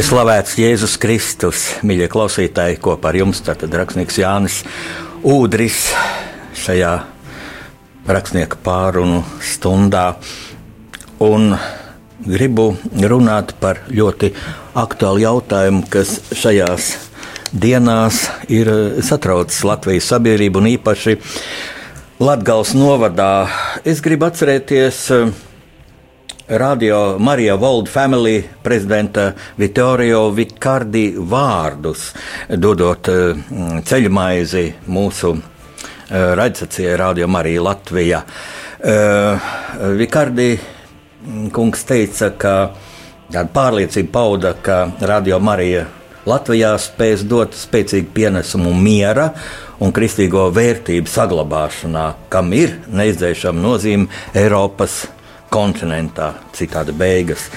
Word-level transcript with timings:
Lai 0.00 0.06
slavēts 0.08 0.54
Jēzus 0.56 0.94
Kristus, 0.96 1.62
mīļie 1.84 2.06
klausītāji, 2.08 2.78
kopā 2.80 3.10
ar 3.10 3.16
jums 3.18 3.42
tātad 3.44 3.74
rakstnieks 3.76 4.16
Jānis 4.16 4.54
Udris 5.28 5.90
šajā 6.56 6.92
rakstnieka 8.08 8.56
pārunu 8.64 9.18
stundā. 9.44 10.06
Un 11.20 11.52
gribu 12.24 12.70
runāt 13.12 13.52
par 13.60 13.82
ļoti 13.92 14.32
aktuālu 14.86 15.20
jautājumu, 15.26 15.84
kas 15.92 16.16
šajās 16.32 16.88
dienās 17.52 18.22
ir 18.48 18.72
satraucis 19.04 19.60
Latvijas 19.68 20.08
sabiedrību 20.14 20.64
un 20.64 20.70
īpaši 20.78 21.18
Latgals 22.24 22.72
novadā. 22.72 23.50
Es 23.84 24.00
gribu 24.00 24.30
atcerēties 24.32 25.04
Radio 26.50 27.18
Marija 27.18 27.54
Volda 27.54 27.90
Family 27.90 28.42
prezidenta 28.62 29.32
Vittorio 29.56 30.30
Vikardi 30.34 31.12
vārdus, 31.14 32.08
dodot 32.58 33.06
mm, 33.06 33.84
ceļmaizi 33.86 34.64
mūsu 34.90 35.30
eh, 35.36 36.32
raidsacijai 36.34 36.96
Radio 36.98 37.28
Marija 37.30 37.62
Latvija. 37.62 38.22
Eh, 38.82 39.46
Vikardi 40.00 40.48
mm, 40.56 41.52
kungs 41.54 41.86
teica, 41.86 42.32
ka 42.34 42.56
tāda 43.30 43.46
pārliecība 43.54 44.10
pauda, 44.18 44.54
ka 44.58 44.80
Radio 45.06 45.38
Marija 45.38 45.86
Latvijā 46.26 46.74
spēs 46.82 47.22
dot 47.30 47.54
spēcīgu 47.54 48.10
pienesumu 48.18 48.74
miera 48.74 49.30
un 49.78 49.94
kristīgo 49.94 50.48
vērtību 50.50 51.14
saglabāšanā, 51.14 52.10
kam 52.28 52.50
ir 52.58 52.74
neizdzēšama 52.90 53.62
nozīme 53.62 54.10
Eiropas 54.34 55.04
kontinentā, 55.50 56.34
citādi 56.56 56.94
beigas. 56.96 57.48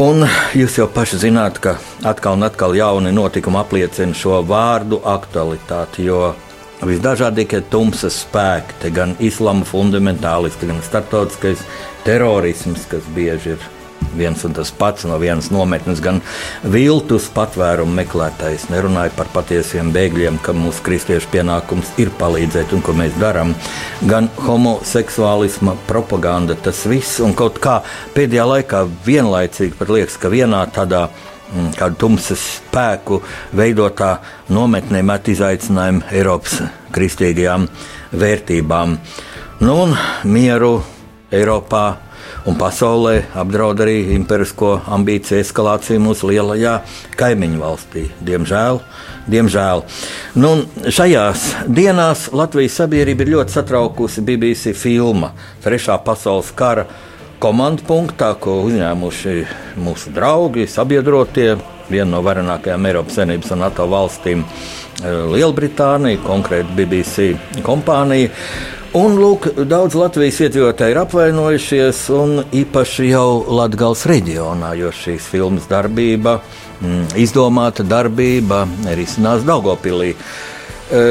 Un 0.00 0.24
jūs 0.56 0.78
jau 0.80 0.86
paši 0.88 1.18
zināt, 1.26 1.60
ka 1.62 1.76
atkal 2.08 2.38
un 2.38 2.46
atkal 2.46 2.74
jauni 2.76 3.12
notikumi 3.12 3.60
apliecina 3.60 4.16
šo 4.16 4.40
vārdu 4.48 5.02
aktualitāti, 5.04 6.06
jo 6.08 6.32
visdažādākie 6.82 7.60
tumsas 7.70 8.22
spēki, 8.24 8.90
gan 8.94 9.14
islāma 9.20 9.68
fundamentālisti, 9.68 10.70
gan 10.70 10.80
starptautiskais 10.82 11.62
terorisms, 12.06 12.88
kas 12.90 13.06
bieži 13.14 13.54
ir 13.54 13.70
viens 14.16 14.44
un 14.44 14.54
tas 14.56 14.70
pats 14.74 15.06
no 15.08 15.18
vienas 15.20 15.50
nometnes, 15.54 16.00
gan 16.04 16.20
viltus 16.64 17.28
patvērumu 17.34 17.94
meklētājs. 18.00 18.68
Nerunāju 18.72 19.14
par 19.16 19.30
patiesiem 19.34 19.92
bēgļiem, 19.94 20.38
ka 20.44 20.54
mūsu 20.56 20.84
kristiešu 20.86 21.30
pienākums 21.32 21.94
ir 22.02 22.12
palīdzēt 22.20 22.74
un 22.76 22.84
ko 22.84 22.94
mēs 22.96 23.16
darām, 23.20 23.54
gan 24.08 24.30
homoseksuālisma 24.42 25.76
propaganda. 25.88 26.56
Tas 26.56 26.84
viss 26.90 27.20
un 27.24 27.36
kaut 27.38 27.60
kā 27.62 27.80
pēdējā 28.16 28.46
laikā 28.54 28.84
vienlaicīgi 29.06 29.78
pat 29.78 29.92
liekas, 29.92 30.18
ka 30.20 30.32
vienā 30.32 30.64
tādā 30.74 31.06
mm, 31.08 31.74
kādu 31.78 32.00
tumsas 32.06 32.46
spēku 32.58 33.22
veidotā 33.56 34.16
nometnē 34.52 35.02
met 35.06 35.28
izaicinājumu 35.32 36.08
Eiropas 36.12 36.62
kristīgajām 36.92 37.68
vērtībām. 38.12 38.96
Nu, 39.62 39.76
un 39.84 39.94
mieru 40.28 40.80
Eiropā 41.32 41.86
un 42.48 42.56
pasaulē 42.58 43.14
apdraud 43.38 43.80
arī 43.84 43.96
imperisko 44.16 44.74
ambīciju 44.96 45.42
eskalāciju 45.42 46.02
mūsu 46.02 46.30
lielajā 46.32 46.78
kaimiņu 47.18 47.62
valstī. 47.62 48.08
Diemžēl. 48.24 48.80
Diemžēl. 49.30 49.84
Nu, 50.34 50.50
šajās 50.90 51.46
dienās 51.70 52.26
Latvijas 52.34 52.80
sabiedrība 52.80 53.22
ir 53.22 53.34
ļoti 53.36 53.54
satraukusi 53.54 54.24
BBC 54.26 54.74
filma 54.74 55.30
Trešā 55.62 56.00
pasaules 56.02 56.50
kara 56.58 56.88
komandu 57.42 57.86
punktā, 57.86 58.32
ko 58.38 58.60
uzņēmuši 58.66 59.36
mūsu 59.82 60.12
draugi, 60.14 60.66
sabiedrotie, 60.70 61.56
viena 61.90 62.10
no 62.16 62.20
varenākajām 62.26 62.86
Eiropas 62.90 63.18
Savienības 63.18 63.54
un 63.54 63.62
NATO 63.64 63.86
valstīm- 63.90 64.44
Lielbritānija, 65.34 66.20
konkrēti 66.22 66.76
BBC 66.78 67.32
kompānija. 67.66 68.30
Un, 68.92 69.14
lūk, 69.16 69.46
daudz 69.64 69.94
Latvijas 69.96 70.36
iedzīvotāji 70.44 70.92
ir 70.92 70.98
apvainojušies, 71.00 72.00
un 72.12 72.42
īpaši 72.52 73.06
jau 73.08 73.38
Latvijas 73.56 74.02
reģionā, 74.10 74.74
jo 74.76 74.90
šīs 74.92 75.30
filmas 75.32 75.64
darbība, 75.70 76.34
mm, 76.82 77.14
izdomāta 77.22 77.86
darbība, 77.88 78.66
arī 78.92 79.06
iznāca 79.08 79.48
Daugopilī. 79.48 80.10
E, 80.12 81.04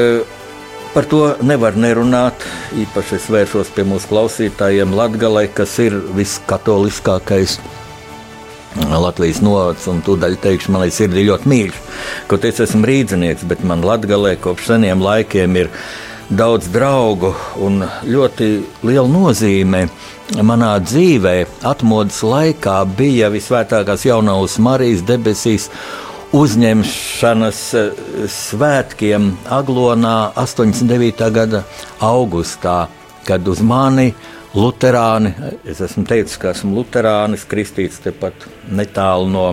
par 0.94 1.08
to 1.10 1.34
nevar 1.42 1.74
nerunāt. 1.74 2.46
Īpaši 2.84 3.18
es 3.18 3.26
vērsos 3.34 3.74
pie 3.74 3.82
mūsu 3.82 4.12
klausītājiem 4.12 4.94
Latvijai, 4.94 5.48
kas 5.50 5.74
ir 5.82 5.98
viskatoliskākais. 6.14 7.58
Latvijas 8.78 9.42
novads, 9.42 9.90
un 9.90 9.98
tūdaļ 10.06 10.38
teikšu, 10.38 10.70
man 10.70 10.86
ir 10.86 10.94
sirdī 10.94 11.26
ļoti 11.26 11.50
mīļš. 11.50 11.82
Kaut 12.30 12.46
es 12.46 12.62
esmu 12.62 12.86
rīznieks, 12.86 13.42
bet 13.50 13.66
man 13.66 13.82
Latvijā 13.82 14.38
kopš 14.40 14.70
seniem 14.70 15.02
laikiem 15.02 15.58
ir 15.64 15.74
ielikās 15.74 16.11
daudz 16.30 16.68
draugu 16.72 17.32
un 17.62 17.82
ļoti 18.06 18.48
liela 18.86 19.08
nozīme 19.10 19.86
manā 20.40 20.76
dzīvē. 20.80 21.34
Atmodas 21.68 22.22
laikā 22.24 22.78
bija 22.96 23.30
visvētākās 23.32 24.06
jaunās 24.06 24.58
Marijas 24.62 25.04
debesīs 25.08 25.68
uzņemšanas 26.32 27.62
eh, 27.76 28.04
svētkiem 28.32 29.32
Aglonā 29.52 30.32
89. 30.40 31.28
gada 31.34 31.64
augustā, 32.00 32.86
kad 33.26 33.48
uz 33.48 33.60
mani 33.60 34.12
Luterāni, 34.52 35.30
es 35.64 35.80
esmu 35.80 36.04
teicis, 36.04 36.36
ka 36.36 36.50
esmu 36.52 36.74
Luterānis, 36.76 37.46
kristīts 37.48 38.02
tepat 38.04 38.44
netālu 38.68 39.30
no 39.32 39.44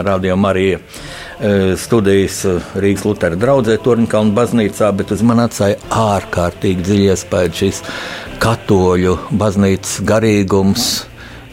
Radio 0.00 0.36
Marija 0.40 0.78
e, 0.80 1.74
studijas 1.76 2.38
e, 2.48 2.54
Rīgas 2.80 3.04
Lutera 3.04 3.36
draugzē, 3.36 3.76
Turnkalna 3.84 4.32
baznīcā, 4.38 4.88
bet 4.96 5.12
uz 5.12 5.20
mani 5.26 5.44
atstāja 5.44 5.76
ārkārtīgi 5.92 6.88
dziļi 6.88 7.12
iespējas 7.12 7.60
šis 7.60 7.82
katoļu 8.40 9.18
baznīcas 9.36 10.00
garīgums 10.08 10.88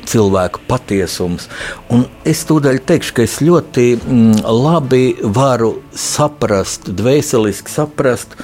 cilvēku 0.07 0.63
patiesums. 0.71 1.51
Un 1.91 2.07
es 2.27 2.47
tūdaļ 2.47 2.85
teikšu, 2.87 3.17
ka 3.19 3.27
es 3.27 3.39
ļoti 3.43 3.87
mm, 3.99 4.43
labi 4.47 5.05
varu 5.23 5.75
saprast, 5.91 6.87
dvēseliski 6.95 7.71
saprast 7.71 8.37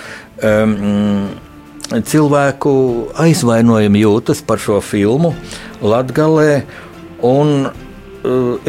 um, 0.43 1.29
cilvēku 1.89 2.71
aizvainojumu 3.17 4.01
jūtas 4.03 4.43
par 4.45 4.61
šo 4.61 4.79
filmu 4.81 5.33
Latvijā. 5.81 6.61
Un 7.25 7.69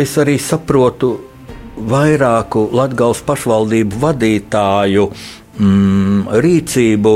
es 0.00 0.14
arī 0.18 0.38
saprotu 0.40 1.18
vairāku 1.76 2.68
Latvijas 2.72 3.22
pašvaldību 3.26 4.00
vadītāju 4.00 5.06
mm, 5.58 6.30
rīcību, 6.44 7.12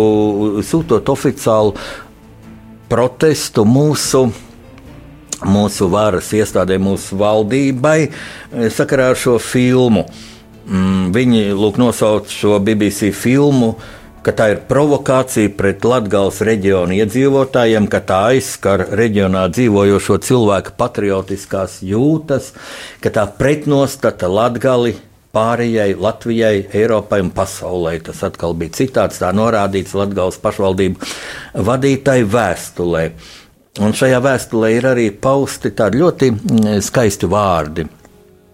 sūtot 0.64 1.08
oficiālu 1.14 1.74
protestu 2.90 3.64
mūsu. 3.68 4.28
Mūsu 5.44 5.90
varas 5.92 6.30
iestādē, 6.32 6.78
mūsu 6.80 7.18
valdībai 7.20 7.98
sakarā 8.72 9.10
ar 9.12 9.18
šo 9.18 9.34
filmu. 9.42 10.06
Mm, 10.64 11.10
viņi 11.12 11.50
lūk, 11.52 11.76
nosauc 11.76 12.30
šo 12.32 12.56
BBC 12.64 13.10
filmu 13.12 13.74
ka 14.24 14.32
tā 14.36 14.50
ir 14.54 14.60
provokācija 14.68 15.52
pret 15.58 15.84
Latvijas 15.84 16.40
reģionu 16.48 16.96
iedzīvotājiem, 16.96 17.88
ka 17.92 18.00
tā 18.08 18.20
aizskar 18.32 18.86
reģionā 18.96 19.46
dzīvojošo 19.52 20.18
cilvēku 20.24 20.74
patriotiskās 20.80 21.80
jūtas, 21.84 22.52
ka 23.04 23.12
tā 23.14 23.26
pretnostata 23.40 24.30
Latvijai. 24.30 24.96
Pārējai 25.34 25.96
Latvijai, 25.98 26.60
Eiropai 26.78 27.18
un 27.24 27.32
pasaulē. 27.34 27.96
Tas 28.06 28.20
atkal 28.22 28.52
bija 28.54 28.70
citāts, 28.76 29.18
tā 29.18 29.32
norādīts 29.34 29.96
Latvijas 29.98 30.38
pašvaldību 30.38 31.08
vadītāju 31.66 32.28
vēstulē. 32.30 33.02
Un 33.82 33.96
šajā 33.98 34.20
vēstulē 34.22 34.70
ir 34.76 34.86
arī 34.92 35.08
pausti 35.10 35.72
tādi 35.74 35.98
ļoti 35.98 36.30
mm, 36.30 36.76
skaisti 36.86 37.26
vārdi. 37.26 37.88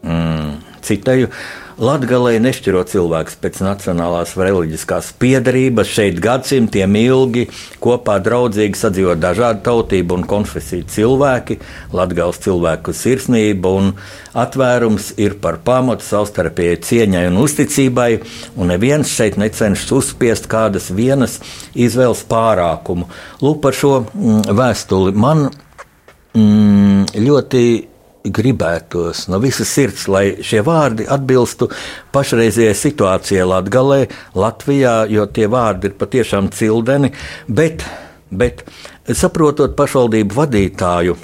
Mm, 0.08 0.54
citēju, 0.88 1.28
Latvijā 1.80 2.36
nešķiro 2.44 2.82
cilvēks 2.84 3.38
pēc 3.40 3.62
nacionālās 3.64 4.34
vai 4.36 4.50
reliģiskās 4.50 5.14
piedarības. 5.16 5.88
Šeit 5.88 6.18
gadsimtiem 6.20 6.98
ilgi 7.00 7.46
kopā 7.80 8.18
draudzīgi 8.20 8.76
sadzīvo 8.76 9.14
dažādu 9.16 9.64
tautību 9.64 10.18
un 10.18 10.26
konfesiju 10.28 10.84
cilvēki. 10.92 11.56
Latvijas 11.96 12.42
cilvēku 12.44 12.92
sirsnība 12.92 13.72
un 13.78 13.94
atvērums 14.36 15.14
ir 15.24 15.38
par 15.40 15.62
pamatu 15.64 16.04
savstarpējai 16.04 16.82
cieņai 16.84 17.24
un 17.30 17.40
uzticībai, 17.46 18.10
un 18.60 18.74
neviens 18.74 19.16
šeit 19.16 19.40
necenšas 19.40 19.96
uzspiest 20.02 20.52
kādas 20.52 20.92
vienas 20.92 21.38
izvēles 21.72 22.26
pārākumu. 22.28 23.08
Lūk, 23.40 23.62
par 23.64 23.80
šo 23.80 24.02
mm, 24.04 24.52
vēstuli 24.52 25.16
man 25.16 25.48
mm, 26.36 27.16
ļoti 27.24 27.64
gribētos 28.24 29.26
no 29.32 29.40
visas 29.40 29.70
sirds, 29.72 30.06
lai 30.10 30.24
šie 30.44 30.60
vārdi 30.66 31.06
atbilstu 31.08 31.70
pašreizējai 32.14 32.76
situācijai 32.76 33.46
Latvijā, 33.48 34.06
Latvijā, 34.36 34.94
jo 35.08 35.26
tie 35.32 35.48
vārdi 35.50 35.90
ir 35.90 35.96
patiešām 36.00 36.50
cildeni, 36.54 37.12
bet, 37.48 37.86
bet 38.30 38.64
saprotot 39.16 39.76
pašvaldību 39.78 40.36
vadītāju 40.36 41.16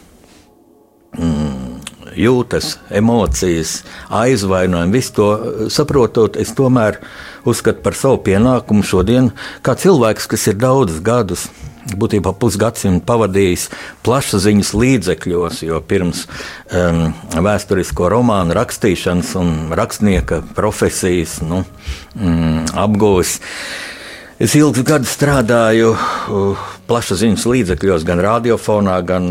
mm, 1.19 1.77
jūtas, 2.17 2.77
emocijas, 2.89 3.79
aizvainojumu, 4.09 4.97
visu 4.97 5.17
to 5.19 5.31
saprotot, 5.73 6.41
es 6.41 6.55
tomēr 6.57 7.03
uzskatu 7.47 7.85
par 7.85 7.99
savu 7.99 8.23
pienākumu 8.25 8.87
šodien, 8.87 9.33
kā 9.63 9.77
cilvēks, 9.79 10.31
kas 10.33 10.49
ir 10.49 10.61
daudzus 10.65 11.05
gadus 11.05 11.51
būtībā 11.95 12.33
pusgadsimtu 12.41 13.05
pavadījis 13.07 13.69
plašsaziņas 14.07 14.73
līdzekļos, 14.75 15.63
jo 15.69 15.81
pirms 15.87 16.25
um, 16.27 17.13
vēsturisko 17.47 18.11
romānu 18.13 18.57
rakstīšanas 18.57 19.35
un 19.39 19.53
rakstnieka 19.77 20.43
profesijas 20.57 21.39
nu, 21.47 21.63
um, 22.19 22.65
apgūves. 22.75 23.39
Es 24.43 24.53
ilgus 24.59 24.85
gadus 24.85 25.15
strādāju 25.17 25.95
plašsaziņas 26.91 27.47
līdzekļos, 27.49 28.05
gan 28.05 28.21
radiofonā, 28.25 28.99
gan 29.07 29.31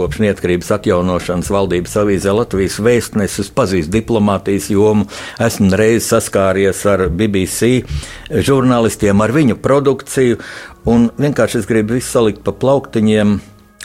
kopš 0.00 0.22
neatkarības 0.24 0.72
atjaunošanas 0.78 1.52
valdības 1.52 1.96
avīzē 2.02 2.34
Latvijas 2.34 2.80
vēstnesis, 2.82 3.52
pazīst 3.54 3.92
diplomātijas 3.92 4.70
jomu, 4.72 5.06
esmu 5.42 5.70
reiz 5.76 6.08
saskāries 6.08 6.82
ar 6.88 7.06
BBC 7.12 7.84
žurnālistiem, 8.48 9.20
ar 9.20 9.34
viņu 9.36 9.60
produkciju, 9.60 10.40
un 10.90 11.10
vienkārši 11.20 11.60
es 11.60 11.70
gribu 11.70 11.98
visu 11.98 12.16
salikt 12.16 12.44
pa 12.46 12.56
plauktiņiem. 12.56 13.40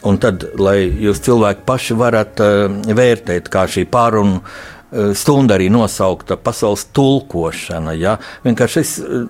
Un 0.05 0.19
tad, 0.21 0.43
lai 0.61 0.83
jūs 1.01 1.17
cilvēki 1.25 1.63
paši 1.65 1.95
varat 1.97 2.41
uh, 2.43 2.67
vērtēt, 2.69 3.47
kā 3.49 3.63
šī 3.71 3.87
pārunu 3.89 4.35
uh, 4.37 4.74
stunda 5.17 5.57
arī 5.59 5.71
nosaukta 5.73 6.37
pasaules 6.37 6.87
tulkošana. 6.95 7.95
Ja? 7.99 8.17
Vienkārši 8.45 8.83
es 8.83 8.97
uh, 8.99 9.25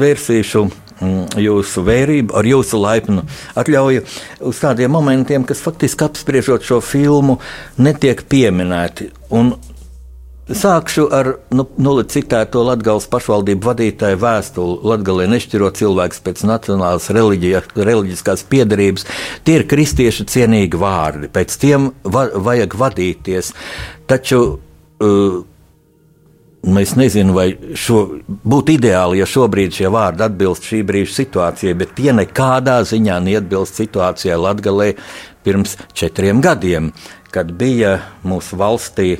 vērsīšu 0.00 0.66
Mm, 1.02 1.26
jūsu 1.40 1.82
vērību, 1.82 2.34
ar 2.38 2.46
jūsu 2.46 2.78
laipnu 2.78 3.24
atļauju 3.58 4.04
uz 4.46 4.62
tādiem 4.62 4.92
momentiem, 4.94 5.42
kas 5.48 5.62
faktiski 5.64 6.06
apspriežot 6.06 6.62
šo 6.66 6.78
filmu, 6.84 7.40
netiek 7.82 8.24
pieminēti. 8.30 9.10
Un 9.34 9.54
Sākšu 10.52 11.04
ar 11.14 11.28
nu, 11.54 11.62
nu, 11.80 11.92
citēto 12.12 12.64
Latvijas 12.66 13.06
pašvaldību 13.08 13.62
vadītāju 13.62 14.18
vēstuli. 14.20 14.74
Latvijā 14.90 15.28
nešķirot 15.30 15.78
cilvēkus 15.78 16.18
pēc 16.26 16.42
nacionālas 16.50 17.06
reliģiskās 17.14 18.42
piedarības. 18.50 19.06
Tie 19.46 19.54
ir 19.60 19.64
kristiešu 19.70 20.26
cienīgi 20.28 20.82
vārdi, 20.82 21.30
pēc 21.32 21.56
tiem 21.62 21.88
va 22.02 22.26
vajag 22.34 22.74
vadīties. 22.82 23.52
Taču 24.10 24.42
es 26.78 26.94
nezinu, 26.94 27.34
vai 27.34 27.48
šo, 27.74 28.02
būtu 28.28 28.76
ideāli, 28.76 29.18
ja 29.18 29.26
šobrīd 29.26 29.74
šie 29.74 29.90
vārdi 29.92 30.26
atbilst 30.26 30.68
šī 30.70 30.82
brīža 30.86 31.16
situācijai, 31.16 31.74
bet 31.78 31.96
tie 31.98 32.14
nekādā 32.14 32.80
ziņā 32.86 33.18
neatbilst 33.26 33.80
situācijai 33.80 34.38
Latvijā 34.38 34.92
pirms 35.42 35.76
četriem 35.98 36.40
gadiem, 36.40 36.92
kad 37.34 37.50
bija 37.58 37.96
mūsu 38.22 38.58
valstī 38.60 39.16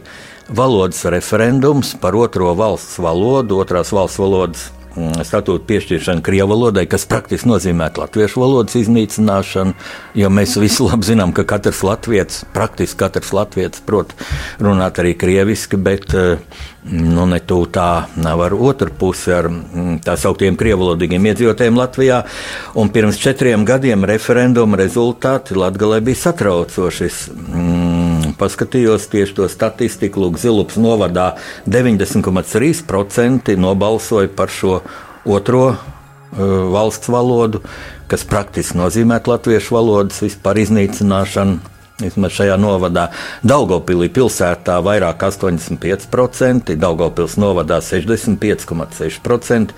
valodas 0.49 1.03
referendums 1.11 1.97
par 2.01 2.15
otro 2.15 2.53
valsts 2.55 3.01
valodu, 3.03 3.59
otrās 3.59 3.91
valsts 3.95 4.21
valodas 4.23 4.71
Mm, 4.93 5.23
statūtu 5.25 5.65
piešķiršana 5.71 6.21
krievu 6.25 6.51
valodai, 6.53 6.83
kas 6.91 7.07
praktiski 7.09 7.49
nozīmē 7.49 7.87
latviešu 7.97 8.43
valodas 8.43 8.77
iznīcināšanu, 8.77 9.73
jo 10.21 10.29
mēs 10.29 10.59
visi 10.61 10.85
labi 10.85 11.09
zinām, 11.09 11.33
ka 11.33 11.47
katrs 11.49 11.81
latviečs, 11.87 12.43
praktiski 12.53 13.01
katrs 13.01 13.33
latviečs 13.33 13.81
prot 13.89 14.13
runāt 14.61 15.01
arī 15.01 15.15
krieviski, 15.17 15.81
bet 15.81 16.13
eh, 16.13 16.45
nu, 16.93 17.25
ne 17.25 17.41
tūlīt 17.41 17.73
tā 17.73 17.89
nav 18.21 18.45
ar 18.45 18.53
otru 18.53 18.93
pusi, 18.99 19.33
ar 19.33 19.49
mm, 19.49 20.03
tā 20.05 20.19
sauktiem 20.21 20.61
krievalodīgiem 20.61 21.31
iedzīvotājiem 21.31 21.81
Latvijā. 21.81 22.21
Un 22.77 22.93
pirms 22.93 23.21
četriem 23.23 23.65
gadiem 23.65 24.05
referenduma 24.05 24.77
rezultāti 24.77 25.57
Latgalē 25.57 26.03
bija 26.05 26.21
satraucoši. 26.27 27.09
Mm, 27.49 28.12
paskatījos 28.39 29.09
tieši 29.13 29.37
to 29.39 29.49
statistiku, 29.51 30.23
Lūk, 30.25 30.39
Zilups 30.41 30.79
novadā 30.81 31.33
90,3% 31.67 33.57
nobalsoja 33.59 34.31
par 34.37 34.53
šo 34.53 34.81
otro 35.25 35.65
uh, 35.73 35.79
valsts 36.73 37.11
valodu, 37.13 37.63
kas 38.11 38.25
praktiski 38.29 38.79
nozīmē 38.79 39.21
latviešu 39.27 39.75
valodas 39.79 40.23
vispār 40.25 40.63
iznīcināšanu. 40.65 41.59
Vismaz 42.03 42.33
šajā 42.35 42.57
novadā 42.59 43.05
Daugopilī 43.47 44.09
pilsētā 44.11 44.81
vairāk 44.83 45.23
85%, 45.23 46.75
Daugopils 46.81 47.37
novadā 47.39 47.79
65,6%, 47.85 49.77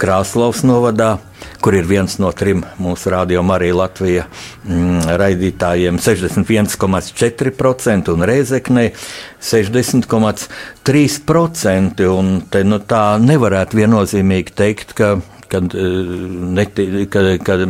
Krāslavas 0.00 0.64
novadā 0.66 1.18
kur 1.60 1.74
ir 1.76 1.84
viens 1.88 2.18
no 2.22 2.30
trim 2.36 2.64
mūsu 2.80 3.10
rādījuma 3.14 3.54
arī 3.58 3.70
Latvija 3.76 4.24
mm, 4.64 5.00
raidītājiem 5.20 5.96
61,4% 6.00 8.08
un 8.14 8.20
Reizeknei 8.30 8.88
60,3%. 9.50 12.06
Un 12.10 12.26
te, 12.50 12.58
nu, 12.64 12.78
tā 12.80 13.18
nevarētu 13.22 13.76
viennozīmīgi 13.82 14.50
teikt, 14.56 14.92
ka 14.98 15.08
kad, 15.50 15.74
eh, 15.74 15.80
neti, 16.54 17.06
kad, 17.10 17.38
kad, 17.42 17.60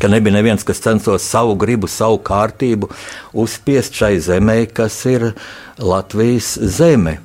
kad 0.00 0.10
nebija 0.10 0.34
neviens, 0.34 0.64
kas 0.64 0.80
censtos 0.80 1.24
savu 1.24 1.54
gribu, 1.56 1.88
savu 1.88 2.18
kārtību 2.20 2.90
uzspiest 3.32 3.96
šai 3.96 4.18
zemē, 4.20 4.66
kas 4.76 4.98
ir 5.08 5.30
Latvijas 5.78 6.58
zeme. 6.60 7.16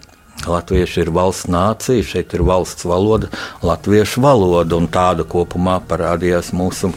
Latvieši 0.47 1.01
ir 1.05 1.11
valsts 1.15 1.49
nācija, 1.51 2.05
šeit 2.05 2.33
ir 2.37 2.45
valsts 2.45 2.85
valoda, 2.87 3.31
latviešu 3.65 4.23
valoda, 4.25 4.77
un 4.77 4.87
tāda 4.91 5.25
kopumā 5.27 5.79
parādījās 5.89 6.53
mūsu 6.55 6.93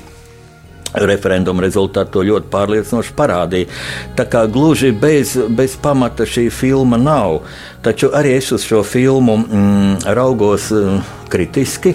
referenduma 0.95 1.63
rezultāti 1.65 2.15
to 2.15 2.23
ļoti 2.25 2.49
pārliecinoši 2.53 3.15
parādīja. 3.17 3.69
Tā 4.17 4.25
kā 4.31 4.45
gluži 4.51 4.93
bez, 4.97 5.35
bez 5.51 5.77
pamata 5.81 6.27
šī 6.29 6.49
filma 6.55 6.99
nav, 7.01 7.43
taču 7.85 8.13
arī 8.17 8.37
es 8.39 8.51
uz 8.57 8.65
šo 8.67 8.83
filmu 8.87 9.37
mm, 9.43 10.09
raugos 10.17 10.71
mm, 10.73 11.03
kritiski. 11.29 11.95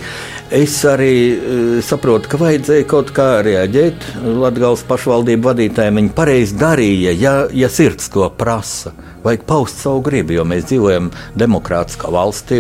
Es 0.54 0.76
arī 0.86 1.14
mm, 1.34 1.80
saprotu, 1.82 2.30
ka 2.30 2.38
vajadzēja 2.38 2.86
kaut 2.86 3.10
kā 3.16 3.40
reaģēt. 3.42 4.04
Latvijas 4.22 4.84
pašvaldību 4.86 5.48
vadītājiem 5.50 5.98
viņi 5.98 6.12
pareizi 6.14 6.58
darīja, 6.62 7.14
ja, 7.18 7.32
ja 7.50 7.70
sirds 7.74 8.12
to 8.14 8.28
prasa. 8.38 8.92
Vajag 9.24 9.48
paust 9.50 9.82
savu 9.82 10.04
gribu, 10.06 10.36
jo 10.36 10.44
mēs 10.46 10.68
dzīvojam 10.70 11.08
demokrātiskā 11.42 12.12
valstī. 12.14 12.60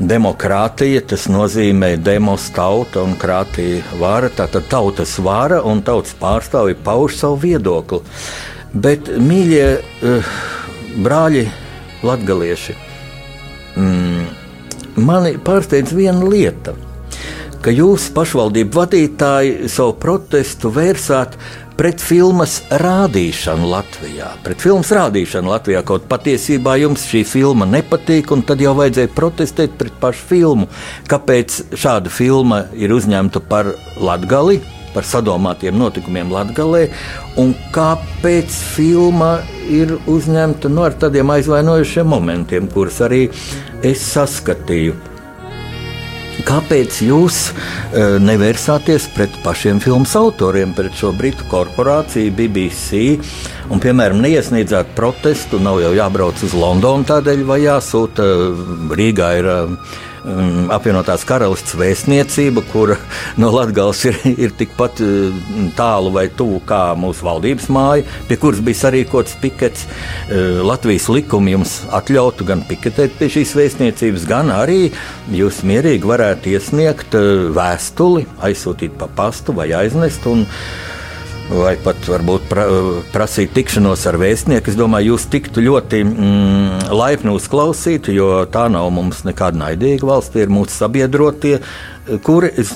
Demokrātija 0.00 1.02
tas 1.12 1.26
nozīmē 1.28 1.92
demos 2.00 2.46
tauta 2.56 3.04
un 3.04 3.12
krātī 3.20 3.82
vara. 4.00 4.32
Tātad 4.32 4.64
tautas 4.72 5.18
vara 5.20 5.60
un 5.60 5.84
tautas 5.84 6.16
pārstāvji 6.22 6.78
pauž 6.88 7.18
savu 7.20 7.36
viedokli. 7.44 8.00
Bet, 8.72 9.12
mīļie 9.20 9.68
uh, 9.76 10.32
brāļi, 11.04 11.44
latgalieši, 12.00 12.80
mm, 13.76 14.26
mani 15.04 15.36
pārsteidz 15.44 15.92
viena 15.94 16.24
lieta, 16.24 16.74
ka 17.64 17.72
jūs 17.72 18.10
pašvaldību 18.12 18.76
vadītāji 18.76 19.68
savu 19.72 19.94
protestu 19.96 20.68
vērsāt 20.74 21.38
pret 21.78 22.02
filmas 22.02 22.58
rādīšanu 22.68 23.70
Latvijā. 23.70 24.34
Pret 24.44 24.60
filmas 24.60 24.90
rādīšanu 24.92 25.48
Latvijā 25.48 25.80
kaut 25.86 26.04
patiesībā 26.10 26.76
jums 26.82 27.06
šī 27.08 27.22
filma 27.24 27.64
nepatīk, 27.70 28.34
un 28.36 28.44
tad 28.44 28.60
jau 28.60 28.74
vajadzēja 28.76 29.12
protestēt 29.16 29.78
pret 29.80 29.96
pašu 30.02 30.28
filmu. 30.28 30.68
Kāpēc 31.08 31.56
šāda 31.72 32.12
filma 32.12 32.66
ir 32.76 32.92
uzņemta 32.92 33.40
par 33.48 33.72
latgali? 33.96 34.60
Par 34.94 35.08
sadomātiem 35.08 35.74
notikumiem 35.74 36.28
Latvijā, 36.30 36.84
un 37.42 37.50
kāpēc 37.74 38.60
filma 38.76 39.40
ir 39.66 39.96
uzņemta 40.06 40.70
nu, 40.70 40.84
tādiem 41.00 41.32
aizvainojušiem 41.34 42.12
momentiem, 42.12 42.70
kurus 42.70 43.00
arī 43.02 43.24
es 43.82 44.06
saskatīju. 44.12 45.13
Kāpēc 46.42 46.98
jūs 47.06 47.36
uh, 47.50 48.16
nevērsāties 48.22 49.06
pret 49.14 49.36
pašiem 49.44 49.78
filmu 49.82 50.08
autoriem, 50.18 50.74
pret 50.74 50.96
šo 50.98 51.12
britu 51.14 51.46
korporāciju, 51.50 52.32
BBC, 52.34 53.04
un, 53.70 53.82
piemēram, 53.82 54.18
neiesniedzāt 54.24 54.90
protestu? 54.98 55.62
Nav 55.62 55.78
jau 55.84 55.92
jābrauc 55.94 56.42
uz 56.42 56.56
Londonu 56.58 57.06
tādēļ, 57.06 57.46
vai 57.46 57.60
jāsūta 57.66 58.26
Rīgā 58.98 59.30
ir. 59.38 59.52
Uh, 59.54 60.02
um, 60.24 60.70
apvienotās 60.74 61.24
karalists 61.28 61.76
vēstniecība, 61.78 62.64
kur 62.72 62.94
no 63.40 63.50
Latvijas 63.54 64.04
ir, 64.08 64.18
ir 64.46 64.54
tikpat 64.58 65.02
uh, 65.04 65.42
tālu 65.78 66.12
vai 66.14 66.26
tuvu 66.32 66.60
kā 66.68 66.82
mūsu 66.98 67.26
valdības 67.26 67.68
māja, 67.74 68.06
pie 68.28 68.38
kuras 68.40 68.62
bija 68.64 68.82
sarīkots 68.84 69.36
pikets. 69.42 69.86
Uh, 70.28 70.62
Latvijas 70.66 71.10
likumi 71.12 71.54
jums 71.54 71.76
atļautu 71.94 72.48
gan 72.48 72.64
piketēt 72.68 73.18
pie 73.20 73.30
šīs 73.38 73.54
vēstniecības, 73.58 74.26
gan 74.30 74.52
arī 74.54 74.88
jūs 75.34 75.62
mierīgi 75.66 76.08
varētu 76.08 76.54
iesniegt 76.54 77.18
uh, 77.18 77.50
vēstuli, 77.54 78.26
aizsūtīt 78.44 78.98
pa 79.00 79.10
pastu 79.20 79.56
vai 79.56 79.70
aiznest. 79.76 80.26
Un, 80.30 80.46
vai 81.50 81.74
pat 81.80 82.06
varbūt 82.08 82.46
pra, 82.48 82.64
prasīt 83.12 83.52
tikšanos 83.56 84.04
ar 84.08 84.18
vēstnieku. 84.20 84.70
Es 84.72 84.78
domāju, 84.78 85.14
jūs 85.14 85.26
tiktu 85.32 85.64
ļoti 85.64 86.02
mm, 86.04 86.92
laipni 86.94 87.34
uzklausīti, 87.34 88.14
jo 88.16 88.44
tā 88.50 88.66
nav 88.72 88.90
mums 88.94 89.24
nekāda 89.28 89.60
naidīga 89.60 90.08
valsts, 90.08 90.32
tie 90.34 90.44
ir 90.46 90.54
mūsu 90.54 90.76
sabiedrotie. 90.76 91.58
Kuri 92.24 92.50
es, 92.60 92.74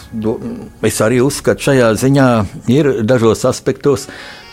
es 0.89 1.01
arī 1.05 1.21
uzskatu, 1.25 1.69
šajā 1.69 1.93
ziņā 2.01 2.29
ir 2.73 2.93
dažos 3.09 3.45
aspektos 3.49 4.09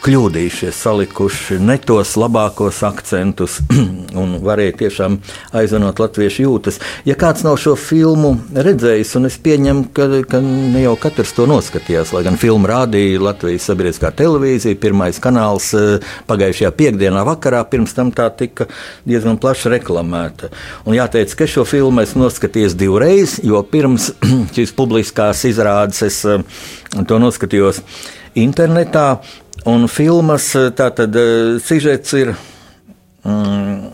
kļūdījušies, 0.05 0.77
salikuši 0.85 1.55
ne 1.65 1.75
tos 1.81 2.12
labākos 2.19 2.83
akcentus 2.85 3.57
un 4.21 4.35
varēja 4.45 4.75
tiešām 4.83 5.17
aizvanot 5.57 5.97
latviešu 6.01 6.43
jūtas. 6.43 6.77
Ja 7.07 7.15
kāds 7.17 7.41
nav 7.45 7.57
šo 7.62 7.74
filmu 7.79 8.35
redzējis, 8.53 9.15
un 9.17 9.29
es 9.31 9.38
pieņemu, 9.41 9.88
ka, 9.95 10.07
ka 10.29 10.41
ne 10.45 10.83
jau 10.83 10.93
katrs 11.01 11.33
to 11.38 11.47
noskatījās, 11.50 12.12
lai 12.13 12.21
gan 12.27 12.38
filmu 12.41 12.69
rādīja 12.69 13.24
Latvijas 13.24 13.65
sabiedriskā 13.71 14.12
televīzija, 14.19 14.77
pirmais 14.81 15.17
kanāls 15.24 15.71
eh, 15.77 16.12
pagājušajā 16.29 16.74
piekdienā 16.77 17.24
vakarā, 17.25 17.63
pirms 17.71 17.95
tam 17.97 18.12
tā 18.13 18.27
tika 18.38 18.67
diezgan 19.09 19.39
plaši 19.41 19.74
reklamēta. 19.74 20.51
Un 20.85 20.97
jāteic, 21.00 21.33
ka 21.39 21.50
šo 21.50 21.65
filmu 21.69 22.03
es 22.03 22.13
noskatījos 22.19 22.77
divreiz, 22.77 23.39
jo 23.41 23.63
pirms 23.71 24.12
šīs 24.55 24.75
publiskās 24.77 25.47
izrādes 25.50 26.05
es 26.05 26.21
eh, 26.29 26.45
to 27.09 27.17
noskatījos 27.24 27.81
internetā. 28.35 29.07
Un 29.65 29.88
filmas 29.89 30.51
eh, 30.55 30.72
tātad 30.77 31.15
eh, 31.17 31.60
sižets 31.63 32.17
ir. 32.17 32.36
Mm, 33.25 33.93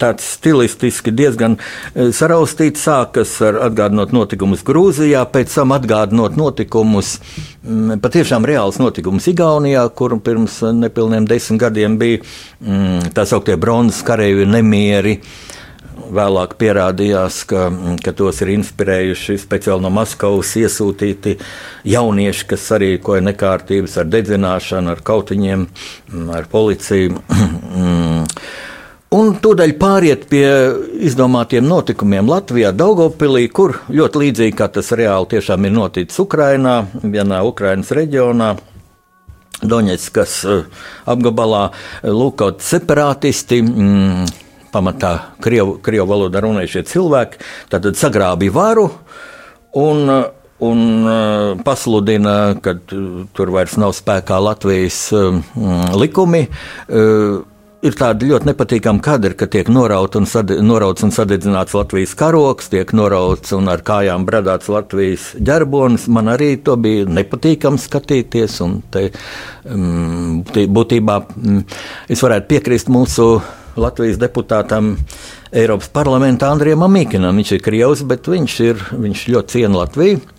tāds 0.00 0.24
stilistiski 0.38 1.12
diezgan 1.12 1.58
saraustīts. 1.92 2.80
Sākas 2.86 3.34
ar 3.44 3.58
atgādinot 3.66 4.14
notikumus 4.16 4.62
Grūzijā, 4.64 5.20
pēc 5.28 5.52
tam 5.52 5.74
atgādinot 5.76 6.38
notikumus, 6.40 7.18
mm, 7.60 7.98
patiešām 8.04 8.48
reāls 8.48 8.80
notikums 8.80 9.28
Igaunijā, 9.28 9.84
kur 9.92 10.16
pirms 10.24 10.62
nepilniem 10.76 11.28
desmit 11.28 11.60
gadiem 11.66 11.98
bija 12.00 12.22
mm, 12.22 13.12
tā 13.16 13.26
sauktie 13.28 13.58
bronzas 13.60 14.00
kareivju 14.06 14.48
nemieri. 14.48 15.18
Uh, 15.20 15.55
vēlāk 15.96 16.54
pierādījās, 16.60 17.40
ka, 17.50 17.66
ka 18.04 18.14
tos 18.16 18.42
ir 18.44 18.52
inspirējuši 18.56 19.38
speciāli 19.42 19.84
no 19.84 19.90
Maskavas 19.94 20.52
iesūtīti 20.60 21.36
jaunieši, 21.88 22.46
kas 22.52 22.68
arī 22.76 22.92
ko 23.02 23.18
ir 23.18 23.26
nekārtības 23.26 23.98
ar 24.02 24.08
dedzināšanu, 24.12 24.92
ar 24.94 25.02
kautiņiem, 25.06 25.66
ar 26.36 26.48
policiju. 26.52 27.20
Un 29.16 29.36
tūdaļ 29.38 29.72
pāriet 29.78 30.24
pie 30.28 30.46
izdomātiem 31.06 31.64
notikumiem 31.64 32.26
Latvijā, 32.26 32.72
Daugopilī, 32.74 33.46
kur 33.54 33.78
ļoti 33.86 34.22
līdzīgi 34.24 34.56
kā 34.58 34.66
tas 34.74 34.90
reāli 34.98 35.30
tiešām 35.36 35.68
ir 35.68 35.76
noticis 35.76 36.18
Ukrainā, 36.20 36.80
vienā 37.04 37.44
Ukrainas 37.46 37.94
reģionā. 37.94 38.56
Doņetskas 39.62 40.32
eh, 40.52 40.66
apgabalā 41.08 41.62
lūkot 42.04 42.60
separātisti. 42.60 43.62
Mm, 43.64 44.26
pamatā 44.76 45.12
krievu, 45.44 45.78
krievu 45.84 46.08
valodā 46.12 46.44
runājušie 46.44 46.84
cilvēki, 46.92 47.40
tad 47.72 47.88
sagrābi 47.96 48.52
varu 48.52 48.90
un, 49.76 50.06
un 50.68 50.86
uh, 51.08 51.64
pasludina, 51.64 52.36
ka 52.60 52.76
tur 52.86 53.52
vairs 53.56 53.76
nav 53.80 53.96
spēkā 53.96 54.40
Latvijas 54.42 55.02
um, 55.16 55.42
likumi. 55.96 56.46
Uh, 56.88 57.44
ir 57.86 57.96
tādi 57.96 58.30
ļoti 58.30 58.48
nepatīkami 58.48 59.02
kadri, 59.04 59.36
ka 59.38 59.48
tiek 59.50 59.68
norauts 59.72 60.18
un, 60.18 60.26
sade, 60.28 60.56
norauts 60.64 61.04
un 61.06 61.12
sadedzināts 61.14 61.76
Latvijas 61.76 62.14
karoks, 62.18 62.70
tiek 62.72 62.90
norauts 62.96 63.52
un 63.56 63.68
ar 63.70 63.84
kājām 63.86 64.24
bradāts 64.28 64.70
Latvijas 64.72 65.28
ģerbonis. 65.36 66.08
Man 66.12 66.32
arī 66.32 66.54
to 66.64 66.78
bija 66.80 67.06
nepatīkami 67.18 67.82
skatīties. 67.82 68.58
Te, 68.94 69.04
um, 69.70 70.42
būtībā 70.80 71.20
um, 71.36 71.62
es 72.08 72.24
varētu 72.24 72.50
piekrist 72.54 72.90
mūsu 72.92 73.28
Latvijas 73.76 74.20
deputātam 74.20 74.94
Eiropas 75.52 75.90
parlamentā 75.92 76.48
Andrijam 76.52 76.86
Amīkinam. 76.86 77.36
Viņš 77.36 77.52
ir 77.56 77.62
Krievs, 77.64 78.04
bet 78.08 78.28
viņš, 78.30 78.56
ir, 78.64 78.86
viņš 78.96 79.26
ļoti 79.34 79.58
ciena 79.58 79.82
Latviju. 79.82 80.35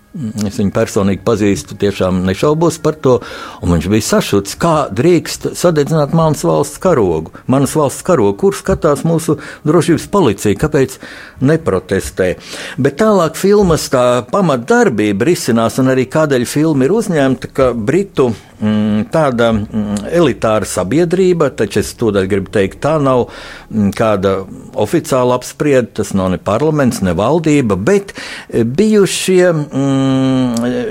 Es 0.48 0.58
viņu 0.58 0.72
personīgi 0.74 1.22
pazīstu, 1.26 1.76
tiešām 1.78 2.24
nešaubos 2.26 2.80
par 2.82 2.96
to. 3.02 3.18
Viņš 3.62 3.88
bija 3.92 4.06
sašuts, 4.08 4.56
kā 4.58 4.74
drīkst 4.94 5.52
sadedzināt 5.60 6.16
manas 6.18 6.42
valsts 6.48 6.82
karogu. 6.82 7.36
Manas 7.52 7.76
valsts 7.78 8.06
karogu, 8.08 8.34
kur 8.42 8.58
skatās 8.58 9.06
mūsu 9.08 9.38
drošības 9.68 10.08
policija, 10.14 10.58
kāpēc 10.58 10.98
neprotestē. 11.46 12.34
Bet 12.82 12.98
tālāk 13.04 13.38
filmas 13.38 13.86
tā 13.94 14.06
pamatdarbība 14.32 15.30
risinās, 15.30 15.78
un 15.84 15.94
arī 15.94 16.08
kādēļ 16.10 16.48
filma 16.50 16.88
ir 16.88 16.98
uzņemta, 16.98 17.54
ka 17.54 17.72
Britu 17.78 18.32
Mm, 18.58 19.04
tāda 19.14 19.52
mm, 19.54 20.08
elitāra 20.18 20.66
sabiedrība, 20.66 21.52
taču 21.54 21.84
es 21.84 21.92
to 21.94 22.10
gribu 22.10 22.50
teikt, 22.50 22.80
tā 22.82 22.96
nav 22.98 23.28
mm, 23.70 23.92
kāda 23.94 24.32
oficiāla 24.74 25.36
apspriede, 25.38 25.92
tas 26.00 26.16
nav 26.18 26.32
ne 26.34 26.40
parlaments, 26.42 27.04
ne 27.06 27.14
valdība, 27.14 27.78
bet 27.78 28.16
bijušie, 28.50 29.52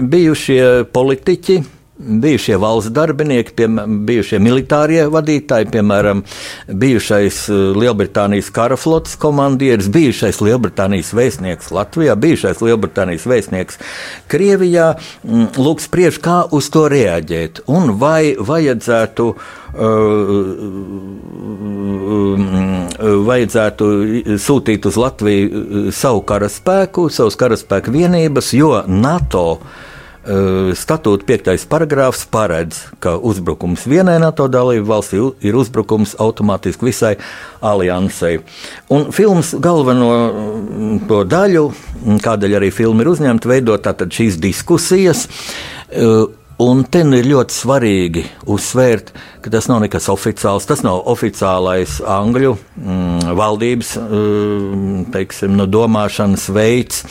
bijušie 0.00 0.84
politiķi 0.92 1.62
bijušie 1.98 2.56
valsts 2.60 2.92
darbinieki, 2.92 3.54
piemēram, 3.56 4.00
bijušie 4.08 4.40
militārie 4.42 5.06
vadītāji, 5.12 5.70
piemēram, 5.72 6.22
bijušais 6.68 7.38
eh, 7.48 7.62
Lielbritānijas 7.80 8.50
kara 8.54 8.76
flotes 8.80 9.16
komandieris, 9.20 9.88
bijušais 9.92 10.42
Lielbritānijas 10.44 11.14
vēstnieks 11.16 11.72
Latvijā, 11.74 12.16
bijušais 12.20 12.60
Lielbritānijas 12.64 13.26
vēstnieks 13.30 13.80
Krievijā. 14.32 14.92
Mm, 15.24 15.48
lūk, 15.56 15.80
spriež, 15.84 16.20
kā 16.22 16.42
uz 16.52 16.68
to 16.72 16.86
reaģēt 16.92 17.64
un 17.72 17.96
vai 18.00 18.36
vajadzētu. 18.38 19.30
Uh, 19.76 19.82
vajadzētu 23.26 23.86
sūtīt 24.40 24.86
uz 24.88 24.96
Latviju 24.96 25.90
savu 25.92 26.22
karaspēku, 26.24 27.10
savus 27.12 27.36
karaspēku 27.36 27.92
vienības, 27.92 28.54
jo 28.56 28.70
NATO 28.88 29.44
uh, 29.58 29.60
Eh, 29.60 29.85
statūta 30.26 31.26
5. 31.28 31.66
paragrāfs 31.70 32.24
paredz, 32.30 32.80
ka 33.02 33.14
uzbrukums 33.16 33.86
vienai 33.86 34.16
NATO 34.22 34.48
dalību 34.50 34.88
valstī 34.88 35.20
ir 35.46 35.58
uzbrukums 35.58 36.16
automātiski 36.22 36.88
visai 36.88 37.12
aliansei. 37.62 38.40
Un 38.90 39.10
filmas 39.14 39.54
galveno 39.62 40.10
mm, 40.10 40.98
daļu, 41.30 41.68
kādēļ 42.24 42.58
arī 42.58 42.72
filma 42.74 43.04
ir 43.04 43.12
uzņemta, 43.14 43.52
veidot 43.54 43.86
šīs 44.18 44.40
diskusijas. 44.42 45.26
Un 46.56 46.86
te 46.88 47.02
ir 47.04 47.26
ļoti 47.28 47.52
svarīgi 47.52 48.22
uzsvērt, 48.48 49.10
ka 49.44 49.50
tas 49.52 49.66
nav 49.68 49.82
nekas 49.82 50.06
oficiāls. 50.08 50.64
Tas 50.64 50.80
nav 50.86 51.02
oficiālais 51.12 51.98
angļu 52.00 52.54
mm, 52.56 53.34
valdības 53.36 53.90
mm, 54.00 55.02
teiksim, 55.12 55.52
no 55.58 55.66
domāšanas 55.68 56.46
veids, 56.56 57.02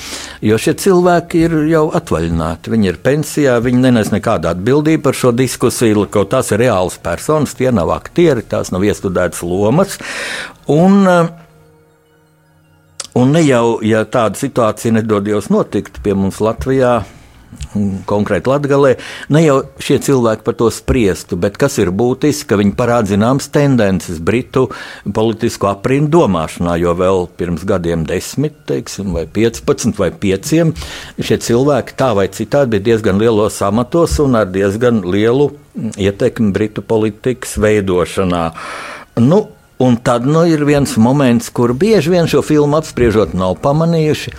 jo 0.41 0.57
šie 0.57 0.73
cilvēki 0.81 1.43
ir 1.45 1.55
jau 1.69 1.83
atvaļināti. 1.93 2.73
Viņi 2.73 2.89
ir 2.89 2.97
pensijā, 3.05 3.59
viņi 3.61 3.83
nenes 3.85 4.09
nekādu 4.15 4.49
atbildību 4.49 5.05
par 5.05 5.19
šo 5.21 5.29
diskusiju, 5.37 6.07
kaut 6.09 6.33
tās 6.33 6.49
ir 6.49 6.63
reālas 6.65 6.97
personas, 6.97 7.53
tie 7.53 7.69
nav 7.69 7.93
aktieri, 7.93 8.41
tās 8.49 8.73
nav 8.73 8.87
iestudētas 8.87 9.45
lomas. 9.45 9.99
Un, 10.65 11.05
Un 13.15 13.29
ne 13.31 13.39
jau, 13.45 13.77
ja 13.79 14.01
tāda 14.11 14.35
situācija 14.35 14.97
nedodies 14.97 15.45
notikt 15.47 16.01
pie 16.03 16.11
mums 16.19 16.41
Latvijā, 16.43 16.97
konkrēti 18.07 18.49
Latvijā, 18.49 18.95
ne 19.33 19.41
jau 19.43 19.57
šie 19.83 19.97
cilvēki 20.03 20.45
par 20.45 20.57
to 20.59 20.69
spriestu, 20.73 21.37
bet 21.39 21.57
kas 21.59 21.77
ir 21.81 21.91
būtiski, 21.95 22.47
ka 22.49 22.59
viņi 22.59 22.75
parāda 22.77 23.11
zināmas 23.13 23.49
tendences 23.53 24.21
Britu 24.23 24.67
politisko 25.15 25.69
aprindu 25.71 26.23
domāšanā, 26.23 26.77
jo 26.81 26.95
vēl 26.97 27.27
pirms 27.37 27.65
gadiem, 27.67 28.05
desmit, 28.07 28.57
teiksim, 28.69 29.11
vai 29.15 29.25
15 29.27 29.99
vai 29.99 30.11
5, 30.11 30.55
šie 31.19 31.39
cilvēki 31.47 31.97
tā 31.99 32.13
vai 32.17 32.29
citādi 32.31 32.75
bija 32.75 32.89
diezgan 32.91 33.19
lielos 33.21 33.59
amatos 33.65 34.19
un 34.23 34.39
ar 34.39 34.49
diezgan 34.51 35.03
lielu 35.03 35.51
ietekmi 35.99 36.53
Britu 36.55 36.85
politikas 36.85 37.57
veidošanā. 37.61 38.47
Nu, 39.19 39.45
Un 39.75 39.97
tad 39.99 40.23
nu, 40.23 40.45
ir 40.47 40.61
viens 40.63 40.93
moments, 40.95 41.49
kur 41.51 41.73
bieži 41.75 42.13
vien 42.13 42.29
šo 42.31 42.39
filmu 42.47 42.77
apspriežot, 42.79 43.33
nav 43.35 43.57
pamanījuši, 43.59 44.31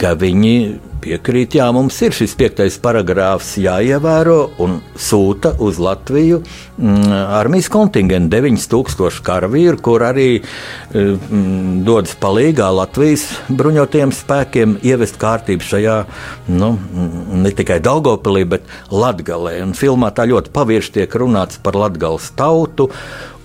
ka 0.00 0.16
viņi 0.18 0.54
piekrīt, 1.02 1.56
jā, 1.58 1.66
mums 1.74 1.96
ir 2.04 2.14
šis 2.14 2.34
piektais 2.38 2.76
paragrāfs 2.82 3.54
jāievēro 3.60 4.38
un 4.62 4.78
sūta 4.98 5.54
uz 5.62 5.80
Latviju 5.82 6.40
mm, 6.42 7.14
armijas 7.38 7.70
kontingentu 7.72 8.36
9000 8.36 9.22
karavīru, 9.26 9.80
kur 9.84 10.04
arī 10.06 10.28
mm, 10.40 11.80
dodas 11.86 12.14
palīgā 12.20 12.68
Latvijas 12.76 13.26
bruņotajiem 13.48 14.14
spēkiem 14.16 14.78
ievest 14.86 15.18
kārtību 15.20 15.66
šajā, 15.70 15.96
nu, 16.52 16.74
ne 17.40 17.54
tikai 17.56 17.80
Daugopilī, 17.84 18.46
bet 18.56 18.70
Latgalē. 18.92 19.58
Un 19.64 19.74
filmā 19.78 20.12
tā 20.14 20.28
ļoti 20.30 20.54
pavirši 20.54 20.96
tiek 21.00 21.20
runāts 21.22 21.60
par 21.62 21.78
Latgales 21.78 22.30
tautu 22.38 22.90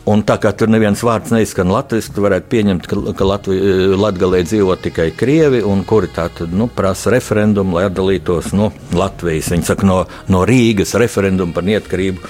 Un 0.05 0.21
tā 0.21 0.35
kā 0.37 0.51
tur 0.53 0.69
neviens 0.69 1.01
vārds 1.01 1.31
neizskan 1.33 1.71
latviešu, 1.73 2.11
tu 2.13 2.21
varētu 2.21 2.49
pieņemt, 2.51 2.87
ka, 2.89 2.97
ka 3.17 3.25
Latvijā 3.25 4.41
dzīvo 4.45 4.75
tikai 4.77 5.07
krievi, 5.17 5.63
un 5.65 5.81
kuri 5.87 6.11
tātad 6.13 6.53
nu, 6.53 6.67
prasa 6.69 7.09
referendumu, 7.15 7.79
lai 7.79 7.87
atdalītos 7.89 8.51
no 8.53 8.69
Latvijas. 8.93 9.49
Viņi 9.55 9.65
saka, 9.65 9.89
no, 9.89 9.97
no 10.29 10.43
Rīgas 10.45 10.93
referendumu 11.01 11.57
par 11.57 11.65
neatkarību 11.65 12.21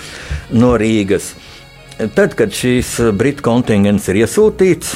no 0.55 0.71
Rīgas. 0.79 1.33
Tad, 2.15 2.39
kad 2.39 2.55
šīs 2.55 2.95
britu 3.15 3.43
kontingents 3.43 4.07
ir 4.11 4.23
iesūtīts, 4.23 4.95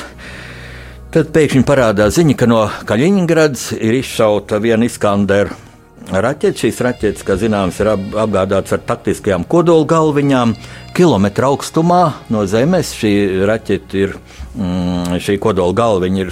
tad 1.11 1.35
pēkšņi 1.35 1.67
parādās 1.67 2.15
ziņa, 2.15 2.39
ka 2.39 2.47
no 2.47 2.65
Kaļiņgrads 2.87 3.73
ir 3.75 3.99
izšauta 3.99 4.63
viena 4.63 4.87
Iskandera 4.87 5.67
raķetes. 6.11 6.63
Šīs 6.63 6.81
raķetes, 6.85 7.25
kā 7.27 7.37
zināms, 7.39 7.79
ir 7.81 7.91
ap, 7.93 8.03
apgādātas 8.25 8.77
ar 8.77 8.83
taktiskajām 8.89 9.45
kodolgalviņām. 9.49 10.55
Kilometra 10.97 11.51
augstumā 11.53 12.03
no 12.33 12.45
zemes 12.49 12.93
šī 12.97 13.13
raķete 13.49 14.03
ir. 14.03 14.15
Mm, 14.59 15.19
šī 15.21 15.37
kodola 15.39 15.75
galviņa 15.77 16.23
ir 16.23 16.31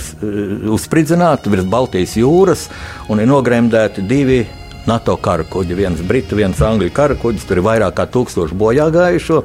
uzspridzināta 0.73 1.51
virs 1.53 1.67
Baltijas 1.69 2.15
jūras 2.17 2.65
un 3.13 3.21
ir 3.21 3.29
nogremdēti 3.29 4.03
divi 4.09 4.39
NATO 4.87 5.17
karakuģi, 5.19 5.75
viens 5.75 6.01
britu, 6.07 6.37
viens 6.39 6.59
angļu 6.63 6.89
karakuģis, 6.95 7.45
tur 7.47 7.59
ir 7.59 7.65
vairāk 7.67 7.97
kā 7.97 8.07
tūkstoši 8.11 8.57
bojā 8.57 8.87
gājušo. 8.95 9.41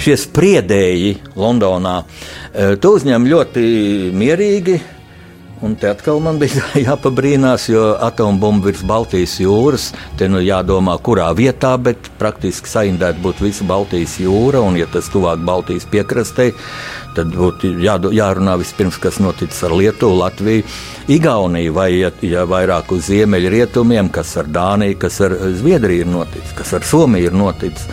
Šie 0.00 0.16
spriedēji 0.16 1.18
Londonā 1.36 1.98
e, 2.02 2.74
to 2.80 2.94
uzņem 2.96 3.28
ļoti 3.28 3.66
mierīgi. 4.16 4.78
Un 5.62 5.74
te 5.74 5.88
atkal 5.90 6.20
man 6.22 6.36
bija 6.38 6.62
jāpabrīnās, 6.86 7.64
jo 7.72 7.82
atombumba 8.04 8.68
virs 8.68 8.84
Baltijas 8.86 9.38
jūras, 9.42 9.88
te 10.18 10.28
nu 10.30 10.38
jādomā, 10.44 10.94
kurā 11.02 11.32
vietā, 11.34 11.72
bet 11.82 12.10
praktiski 12.20 12.70
saindēta 12.70 13.18
būtu 13.24 13.48
visa 13.48 13.66
Baltijas 13.66 14.18
jūra, 14.22 14.62
un 14.62 14.78
ja 14.78 14.86
tas 14.92 15.10
tuvāk 15.10 15.42
Baltijas 15.48 15.88
piekrastei, 15.90 16.52
tad 17.18 17.34
būtu 17.34 17.72
jārunā 17.82 18.54
vispirms, 18.60 18.98
kas 19.02 19.18
noticis 19.22 19.60
ar 19.66 19.74
Lietuvu, 19.74 20.20
Latviju, 20.20 20.66
Igauniju, 21.10 21.72
vai 21.74 21.88
ja, 21.96 22.10
ja 22.22 22.44
vairāk 22.48 22.92
uz 22.94 23.08
ziemeļrietumiem, 23.08 24.10
kas 24.14 24.34
ar 24.40 24.50
Dāniju, 24.54 24.98
kas 25.02 25.18
ar 25.24 25.34
Zviedriju 25.58 26.04
ir 26.04 26.12
noticis, 26.12 26.52
kas 26.58 26.74
ar 26.78 26.86
Somiju 26.86 27.30
ir 27.30 27.38
noticis. 27.38 27.88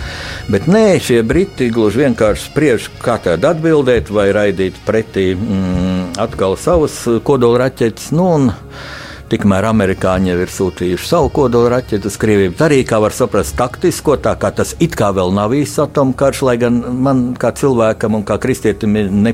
Bet 0.52 0.70
nē, 0.72 0.86
šie 1.02 1.22
briti 1.26 1.72
gluži 1.74 2.04
vienkārši 2.04 2.50
spriež, 2.52 2.90
kā 3.02 3.18
tādu 3.24 3.50
atbildēt, 3.50 4.12
vai 4.14 4.30
raidīt 4.36 4.78
pretī 4.86 5.32
mm, 5.34 6.16
atkal 6.22 6.58
savus 6.60 7.02
kodolraķetes. 7.26 8.12
Nu, 8.16 8.30
Tikmēr 9.26 9.66
amerikāņi 9.72 10.30
jau 10.30 10.38
ir 10.44 10.52
sūtījuši 10.54 11.10
savu 11.10 11.32
kodolraķetu 11.34 12.12
uz 12.12 12.18
Krieviju. 12.22 12.54
Arī, 12.62 12.84
kā 12.86 13.00
var 13.02 13.16
saprast, 13.16 13.56
taktisko, 13.58 14.20
tā 14.22 14.36
kā 14.38 14.52
tas 14.54 14.76
it 14.78 14.94
kā 15.00 15.10
vēl 15.18 15.34
nav 15.34 15.56
īsts 15.58 15.82
atomkarš, 15.88 16.44
lai 16.46 16.60
gan 16.62 16.78
man 17.02 17.26
kā 17.42 17.50
cilvēkam 17.58 18.20
un 18.20 18.26
kā 18.28 18.38
kristietim 18.44 18.94
ir 19.02 19.10
ne, 19.10 19.34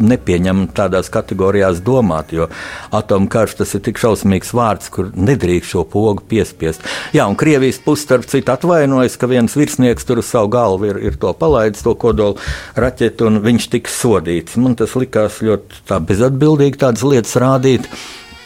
nepieņem 0.00 0.66
tādās 0.76 1.10
kategorijās 1.12 1.80
domāt, 1.84 2.34
jo 2.36 2.50
atomkarš 2.96 3.56
tas 3.60 3.74
ir 3.76 3.84
tik 3.88 4.00
šausmīgs 4.00 4.52
vārds, 4.56 4.92
kur 4.92 5.10
nedrīkst 5.16 5.72
šo 5.74 5.84
pogu 5.88 6.24
piespiest. 6.30 6.84
Jā, 7.16 7.24
un 7.24 7.36
Krievijas 7.40 7.80
puse 7.84 8.04
starp 8.04 8.28
citu 8.30 8.52
atvainojas, 8.54 9.16
ka 9.20 9.28
viens 9.30 9.56
virsnieks 9.56 10.08
tur 10.08 10.20
uz 10.22 10.30
savu 10.30 10.52
galvu 10.52 10.92
ir, 10.92 11.02
ir 11.10 11.20
to 11.20 11.32
palaidis, 11.36 11.84
to 11.86 11.96
kodolu 11.96 12.36
raķetu, 12.80 13.28
un 13.30 13.40
viņš 13.44 13.72
tika 13.72 13.92
sodīts. 13.92 14.60
Man 14.60 14.76
tas 14.78 14.96
likās 15.00 15.40
ļoti 15.44 16.00
bezatbildīgi 16.08 16.84
tādas 16.84 17.06
lietas 17.06 17.38
rādīt. 17.40 17.88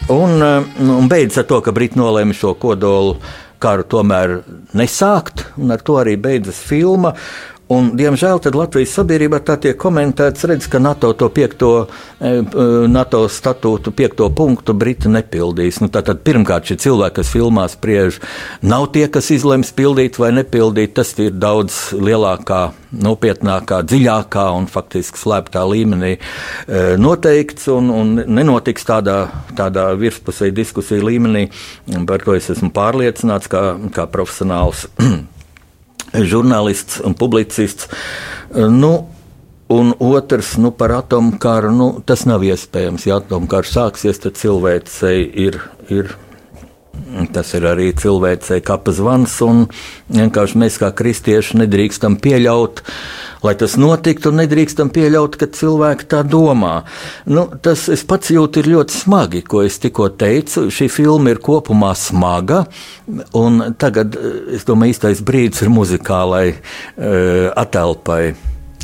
Un, 0.08 0.42
eh, 0.42 0.62
un 0.78 1.08
beidzas 1.08 1.38
ar 1.38 1.46
to, 1.48 1.62
ka 1.64 1.72
Briti 1.72 1.96
nolēma 1.96 2.34
šo 2.36 2.50
kodolu 2.60 3.14
karu 3.64 3.86
tomēr 3.88 4.34
nesākt, 4.76 5.46
un 5.56 5.72
ar 5.72 5.80
to 5.80 5.96
arī 5.96 6.18
beidzas 6.20 6.58
filma. 6.60 7.14
Un, 7.72 7.94
diemžēl 7.96 8.42
Latvijas 8.52 8.92
sabiedrībā 8.92 9.38
tā 9.40 9.54
tiek 9.56 9.78
komentēts, 9.80 10.44
redz, 10.44 10.66
ka 10.68 10.76
NATO 10.82 11.14
to 11.16 11.30
piekto, 11.32 11.70
e, 12.20 12.42
NATO 12.92 13.22
statūtu 13.24 13.94
piekto 13.96 14.28
punktu 14.36 14.74
Briti 14.76 15.08
nepildīs. 15.08 15.80
Nu, 15.80 15.88
tātad 15.88 16.20
pirmkārt 16.26 16.68
šie 16.68 16.76
cilvēki, 16.84 17.16
kas 17.22 17.32
filmā 17.32 17.64
spriež, 17.72 18.20
nav 18.60 18.90
tie, 18.92 19.06
kas 19.08 19.32
izlems 19.32 19.72
pildīt 19.72 20.20
vai 20.20 20.34
nepildīt. 20.36 20.92
Tas 20.98 21.16
ir 21.24 21.32
daudz 21.32 21.96
lielākā, 21.96 22.74
nopietnākā, 23.00 23.80
dziļākā 23.88 24.46
un 24.58 24.68
faktiski 24.68 25.24
slēptā 25.24 25.64
līmenī 25.64 26.18
e, 26.18 26.20
noteikts 27.00 27.72
un, 27.72 27.88
un 27.88 28.16
nenotiks 28.28 28.84
tādā, 28.92 29.22
tādā 29.56 29.88
virspusēji 29.96 30.60
diskusiju 30.60 31.08
līmenī, 31.08 31.48
par 32.04 32.28
ko 32.28 32.36
es 32.36 32.52
esmu 32.52 32.74
pārliecināts 32.76 33.48
kā, 33.48 33.70
kā 33.96 34.10
profesionāls. 34.12 34.90
žurnālists 36.14 37.00
un 37.04 37.18
publicists. 37.18 37.90
Nu, 38.54 38.94
Un 39.74 39.94
otrs, 39.98 40.54
nu, 40.60 40.70
par 40.70 40.92
atomkaru, 40.92 41.70
nu, 41.72 41.86
tas 42.04 42.26
nav 42.28 42.42
iespējams. 42.44 43.06
Ja 43.08 43.16
atomkarš 43.16 43.70
sāksies, 43.72 44.20
tad 44.20 44.36
cilvēcei 44.36 45.22
ir, 45.24 45.56
ir 45.88 46.12
Tas 47.34 47.52
ir 47.54 47.66
arī 47.68 47.92
cilvēcei 47.94 48.62
kapas 48.64 48.98
zvans, 48.98 49.36
un 49.44 49.66
vienkārši 50.14 50.58
mēs 50.58 50.78
kā 50.82 50.90
kristieši 50.96 51.60
nedrīkstam 51.60 52.16
pieļaut, 52.22 52.82
lai 53.44 53.54
tas 53.60 53.76
notiktu, 53.78 54.32
un 54.32 54.40
nedrīkstam 54.42 54.90
pieļaut, 54.94 55.38
ka 55.38 55.48
cilvēki 55.54 56.08
tā 56.10 56.24
domā. 56.26 56.74
Nu, 57.30 57.46
tas 57.62 57.86
es 57.92 58.02
pats 58.08 58.32
jūtu 58.34 58.64
ļoti 58.66 58.98
smagi, 58.98 59.44
ko 59.46 59.62
es 59.66 59.78
tikko 59.82 60.10
teicu. 60.18 60.66
Šī 60.74 60.88
filma 60.90 61.34
ir 61.34 61.42
kopumā 61.44 61.92
smaga, 61.98 62.64
un 63.38 63.62
tagad, 63.78 64.18
es 64.54 64.66
domāju, 64.66 64.96
īstais 64.96 65.22
brīdis 65.24 65.62
ir 65.66 65.72
muzikālai 65.74 66.46
uh, 66.50 67.52
atelpai. 67.54 68.34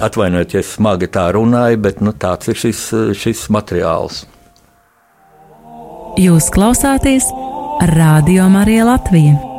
Atvainojiet, 0.01 0.55
ja 0.57 0.65
smagi 0.65 1.11
tā 1.13 1.27
runāju, 1.37 1.83
bet 1.85 1.99
nu, 2.01 2.15
tāds 2.17 2.49
ir 2.49 2.57
šis, 2.57 2.87
šis 3.21 3.49
materiāls. 3.53 4.25
Jūs 6.21 6.49
klausāties 6.55 7.27
Radio 7.83 8.49
Marija 8.49 8.85
Latvija. 8.85 9.50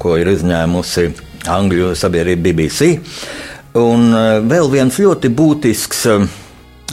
Ko 0.00 0.16
ir 0.20 0.30
izņēmusi 0.32 1.08
Angļu 1.46 1.92
sabiedrība 1.98 2.50
BBC. 2.50 2.96
Un 3.76 4.08
vēl 4.48 4.70
viens 4.72 4.96
ļoti 4.98 5.30
būtisks, 5.36 6.00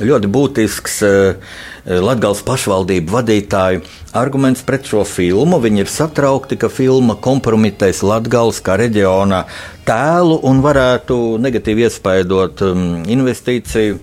ļoti 0.03 0.29
būtisks 0.35 0.97
Latvijas 1.83 2.43
pašvaldību 2.47 3.11
vadītāju 3.11 3.81
arguments 4.15 4.63
pret 4.67 4.87
šo 4.87 5.01
filmu. 5.07 5.59
Viņi 5.63 5.83
ir 5.83 5.91
satraukti, 5.91 6.59
ka 6.59 6.69
filma 6.71 7.17
kompromitēs 7.19 8.03
Latvijas 8.07 8.61
kā 8.63 8.77
reģiona 8.79 9.43
tēlu 9.87 10.39
un 10.47 10.61
varētu 10.63 11.19
negatīvi 11.43 11.87
iespaidot 11.87 12.63
investīciju 13.15 13.99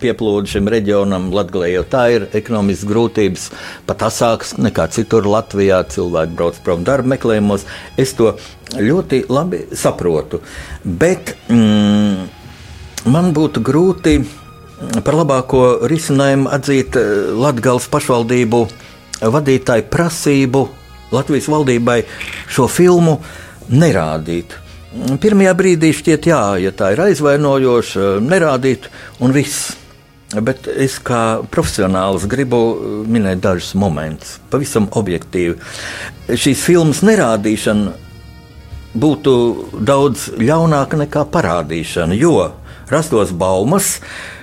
pieplūdu 0.00 0.50
šim 0.50 0.68
reģionam, 0.72 1.30
Latvijai 1.34 1.72
jau 1.74 1.84
tā 1.90 2.04
ir 2.14 2.26
ekonomiskas 2.36 2.88
grūtības, 2.90 3.48
pat 3.88 4.06
asākas 4.08 4.54
nekā 4.58 4.88
citur 4.94 5.28
Latvijā. 5.30 5.82
Cilvēki 5.94 6.38
brauc 6.38 6.60
prom 6.64 6.84
darba 6.86 7.14
meklējumos. 7.14 7.66
Es 8.00 8.14
to 8.18 8.34
ļoti 8.74 9.24
labi 9.32 9.64
saprotu. 9.76 10.40
Bet 10.84 11.34
mm, 11.48 12.24
man 13.12 13.32
būtu 13.36 13.62
grūti 13.64 14.18
par 15.04 15.16
labāko 15.16 15.64
risinājumu 15.90 16.50
atzīt 16.52 16.98
eh, 16.98 17.12
Latvijas 17.36 17.88
pašvaldību 17.92 18.64
vadītāju 19.22 19.86
prasību 19.92 20.66
Latvijas 21.14 21.48
valdībai 21.52 22.02
šo 22.50 22.66
filmu 22.70 23.18
nerādīt. 23.70 24.58
Pirmajā 24.94 25.54
brīdī 25.58 25.90
šķiet, 25.94 26.28
jā, 26.30 26.42
ja 26.62 26.70
tā 26.74 26.92
ir 26.94 27.02
aizvainojoša, 27.08 28.18
nerādīt, 28.22 28.86
un 29.22 29.34
viss. 29.34 29.72
Bet 30.42 30.66
es 30.66 30.96
kā 30.98 31.44
profesionāls 31.52 32.26
gribu 32.30 32.58
minēt 33.06 33.42
dažus 33.44 33.74
momentus, 33.78 34.38
pavisam 34.50 34.88
objektīvi. 34.90 35.58
Šīs 36.34 36.64
filmas 36.64 37.02
nerādīšana 37.06 37.92
būtu 38.98 39.34
daudz 39.86 40.30
ļaunāka 40.38 40.98
nekā 41.04 41.26
parādīšana, 41.34 42.16
jo 42.18 42.50
rastos 42.90 43.32
baumas, 43.34 43.98
ka 43.98 44.33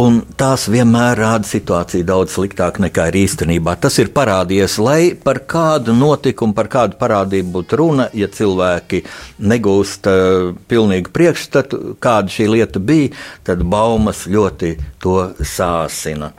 Un 0.00 0.16
tās 0.34 0.64
vienmēr 0.66 1.20
rāda 1.20 1.46
situāciju 1.46 2.02
daudz 2.08 2.32
sliktāk 2.34 2.80
nekā 2.82 3.04
ir 3.12 3.18
īstenībā. 3.20 3.76
Tas 3.78 3.94
ir 4.02 4.08
parādījies, 4.16 4.74
lai 4.82 5.12
par 5.14 5.44
kādu 5.46 5.94
notikumu, 5.94 6.54
par 6.56 6.66
kādu 6.72 6.98
parādību 6.98 7.52
būtu 7.54 7.78
runa, 7.78 8.08
ja 8.10 8.26
cilvēki 8.26 9.04
negūst 9.38 10.08
uh, 10.10 10.48
pilnīgu 10.66 11.14
priekšstatu, 11.14 11.94
kāda 12.02 12.34
šī 12.34 12.48
lieta 12.56 12.82
bija, 12.82 13.12
tad 13.46 13.62
baumas 13.62 14.24
ļoti 14.26 14.72
to 15.04 15.28
sāsina. 15.38 16.32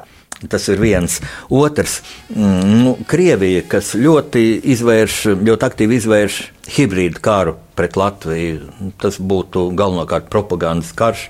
Tas 0.51 0.67
ir 0.67 0.83
viens. 0.83 1.21
Otrs, 1.47 2.01
mm, 2.35 2.75
nu, 2.83 2.97
Krievija, 3.07 3.63
kas 3.71 3.93
ļoti, 3.95 4.43
izvērš, 4.75 5.21
ļoti 5.47 5.69
aktīvi 5.69 6.01
izvērš 6.01 6.41
hibrīdu 6.75 7.23
karu 7.23 7.55
pret 7.79 7.95
Latviju, 7.95 8.91
tas 8.99 9.15
būtu 9.15 9.69
galvenokārt 9.79 10.27
propagandas 10.27 10.91
karš. 10.99 11.29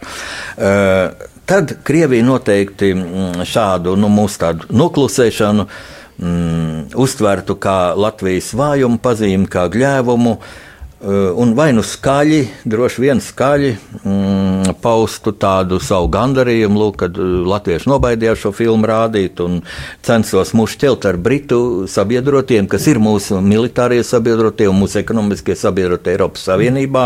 Uh, 0.58 1.14
tad 1.46 1.76
Krievija 1.84 2.26
noteikti 2.26 2.94
mm, 2.94 3.46
šādu 3.48 3.96
nu, 4.00 4.10
mūsu 4.12 4.54
noklusēšanu 4.70 5.66
mm, 5.66 6.94
uztvertu 7.02 7.58
kā 7.62 7.94
Latvijas 7.98 8.54
vājumu 8.58 9.02
pazīmi, 9.04 9.50
kā 9.52 9.68
gļēvumu. 9.74 10.38
Eh, 10.40 10.64
un 11.06 11.52
vai 11.54 11.68
nu 11.76 11.84
skaļi, 11.86 12.39
droši 12.65 13.02
vien 13.04 13.20
skaļi 13.22 13.72
mm, 14.02 14.72
paustu 14.82 15.36
tādu 15.38 15.78
savu 15.84 16.08
gandarījumu, 16.13 16.80
lūk, 16.82 16.98
kad 17.04 17.20
eh, 17.22 17.34
latvieši 17.46 17.89
nobaidījās 17.91 18.41
šo 18.41 18.52
filmu 18.56 18.89
rādīt 18.89 19.41
un 19.46 19.60
censos 20.06 20.56
mūs 20.58 20.78
ķelt 20.82 21.06
ar 21.10 21.20
britu 21.22 21.60
sabiedrotiem, 21.91 22.70
kas 22.72 22.88
ir 22.89 23.02
mūsu 23.04 23.38
militārie 23.46 24.02
sabiedrotie 24.08 24.70
un 24.72 24.82
mūsu 24.82 25.02
ekonomiskie 25.04 25.58
sabiedrotie 25.60 26.15
Eiropas 26.15 26.48
Savienībā. 26.50 27.06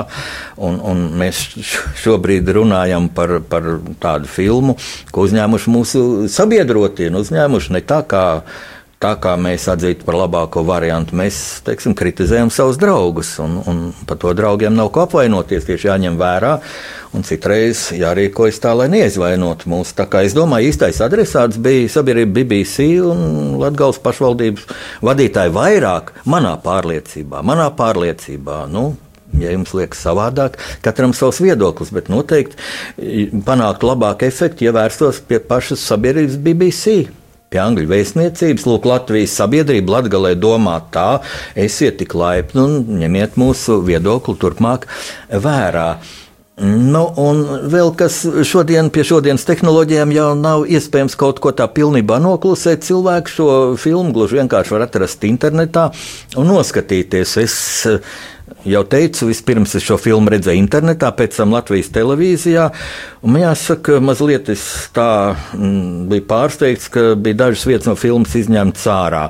Un, 0.63 0.79
un 0.79 1.05
mēs 1.19 1.43
šobrīd 1.99 2.49
runājam 2.55 3.11
par, 3.15 3.39
par 3.51 3.67
tādu 3.99 4.31
filmu, 4.31 4.77
ko 5.11 5.27
uzņēmuši 5.27 5.75
mūsu 5.75 6.03
sabiedrotie, 6.31 7.11
uzņēmuši 7.19 7.75
ne 7.75 7.83
tā 7.83 8.03
kā 8.07 8.25
tā 8.99 9.13
kā 9.23 9.33
mēs 9.39 9.63
atzītu 9.71 10.03
par 10.07 10.17
labāko 10.19 10.65
variantu, 10.67 11.15
mēs 11.15 11.61
teiksim, 11.63 11.95
kritizējam 11.97 12.51
savus 12.51 12.79
draugus. 12.79 13.31
Un, 13.39 13.57
un 13.69 13.81
par 14.07 14.19
to 14.19 14.33
draugiem 14.35 14.75
nav 14.75 14.91
ko 14.95 15.05
apvainoties. 15.05 15.67
Tieši 15.67 15.87
jāņem 15.87 16.17
vērā. 16.19 16.57
Un 17.15 17.23
citreiz 17.25 17.87
jārīkojas 17.95 18.59
tā, 18.61 18.75
lai 18.75 18.89
neizvainotu 18.91 19.71
mūs. 19.71 19.95
Tā 19.97 20.05
kā 20.11 20.25
es 20.27 20.35
domāju, 20.35 20.73
īstais 20.73 20.99
adresāts 21.05 21.59
bija 21.63 21.87
sabiedrība 21.95 22.41
BBC 22.41 22.89
un 23.07 23.55
Latvijas 23.61 24.01
pašvaldības 24.03 24.67
vadītāji 25.07 25.55
vairāk 25.55 26.11
manā 26.29 26.57
pārliecībā. 26.63 27.43
Manā 27.45 27.69
pārliecībā 27.75 28.65
nu, 28.71 28.91
Ja 29.37 29.51
jums 29.53 29.75
liekas 29.77 29.99
savādāk, 30.01 30.55
katram 30.81 31.11
savs 31.13 31.37
viedoklis, 31.37 31.91
bet 31.93 32.07
noteikti 32.09 32.57
panākt 33.45 33.85
labāku 33.85 34.25
efektu, 34.25 34.65
ja 34.65 34.73
vērstos 34.73 35.21
pie 35.29 35.37
pašas 35.37 35.83
sabiedrības 35.85 36.39
BBC 36.41 36.95
pie 37.49 37.61
Angļu 37.63 37.89
vēstniecības. 37.89 38.67
Lūk, 38.69 38.87
Latvijas 38.89 39.35
sabiedrība 39.39 39.97
Latvijā 39.97 40.35
domā 40.39 40.79
tā, 40.93 41.09
esiet 41.57 41.99
tik 42.01 42.15
laipni 42.17 42.63
un 42.63 42.79
ņemiet 43.01 43.37
mūsu 43.41 43.81
viedokli 43.85 44.37
turpmāk 44.39 44.87
vērā. 45.29 45.91
Nu, 46.59 47.05
un 47.15 47.45
vēl 47.71 47.93
kas 47.95 48.17
šodien 48.43 48.89
pie 48.91 49.05
šodienas 49.07 49.45
tehnoloģijām 49.47 50.11
jau 50.11 50.25
nav 50.35 50.65
iespējams 50.67 51.15
kaut 51.19 51.39
ko 51.39 51.53
tā 51.55 51.69
pilnībā 51.71 52.17
noklusēt. 52.19 52.83
Cilvēki 52.83 53.31
šo 53.31 53.47
filmu 53.79 54.11
gluži 54.15 54.41
vienkārši 54.41 54.75
var 54.75 54.83
atrast 54.89 55.23
internetā 55.23 55.87
un 56.35 56.51
noskatīties. 56.51 57.37
Es 57.39 57.55
jau 58.67 58.81
teicu, 58.87 59.27
vispirms 59.29 59.75
es 59.77 59.85
šo 59.85 59.97
filmu 60.01 60.31
redzēju 60.33 60.59
internetā, 60.61 61.11
pēc 61.15 61.37
tam 61.39 61.53
Latvijas 61.55 61.91
televīzijā. 61.95 62.69
Man 63.23 63.43
jāsaka, 63.43 63.99
mazliet 64.03 64.49
es 64.51 64.63
tā 64.95 65.35
m, 65.55 65.63
mm, 65.63 66.03
biju 66.11 66.25
pārsteigts, 66.29 66.89
ka 66.91 67.05
bija 67.19 67.39
dažas 67.45 67.65
vietas 67.69 67.89
no 67.89 67.95
filmas 67.99 68.35
izņemtas 68.39 68.85
ārā. 68.93 69.23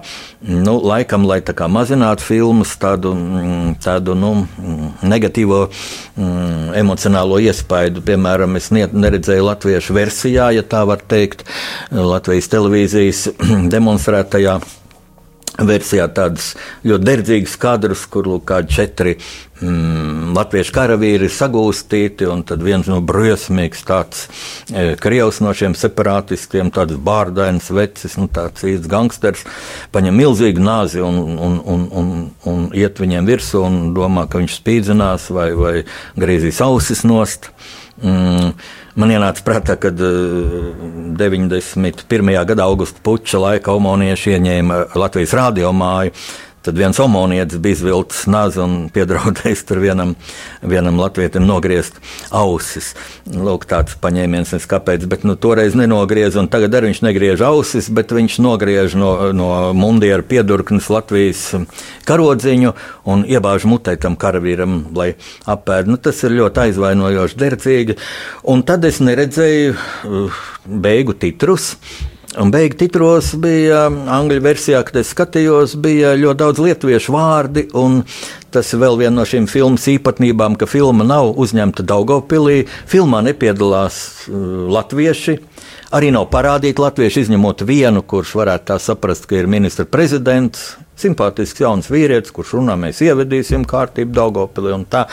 Nu, 0.46 0.78
laikam, 0.80 1.26
lai 1.30 1.40
tā 1.46 1.56
kā 1.58 1.68
mazinātu 1.72 2.26
filmas 2.26 2.76
tādu, 2.80 3.14
mm, 3.18 3.78
tādu 3.84 4.16
nu, 4.18 4.34
mm, 4.46 4.92
negatīvo 5.10 5.62
mm, 5.70 6.74
emocionālo 6.80 7.42
iespaidu. 7.44 8.04
Piemēram, 8.06 8.58
es 8.60 8.72
neredzēju 8.74 9.48
latviešu 9.50 9.98
versijā, 9.98 10.52
ja 10.56 10.66
tā 10.66 10.86
var 10.90 11.04
teikt, 11.06 11.46
Latvijas 11.92 12.52
televīzijas 12.52 13.26
demonstrētajā 13.76 14.60
versijā 15.68 16.08
tādas 16.14 16.54
ļoti 16.88 17.08
derdzīgas 17.08 17.56
kadrus, 17.60 18.06
kur 18.12 18.28
lūk, 18.30 18.46
kādi 18.50 18.74
četri 18.74 19.16
mm, 19.62 20.32
latviešu 20.38 20.74
karavīri 20.76 21.28
ir 21.28 21.34
sagūstīti, 21.34 22.28
un 22.32 22.44
tad 22.48 22.64
viens 22.66 22.88
no 22.90 23.00
briesmīgs 23.06 23.84
tāds 23.88 24.26
e, 24.72 24.94
krievs 25.02 25.42
no 25.44 25.54
šiem 25.56 25.76
separātistiem, 25.80 26.72
tāds 26.76 27.00
bārdains 27.10 27.70
vecis, 27.74 28.18
nu, 28.22 28.30
tāds 28.32 28.66
īsts 28.68 28.90
gangsters, 28.92 29.46
paņem 29.96 30.20
milzīgu 30.24 30.64
nāzi 30.64 31.04
un, 31.06 31.22
un, 31.36 31.60
un, 31.66 31.86
un, 32.02 32.16
un 32.50 32.66
iet 32.78 33.02
viņiem 33.02 33.30
virsū 33.30 33.64
un 33.68 33.80
domā, 33.98 34.28
ka 34.30 34.42
viņš 34.42 34.60
spīdzinās 34.62 35.30
vai, 35.36 35.52
vai 35.60 35.76
griezīs 36.20 36.64
ausis 36.66 37.06
nost. 37.08 37.52
Mm, 38.00 38.54
Man 38.98 39.12
ienāca 39.14 39.44
prātā, 39.46 39.76
ka 39.78 39.92
91. 39.94 42.34
gada 42.50 42.66
augusta 42.66 42.98
puča 43.06 43.38
laika 43.42 43.74
omonieši 43.78 44.32
ieņēma 44.38 44.76
Latvijas 44.98 45.34
radiomāju. 45.38 46.12
Tad 46.70 46.78
viens 46.78 47.00
omonietis 47.02 47.58
bija 47.58 47.74
izvilcis 47.74 48.28
nazi 48.30 48.60
un 48.62 48.74
piedraudējis 48.94 49.64
tur 49.66 49.80
vienam, 49.82 50.12
vienam 50.62 51.00
latvietim 51.02 51.48
nogriezt 51.50 51.96
ausis. 52.30 52.92
Lūk, 53.26 53.66
tāds 53.72 53.96
paņēmiens, 53.98 54.52
es 54.54 54.68
kāpēc, 54.70 55.08
bet 55.10 55.26
nu, 55.26 55.34
toreiz 55.34 55.74
nenogriez, 55.74 56.38
un 56.38 56.46
tagad 56.54 56.78
arī 56.78 56.92
viņš 56.92 57.02
negriež 57.08 57.42
ausis, 57.48 57.88
bet 57.90 58.14
viņš 58.14 58.36
nogriež 58.46 58.94
no, 59.02 59.10
no 59.34 59.48
mundiera 59.74 60.22
piedurknes 60.22 60.92
Latvijas 60.94 61.42
karodziņu 62.06 62.76
un 63.10 63.26
iebāž 63.26 63.66
mutē 63.66 63.98
tam 63.98 64.14
karavīram, 64.14 64.84
lai 64.94 65.16
apēd. 65.50 65.90
Nu, 65.90 65.98
tas 65.98 66.22
ir 66.22 66.38
ļoti 66.38 66.68
aizvainojoši, 66.68 67.42
derdzīgi. 67.48 67.98
Un 68.54 68.62
tad 68.62 68.86
es 68.86 69.02
neredzēju 69.02 69.74
uh, 69.74 70.40
beigu 70.70 71.18
titrus. 71.18 71.74
Un 72.38 72.52
beigu 72.54 72.78
titros 72.78 73.32
bija 73.42 73.88
um, 73.90 74.04
angļu 74.14 74.44
versijā, 74.46 74.84
kad 74.86 75.00
es 75.02 75.10
skatījos, 75.16 75.74
bija 75.82 76.12
ļoti 76.14 76.38
daudz 76.44 76.62
lietuviešu 76.62 77.16
vārdi. 77.16 77.66
Tas 78.54 78.70
ir 78.74 78.82
vēl 78.84 79.00
viena 79.02 79.16
no 79.18 79.26
šīm 79.26 79.48
filmas 79.50 79.88
īpatnībām, 79.90 80.58
ka 80.60 80.70
filma 80.70 81.08
nav 81.08 81.34
uzņemta 81.42 81.86
Daugopilī. 81.90 82.68
Filmā 82.90 83.24
nepiedalās 83.26 83.98
uh, 84.30 84.70
latvieši. 84.78 85.40
Arī 85.96 86.12
nav 86.14 86.28
parādīti 86.34 86.82
latvieši, 86.82 87.26
izņemot 87.26 87.64
vienu, 87.68 88.04
kurš 88.06 88.36
varētu 88.40 88.70
tā 88.72 88.78
saprast, 88.82 89.28
ka 89.30 89.40
ir 89.40 89.50
ministra 89.50 89.88
prezidents. 89.90 90.76
Simpātisks 91.00 91.62
jauns 91.64 91.88
vīrietis, 91.88 92.34
kurš 92.36 92.58
runā, 92.58 92.74
mēs 92.76 92.98
ievedīsim 93.06 93.64
kārtību 93.70 94.12
Daugopilī 94.18 94.74
un 94.76 94.84
tā. 94.92 95.06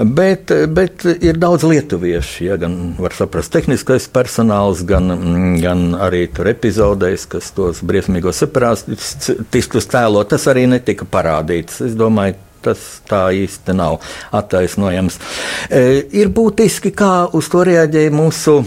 Bet, 0.00 0.54
bet 0.72 1.04
ir 1.04 1.36
daudz 1.36 1.66
lietuviešu, 1.68 2.46
ja 2.46 2.56
gan 2.60 2.78
var 2.96 3.12
saprast 3.12 3.52
tehniskais 3.52 4.08
personāls, 4.08 4.80
gan, 4.88 5.12
gan 5.60 5.84
arī 6.00 6.24
tur 6.32 6.48
epizodēs, 6.48 7.28
kas 7.28 7.52
tos 7.52 7.84
briesmīgos 7.84 8.40
separātistus 8.40 9.92
tēlo. 9.92 10.24
Tas 10.32 10.48
arī 10.48 10.64
netika 10.72 11.04
parādīts. 11.04 11.82
Es 11.84 11.98
domāju, 11.98 12.40
tas 12.64 12.88
tā 13.08 13.26
īsti 13.36 13.76
nav 13.76 14.00
attaisnojams. 14.34 15.20
E, 15.68 15.84
ir 16.16 16.32
būtiski, 16.32 16.96
kā 16.96 17.28
uz 17.36 17.52
to 17.52 17.68
reaģēja 17.68 18.16
mūsu 18.16 18.62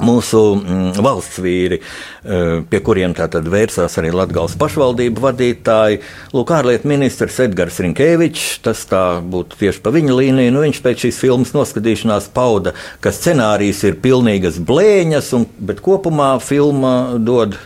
mūsu 0.00 0.40
mm, 0.56 1.02
valsts 1.04 1.40
vīri, 1.42 1.78
eh, 2.24 2.62
pie 2.68 2.80
kuriem 2.84 3.14
tātad 3.16 3.48
vērsās 3.52 3.98
arī 4.00 4.12
Latvijas 4.14 4.56
pašvaldību 4.60 5.24
vadītāji. 5.26 6.00
Lūk, 6.32 6.54
ārlietu 6.56 6.88
ministrs 6.90 7.40
Edgars 7.44 7.80
Rinkēvičs, 7.84 8.62
tas 8.64 8.84
tā 8.88 9.04
būtu 9.20 9.60
tieši 9.60 9.82
pa 9.84 9.92
viņa 9.94 10.18
līniju. 10.18 10.54
Nu, 10.54 10.64
viņš 10.64 10.82
pēc 10.84 11.06
šīs 11.06 11.20
filmas 11.22 11.54
noskatīšanās 11.56 12.30
pauda, 12.34 12.76
ka 13.04 13.12
scenārijs 13.14 13.84
ir 13.88 14.00
pilnīgas 14.02 14.60
blēņas, 14.62 15.32
un, 15.38 15.48
bet 15.60 15.82
kopumā 15.84 16.34
filma 16.42 17.18
dod 17.20 17.58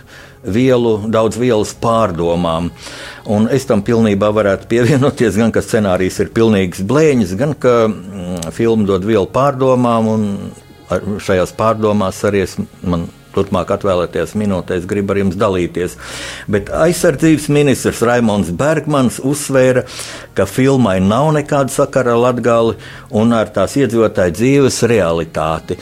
vielu, 0.46 0.98
daudz 1.10 1.38
vielas 1.40 1.72
pārdomām. 1.82 2.70
Un 3.26 3.48
es 3.50 3.66
tam 3.66 3.82
pilnībā 3.86 4.30
varētu 4.34 4.68
pievienoties, 4.70 5.38
gan 5.38 5.50
ka 5.54 5.62
scenārijs 5.64 6.20
ir 6.22 6.30
pilnīgs 6.34 6.84
blēņas, 6.86 7.34
gan 7.38 7.56
ka 7.58 7.74
mm, 7.88 8.52
filma 8.54 8.86
dod 8.92 9.06
vielu 9.08 9.26
pārdomām 9.32 10.12
un 10.12 10.30
šajās 10.90 11.54
pārdomās 11.58 12.22
arī 12.28 12.44
es 12.46 12.56
man 12.82 13.08
turpmāk 13.36 13.70
atvēlēties 13.76 14.34
minūtēs, 14.40 14.88
gribu 14.88 15.14
ar 15.14 15.22
jums 15.22 15.38
dalīties. 15.40 15.96
Bet 16.50 16.72
aizsardzības 16.74 17.48
ministrs 17.52 18.02
Raimons 18.06 18.50
Bergmans 18.56 19.20
uzsvēra, 19.24 19.84
ka 20.36 20.48
filmai 20.48 20.98
nav 21.04 21.30
nekāda 21.36 21.72
sakara 21.72 22.16
ar 22.16 22.22
Latgali 22.26 22.76
un 23.16 23.32
ar 23.36 23.50
tās 23.54 23.76
iedzīvotāju 23.78 24.36
dzīves 24.36 24.82
realitāti. 24.90 25.78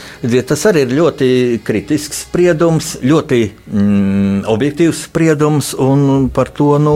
Tas 0.49 0.67
arī 0.71 0.85
ir 0.85 0.97
ļoti 0.99 1.29
kritisks 1.65 2.25
spriedums, 2.27 2.95
ļoti 3.05 3.41
mm, 3.51 4.45
objektīvs 4.51 5.05
spriedums, 5.09 5.73
un 5.81 6.29
par 6.35 6.53
to, 6.55 6.75
nu, 6.83 6.95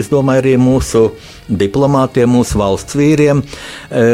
es 0.00 0.10
domāju, 0.12 0.44
arī 0.44 0.56
mūsu 0.60 1.06
diplomātiem, 1.46 2.30
mūsu 2.30 2.58
valsts 2.58 2.96
vīriem 2.98 3.42
e, 3.42 4.04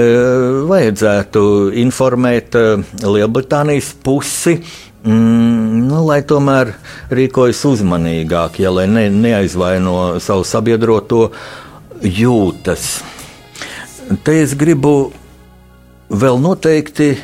vajadzētu 0.68 1.44
informēt 1.82 2.58
e, 2.58 2.64
Lielbritānijas 3.06 3.92
pusi 4.04 4.58
Mm, 5.02 5.88
nu, 5.88 6.04
lai 6.06 6.20
tomēr 6.22 6.76
rīkojas 7.10 7.64
uzmanīgāk, 7.66 8.60
ja 8.62 8.70
ne, 8.86 9.08
neaizvaino 9.10 10.20
savu 10.22 10.44
sabiedroto 10.46 11.32
jūtas. 12.06 13.00
Te 14.22 14.36
es 14.44 14.54
gribu 14.58 15.10
vēl 16.06 16.38
noteikti 16.42 17.16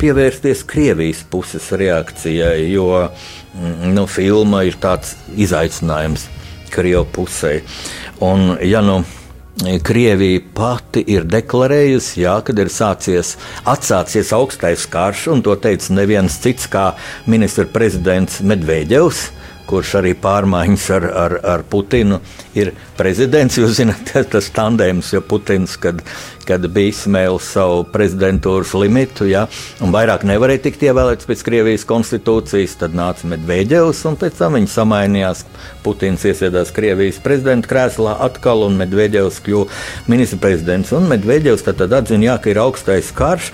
pievērsties 0.00 0.64
Krievijas 0.68 1.20
puses 1.28 1.68
reakcijai, 1.76 2.70
jo 2.72 2.88
mm, 3.02 3.92
nu, 3.92 4.06
filma 4.08 4.62
ir 4.64 4.80
tāds 4.80 5.12
izaicinājums 5.36 6.30
Krievijas 6.72 7.04
pusē. 7.12 7.58
Un, 8.24 8.54
ja 8.64 8.80
nu, 8.80 9.02
Krievija 9.60 10.40
pati 10.56 11.02
ir 11.12 11.26
deklarējusi, 11.28 12.22
jā, 12.24 12.38
kad 12.46 12.58
ir 12.58 12.70
sācies, 12.72 13.34
atsācies 13.68 14.32
augstais 14.34 14.86
karš, 14.90 15.26
un 15.34 15.44
to 15.44 15.54
teica 15.60 15.92
neviens 15.94 16.38
cits 16.42 16.66
kā 16.72 16.92
ministra 17.30 17.68
prezidents 17.70 18.40
Medvedevs 18.40 19.28
kurš 19.72 19.96
arī 20.02 20.12
pārmaiņas 20.20 20.86
ar, 20.98 21.08
ar, 21.24 21.34
ar 21.54 21.64
Putinu 21.72 22.20
ir 22.58 22.72
prezidents. 22.98 23.56
Jūs 23.60 23.78
zināt, 23.80 24.12
tas 24.34 24.50
tandēms, 24.52 25.14
jo 25.14 25.22
Putins, 25.24 25.78
kad, 25.80 26.02
kad 26.48 26.66
bija 26.74 26.92
izsmēlis 26.92 27.48
savu 27.54 27.86
prezidentūras 27.92 28.74
limitu, 28.76 29.26
ja, 29.30 29.46
un 29.84 29.94
vairāk 29.94 30.26
nevarēja 30.28 30.66
tikt 30.68 30.84
ievēlēts 30.90 31.28
pēc 31.28 31.44
Krievijas 31.48 31.88
konstitūcijas, 31.88 32.76
tad 32.82 32.96
nāca 32.98 33.30
Medvedevs, 33.32 34.04
un 34.08 34.20
pēc 34.20 34.38
tam 34.42 34.58
viņi 34.60 34.72
samainījās. 34.74 35.44
Putins 35.82 36.22
iesēdās 36.28 36.70
Krievijas 36.76 37.18
prezidenta 37.24 37.70
krēslā 37.70 38.18
atkal, 38.28 38.68
un 38.68 38.78
Medvedevs 38.78 39.40
kļuva 39.42 39.66
ministra 40.12 40.38
prezidents. 40.44 40.92
Un 40.94 41.08
Medvedevs 41.10 41.64
tad, 41.66 41.80
tad 41.80 41.96
atzina, 42.02 42.32
jā, 42.32 42.38
ka 42.42 42.52
ir 42.52 42.62
augstais 42.62 43.10
karš. 43.16 43.50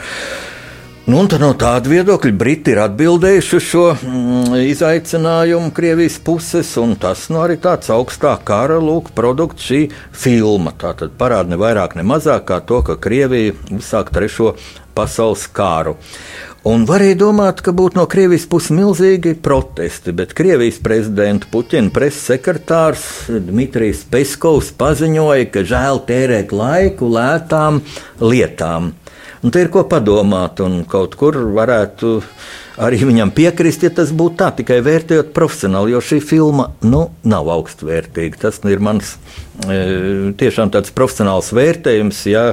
Nu, 1.09 1.23
no 1.41 1.49
tāda 1.57 1.89
viedokļa 1.89 2.35
Briti 2.37 2.75
ir 2.75 2.83
atbildējuši 2.83 3.55
uz 3.57 3.65
šo 3.65 3.85
mm, 3.97 4.59
izaicinājumu 4.69 5.71
Krievijas 5.73 6.19
puses, 6.21 6.75
un 6.77 6.93
tas 7.01 7.23
nu, 7.33 7.39
arī 7.41 7.57
tāds 7.65 7.89
augstā 7.95 8.35
kara 8.45 8.77
lūk, 8.77 9.09
produkts 9.17 9.71
šī 9.71 9.79
filma. 10.13 10.75
Tā 10.77 10.93
tad 11.01 11.15
parāda 11.17 11.55
ne 11.55 11.59
vairāk, 11.63 11.97
ne 11.97 12.05
mazāk 12.05 12.45
kā 12.51 12.61
to, 12.61 12.83
ka 12.85 12.99
Krievija 13.01 13.57
uzsāk 13.79 14.13
trešo 14.13 14.53
pasaules 14.93 15.47
kāru. 15.49 15.97
Un 16.69 16.85
varēja 16.85 17.17
domāt, 17.25 17.65
ka 17.65 17.73
būtu 17.73 18.03
no 18.03 18.05
Krievijas 18.11 18.45
puses 18.53 18.77
milzīgi 18.77 19.33
protesti, 19.41 20.13
bet 20.13 20.37
Krievijas 20.37 20.77
prezidenta 20.85 21.49
Puķina 21.49 21.89
preses 21.95 22.35
sekretārs 22.35 23.09
Dmitrijs 23.49 24.05
Peskovs 24.13 24.75
paziņoja, 24.77 25.49
ka 25.57 25.65
žēl 25.73 26.05
tērēt 26.05 26.53
laiku 26.53 27.09
lētām 27.17 27.81
lietām. 28.21 28.93
Un 29.39 29.53
te 29.55 29.61
ir 29.63 29.69
ko 29.71 29.85
padomāt, 29.87 30.59
un 30.65 30.81
kaut 30.91 31.15
kur 31.19 31.37
varētu 31.55 32.17
arī 32.79 33.01
viņam 33.09 33.33
piekrist, 33.35 33.83
ja 33.87 33.91
tas 33.95 34.13
būtu 34.15 34.39
tā, 34.43 34.53
tikai 34.61 34.79
vērtējot 34.87 35.35
profesionāli, 35.37 35.95
jo 35.95 36.03
šī 36.05 36.21
filma 36.25 36.71
nu, 36.87 37.09
nav 37.27 37.51
augstvērtīga. 37.59 38.41
Tas 38.47 38.61
ir 38.69 38.83
mans 38.85 39.17
e, 39.67 40.33
tiešām 40.39 40.73
tāds 40.75 40.95
profesionāls 40.95 41.51
vērtējums. 41.57 42.23
Ja, 42.31 42.45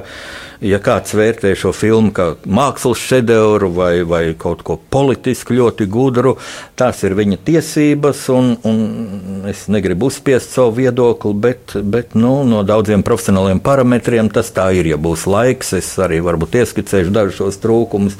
ja 0.65 0.79
kāds 0.81 1.13
vērtē 1.17 1.51
šo 1.59 1.73
filmu 1.75 2.13
kā 2.15 2.27
mākslas 2.47 3.01
šedevru 3.05 3.69
vai, 3.75 3.91
vai 4.07 4.23
kaut 4.39 4.63
ko 4.65 4.77
politisku 4.79 5.57
ļoti 5.57 5.87
gudru, 5.91 6.35
tās 6.79 7.03
ir 7.05 7.15
viņa 7.17 7.39
tiesības. 7.45 8.25
Un, 8.33 8.51
un 8.65 9.45
es 9.51 9.65
negribu 9.71 10.09
uzspiest 10.09 10.55
savu 10.55 10.73
viedokli, 10.79 11.35
bet, 11.45 11.77
bet 11.83 12.17
nu, 12.17 12.39
no 12.47 12.63
daudziem 12.65 13.05
profesionāliem 13.05 13.61
parametriem 13.63 14.31
tas 14.33 14.49
tā 14.55 14.71
ir. 14.77 14.89
Ja 14.95 14.99
būs 15.01 15.27
laiks, 15.29 15.75
es 15.77 15.93
arī 16.01 16.21
varbūt 16.25 16.57
ieskicēšu 16.63 17.13
dažus 17.13 17.39
šos 17.41 17.61
trūkumus. 17.61 18.17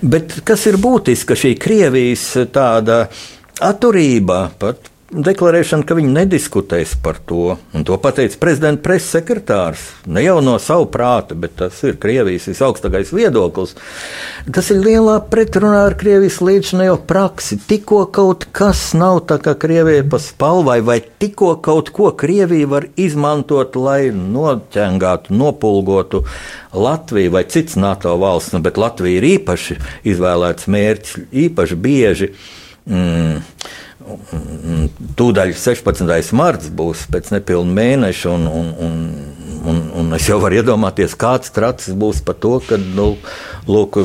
Bet 0.00 0.38
kas 0.46 0.64
ir 0.70 0.80
būtiski? 0.80 1.33
Ka 1.34 1.40
šī 1.40 1.56
Krievijas 1.58 2.22
tāda 2.54 3.08
atturība 3.66 4.52
pat 4.58 4.86
deklarēšana, 5.14 5.84
ka 5.86 5.94
viņi 5.96 6.10
nediskutēs 6.14 6.94
par 7.02 7.18
to. 7.28 7.56
Un 7.76 7.84
to 7.86 7.96
pateica 8.02 8.38
prezidenta 8.40 8.82
preses 8.84 9.12
sekretārs. 9.14 9.82
Ne 10.10 10.24
jau 10.24 10.40
no 10.44 10.56
sava 10.62 10.86
prāta, 10.90 11.36
bet 11.38 11.54
tas 11.60 11.78
ir 11.86 11.98
Krievijas 12.02 12.48
visaugstākais 12.50 13.12
viedoklis. 13.14 13.76
Tas 14.50 14.70
ir 14.74 14.82
lielā 14.82 15.20
pretrunā 15.30 15.84
ar 15.88 15.96
Krievijas 16.00 16.40
līdzinējo 16.44 16.98
praksi. 17.08 17.60
Tikko 17.68 18.04
kaut 18.14 18.48
kas 18.56 18.82
nav 18.98 19.22
tā 19.30 19.38
kā 19.44 19.54
Krievijai 19.60 20.06
pa 20.10 20.20
spalvai, 20.22 20.80
vai 20.84 20.98
tikko 21.02 21.54
kaut 21.64 21.92
ko 21.94 22.10
Krievija 22.18 22.72
var 22.74 22.88
izmantot, 23.00 23.78
lai 23.78 24.10
noķengātu, 24.10 25.34
nopulgotu 25.38 26.24
Latviju 26.74 27.30
vai 27.36 27.44
cits 27.46 27.78
NATO 27.78 28.16
valsts, 28.18 28.54
nu, 28.56 28.60
bet 28.64 28.80
Latvija 28.80 29.20
ir 29.20 29.30
īpaši 29.36 29.78
izvēlēts 30.10 30.66
mērķis, 30.74 31.24
īpaši 31.46 31.78
bieži. 31.78 32.30
Mm, 32.90 33.38
Tūdaļ 35.18 35.54
16. 35.56 36.32
marts 36.36 36.68
būs 36.68 37.06
pēc 37.12 37.30
nepilna 37.32 37.76
mēneša, 37.78 38.34
un, 38.36 38.48
un, 38.50 38.72
un 38.84 39.53
Un, 39.64 39.80
un 39.96 40.12
es 40.16 40.26
jau 40.28 40.36
varu 40.42 40.58
iedomāties, 40.60 41.14
kāds 41.16 41.52
tracis 41.54 41.96
būs 41.96 42.20
par 42.26 42.36
to, 42.42 42.58
ka 42.66 42.76
nu, 42.76 43.14
lūk, 43.70 43.96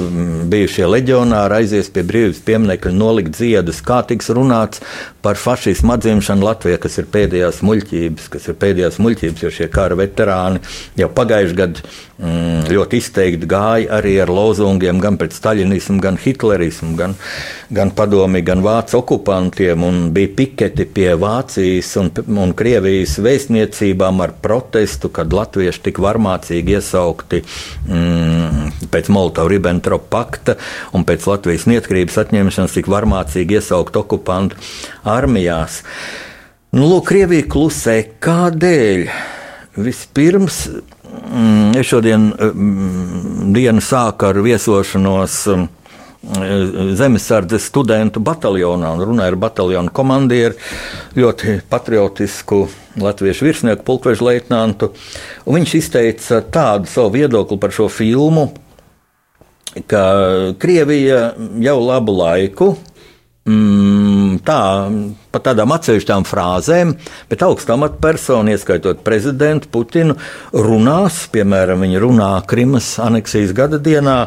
bijušie 0.51 0.87
leģionāri 0.87 1.59
aizies 1.59 1.91
pie 1.91 2.05
brīvības 2.07 2.39
pieminiekļa, 2.47 2.93
nolikt 2.95 3.39
ziedus. 3.39 3.81
Kā 3.83 3.99
tiks 4.07 4.31
runāts 4.35 4.83
par 5.25 5.39
fašismu 5.39 5.97
atzimšanu 5.97 6.47
Latvijā, 6.47 6.79
kas 6.79 6.95
ir 7.01 7.09
pēdējās 7.11 7.59
muļķības, 7.67 8.29
kas 8.31 8.47
ir 8.47 8.59
pēdējās 8.61 8.99
muļķības, 9.03 9.43
jo 9.43 9.51
šie 9.57 9.67
kara 9.73 9.97
veterāni 9.99 10.63
jau 10.99 11.09
pagājuši 11.11 11.57
gadu 11.59 11.83
mm, 11.83 12.69
ļoti 12.71 13.01
izteikti 13.03 13.49
gāja 13.49 13.99
arī 13.99 14.15
ar 14.23 14.31
lozungiem 14.31 15.01
gan 15.03 15.19
pret 15.19 15.35
staļinismu, 15.35 15.99
gan 16.03 16.19
hitlerismu, 16.23 16.93
gan, 16.99 17.17
gan 17.75 17.91
padomi, 17.95 18.45
gan 18.47 18.63
vācu 18.63 19.01
okupantiem, 19.01 19.83
un 19.83 20.01
bija 20.15 20.31
piketi 20.39 20.87
pie 20.87 21.11
Vācijas 21.19 21.91
un, 21.99 22.13
un 22.39 22.55
Krievijas 22.55 23.17
vēstniecībām 23.19 24.23
ar 24.23 24.37
protestu, 24.39 25.11
kad 25.11 25.27
Latvija 25.35 25.48
latvieši 25.49 25.81
tik 25.89 25.99
varmācīgi 26.03 26.77
iesaukti 26.77 27.41
mm, 27.89 28.89
pēc 28.93 29.09
Molotova-Ribbentropa 29.09 30.09
pakta 30.13 30.55
un 30.93 31.05
pēc 31.07 31.25
Latvijas 31.29 31.65
neatkarības 31.69 32.19
atņemšanas, 32.23 32.77
tik 32.77 32.89
varmācīgi 32.91 33.57
iesaukt 33.57 33.97
okupantu 33.97 34.59
armijās. 35.09 35.81
Nu, 36.75 36.85
lūk, 36.85 37.09
Krievija 37.09 37.47
klusē. 37.49 37.97
Kādēļ? 38.21 39.07
Vispirms 39.79 40.61
mm, 40.69 41.73
es 41.79 41.89
šodien 41.89 42.29
mm, 42.29 43.49
dienu 43.55 43.81
sāku 43.81 44.29
ar 44.29 44.41
viesošanos. 44.45 45.41
Mm, 45.49 45.78
zemesardzes 46.99 47.69
studentu 47.69 48.19
bataljonā 48.19 48.91
un 48.95 49.03
runāja 49.07 49.31
ar 49.31 49.37
bataljonu 49.39 49.93
komandieru, 49.95 50.57
ļoti 51.15 51.59
patriotisku 51.71 52.65
latviešu 52.99 53.47
virsnieku, 53.47 53.85
pulkveža 53.87 54.25
leitnantu. 54.27 54.91
Viņš 55.47 55.75
izteica 55.79 56.41
tādu 56.43 56.91
savu 56.91 57.15
viedokli 57.15 57.59
par 57.61 57.71
šo 57.75 57.87
filmu, 57.93 58.49
ka 59.87 60.03
Krievija 60.59 61.33
jau 61.61 61.77
labu 61.85 62.15
laiku 62.17 62.69
mm, 63.47 64.39
tā, 64.43 64.61
pa 65.31 65.41
tādām 65.45 65.71
atsevišķām 65.75 66.25
frāzēm, 66.27 66.95
bet 67.31 67.45
augstu 67.45 67.77
amatpersonu, 67.77 68.51
ieskaitot 68.55 69.05
prezidentu 69.05 69.71
Putinu, 69.71 70.17
runās, 70.51 71.27
piemēram, 71.31 71.85
viņi 71.85 72.01
runā 72.03 72.33
Krimas 72.49 72.97
aneksijas 73.03 73.55
gada 73.55 73.79
dienā 73.79 74.23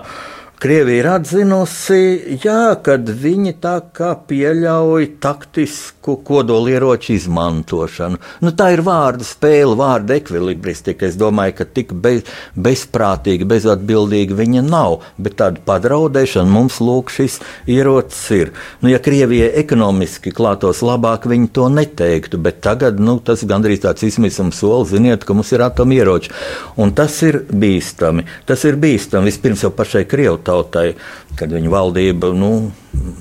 Krievija 0.63 1.01
ir 1.01 1.07
atzinusi, 1.11 2.37
jā, 2.45 2.77
kad 2.87 3.09
viņi 3.19 3.57
tā 3.59 3.81
kā 3.91 4.13
pieļauj 4.29 5.09
taktisku 5.19 6.15
kodolieroču 6.23 7.17
izmantošanu. 7.17 8.21
Nu, 8.47 8.53
tā 8.55 8.69
ir 8.77 8.85
vārdu 8.87 9.27
spēle, 9.27 9.75
vārdu 9.81 10.15
ekvilibristika. 10.15 11.09
Es 11.09 11.17
domāju, 11.19 11.57
ka 11.59 11.67
tik 11.67 11.91
bez, 12.05 12.23
bezprātīgi, 12.55 13.49
bezatbildīgi 13.51 14.37
viņa 14.39 14.63
nav, 14.69 15.01
bet 15.19 15.41
tāda 15.41 15.59
padraudēšana 15.67 16.47
mums 16.47 16.79
lūk 16.79 17.11
šis 17.11 17.41
ierocis 17.67 18.23
ir. 18.39 18.55
Nu, 18.85 18.93
ja 18.93 19.03
Krievijai 19.03 19.51
ekonomiski 19.65 20.31
klātos 20.31 20.85
labāk, 20.87 21.27
viņi 21.27 21.51
to 21.59 21.67
neteiktu, 21.75 22.39
bet 22.39 22.63
tagad 22.63 23.03
nu, 23.03 23.17
tas 23.19 23.43
gandrīz 23.43 23.83
tāds 23.83 24.07
izmisums 24.07 24.63
solis, 24.63 24.95
ziniet, 24.95 25.27
ka 25.27 25.35
mums 25.35 25.51
ir 25.59 25.67
atomieroči. 25.67 26.31
Un 26.79 26.95
tas 26.95 27.19
ir 27.27 27.43
bīstami. 27.51 28.29
Tas 28.47 28.63
ir 28.71 28.79
bīstami 28.79 29.33
vispirms 29.33 29.67
jau 29.67 29.75
pašai 29.75 30.07
Krievijai 30.07 30.52
tautai, 30.53 30.93
kad 31.39 31.53
viņa 31.53 31.73
valdība 31.73 32.33
nu, 32.37 32.53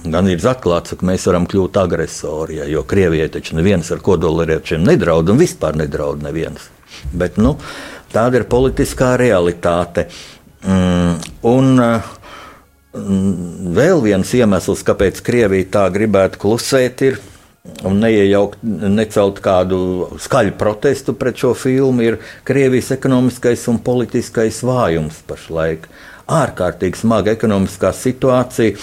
gan 0.03 0.29
ir 0.29 0.43
atklāts, 0.51 0.95
ka 0.97 1.07
mēs 1.07 1.25
varam 1.29 1.47
kļūt 1.49 1.79
agresori. 1.81 2.59
Ja, 2.61 2.67
jo 2.69 2.83
Krievijai 2.87 3.31
taču 3.33 3.57
neviens 3.59 3.91
ar 3.93 4.03
kodolieročiem 4.03 4.83
nedraud 4.85 5.31
un 5.31 5.41
vispār 5.41 5.79
nedraud 5.79 6.23
neviens. 6.25 6.69
Bet, 7.15 7.39
nu, 7.41 7.55
tāda 8.13 8.41
ir 8.41 8.49
politiskā 8.51 9.15
realitāte. 9.19 10.07
Mm, 10.67 11.17
un, 11.49 11.73
mm, 11.81 13.49
Vēl 13.71 14.01
viens 14.03 14.33
iemesls, 14.35 14.81
kāpēc 14.83 15.21
Krievija 15.23 15.69
tā 15.77 15.85
gribētu 15.95 16.41
klusēt, 16.41 17.03
ir 17.07 17.21
un 17.85 17.99
neiejaukt, 18.01 18.61
necelt 18.63 19.39
kādu 19.45 19.79
skaļu 20.21 20.55
protestu 20.59 21.13
pret 21.17 21.39
šo 21.39 21.53
filmu, 21.57 22.03
ir 22.03 22.17
Krievijas 22.47 22.91
ekonomiskais 22.97 23.67
un 23.71 23.79
politiskais 23.85 24.63
vājums 24.65 25.21
pašlaik 25.29 25.87
ārkārtīgi 26.31 27.01
smaga 27.01 27.33
ekonomiskā 27.35 27.91
situācija. 27.95 28.77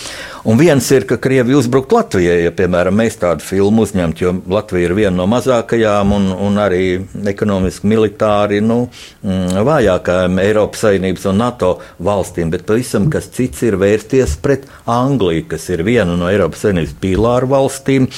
Un 0.49 0.59
viens 0.61 0.87
ir, 0.95 1.05
ka 1.09 1.19
Krievija 1.21 1.59
uzbrukt 1.59 1.93
Latvijai, 1.93 2.39
ja, 2.45 2.53
piemēram, 2.55 2.95
mēs 2.97 3.19
tādu 3.21 3.45
filmu 3.45 3.85
uzņemtu, 3.85 4.25
jo 4.25 4.33
Latvija 4.49 4.89
ir 4.89 4.95
viena 4.97 5.15
no 5.19 5.27
mazākajām 5.31 6.15
un, 6.15 6.29
un 6.33 6.61
arī 6.63 6.83
ekonomiski 7.29 7.91
militāri 7.91 8.61
nu, 8.65 8.79
mm, 9.27 9.59
vājākajām 9.69 10.41
Eiropas 10.43 10.87
Savienības 10.87 11.29
un 11.33 11.43
NATO 11.43 11.73
valstīm, 12.05 12.53
bet 12.55 12.65
pavisam 12.69 13.11
kas 13.13 13.29
cits 13.35 13.65
ir 13.67 13.79
vērsties 13.81 14.39
pret 14.45 14.69
Angliju, 14.89 15.49
kas 15.53 15.69
ir 15.75 15.85
viena 15.87 16.17
no 16.17 16.31
Eiropas 16.31 16.65
Savienības 16.65 16.97
pīlāru 17.03 17.53
valstīm, 17.53 18.09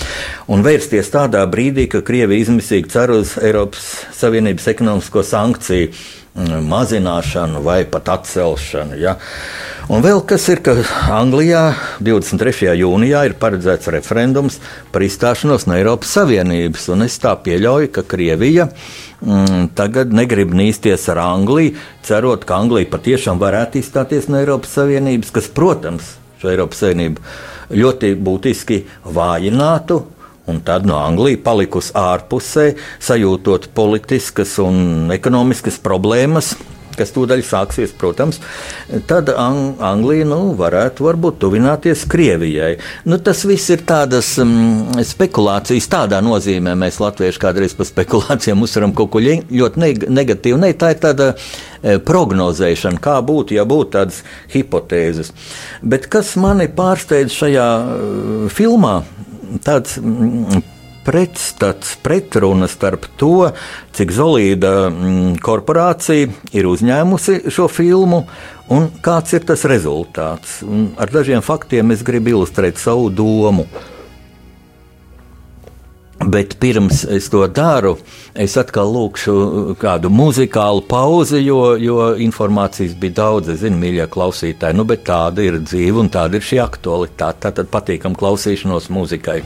un 0.50 0.66
vērsties 0.66 1.10
tādā 1.14 1.42
brīdī, 1.50 1.88
ka 1.90 2.04
Krievija 2.06 2.44
izmisīgi 2.46 2.92
cer 2.92 3.14
uz 3.16 3.36
Eiropas 3.42 3.90
Savienības 4.20 4.70
ekonomisko 4.74 5.24
sankciju 5.26 5.90
mazināšanu 6.34 7.62
vai 7.64 7.84
pat 7.90 8.08
atcelšanu. 8.14 8.98
Ja. 9.00 9.16
Un 9.90 10.04
vēl 10.04 10.22
kas 10.28 10.46
ir, 10.52 10.60
ka 10.62 10.76
Anglijā 11.10 11.72
23. 11.98 12.70
jūnijā 12.78 13.24
ir 13.26 13.34
paredzēts 13.40 13.90
referendums 13.90 14.60
par 14.94 15.02
izstāšanos 15.02 15.66
no 15.66 15.74
Eiropas 15.74 16.12
Savienības, 16.14 16.86
es 17.06 17.18
tā 17.18 17.34
pieļauju, 17.34 17.90
ka 17.96 18.06
Krievija 18.06 18.68
mm, 18.70 19.72
tagad 19.74 20.14
negrib 20.14 20.54
nīsties 20.54 21.08
ar 21.10 21.24
Angliju, 21.24 21.74
cerot, 22.06 22.46
ka 22.46 22.60
Anglija 22.62 22.92
patiešām 22.92 23.42
varētu 23.42 23.82
izstāties 23.82 24.30
no 24.30 24.38
Eiropas 24.38 24.78
Savienības, 24.78 25.34
kas, 25.34 25.50
protams, 25.50 26.14
šo 26.40 26.54
Eiropas 26.54 26.84
Savienību 26.84 27.26
ļoti 27.74 28.14
būtiski 28.22 28.84
vājinātu 29.10 30.04
un 30.50 30.60
tad 30.66 30.88
no 30.88 30.98
Anglijas 31.00 31.44
palikusi 31.46 31.94
ārpusē, 31.98 32.66
sajūtot 33.00 33.70
politiskas 33.76 34.58
un 34.62 35.10
ekonomiskas 35.14 35.80
problēmas. 35.82 36.54
Kas 36.98 37.14
tūdaļ 37.14 37.40
sāksies, 37.46 37.92
protams, 37.96 38.40
tad 39.08 39.30
Ang 39.30 39.78
Anglija 39.84 40.26
nu, 40.28 40.50
varētu 40.58 41.06
varbūt 41.06 41.38
tuvināties 41.40 42.02
Krievijai. 42.10 42.74
Nu, 43.08 43.16
tas 43.22 43.44
viss 43.48 43.70
ir 43.72 43.84
tādas 43.88 44.32
um, 44.42 44.90
spekulācijas, 45.06 45.86
tādā 45.92 46.18
nozīmē 46.24 46.74
mēs 46.80 46.98
latvieši 47.00 47.40
kādreiz 47.40 47.76
par 47.78 47.88
spekulācijām 47.88 48.66
uzsveram 48.66 48.92
kaut 48.96 49.12
ko 49.14 49.22
ļoti 49.22 49.80
neg 49.80 50.04
negatīvu. 50.10 50.58
Ne, 50.60 50.72
tā 50.76 50.92
ir 50.96 51.00
tāda 51.04 51.30
e, 51.32 51.96
prognozēšana, 52.04 53.00
kā 53.00 53.16
būtu, 53.24 53.56
ja 53.56 53.64
būtu 53.70 53.94
tādas 53.96 54.20
hipotēzes. 54.52 55.32
Bet 55.80 56.10
kas 56.12 56.34
mani 56.42 56.68
pārsteidz 56.74 57.38
šajā 57.38 57.70
uh, 57.80 58.44
filmā, 58.52 58.98
tāds 59.64 59.98
mm, 60.00 60.62
pretstats, 61.04 61.96
pretruna 62.02 62.68
starp 62.70 63.06
to, 63.20 63.50
cik 63.96 64.12
zelīda 64.14 64.72
mm, 64.90 65.38
korporācija 65.42 66.28
ir 66.56 66.68
uzņēmusi 66.70 67.50
šo 67.50 67.68
filmu 67.72 68.24
un 68.70 68.90
kāds 69.02 69.34
ir 69.34 69.46
tas 69.48 69.64
rezultāts. 69.68 70.60
Un 70.66 70.90
ar 71.00 71.10
dažiem 71.12 71.42
faktiem 71.44 71.94
es 71.94 72.04
gribu 72.06 72.36
ilustrēt 72.36 72.78
savu 72.78 73.08
domu. 73.10 73.66
Bet 76.30 76.58
pirms 76.62 77.00
es 77.10 77.26
to 77.32 77.40
daru, 77.50 77.96
es 78.38 78.52
atkal 78.60 78.92
lūkšu 78.94 79.32
kādu 79.80 80.10
muzikālu 80.14 80.84
pauzi, 80.86 81.40
jo, 81.42 81.74
jo 81.80 82.10
informācijas 82.22 82.94
bija 83.00 83.16
daudz. 83.22 83.50
Es 83.54 83.62
zinu, 83.64 83.80
mīļie 83.80 84.06
klausītāji, 84.12 84.78
nu, 84.78 84.84
bet 84.86 85.02
tāda 85.08 85.42
ir 85.42 85.58
dzīve 85.64 86.04
un 86.04 86.10
tāda 86.12 86.38
ir 86.38 86.46
šī 86.46 86.60
aktualitāte. 86.62 87.48
Tātad 87.48 87.72
patīkam 87.72 88.14
klausīšanos 88.18 88.90
muzikai. 88.94 89.40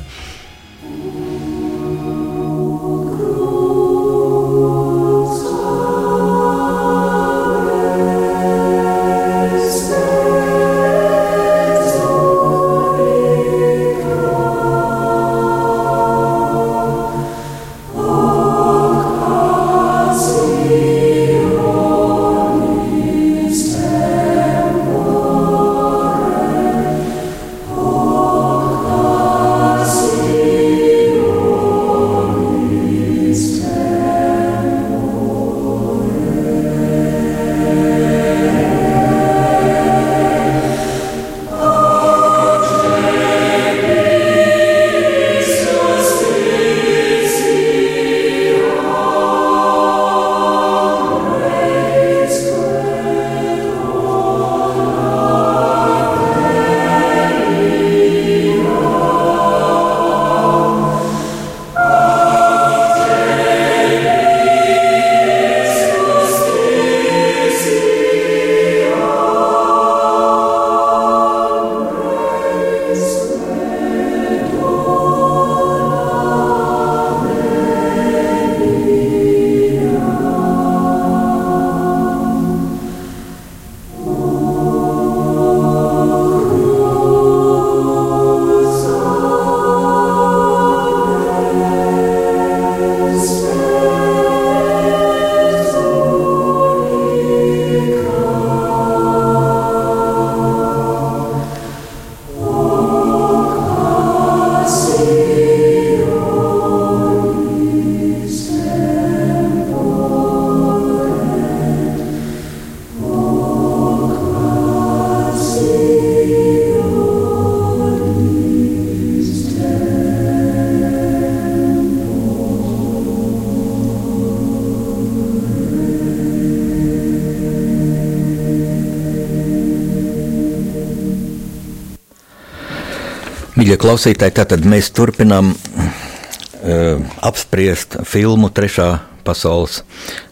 Klausītāji, 133.84 134.32
tātad 134.38 134.64
mēs 134.64 134.88
turpinām 134.96 135.50
uh, 135.52 137.02
apspriest 137.28 137.98
filmu 138.08 138.48
Trešā 138.54 138.88
pasaules 139.24 139.82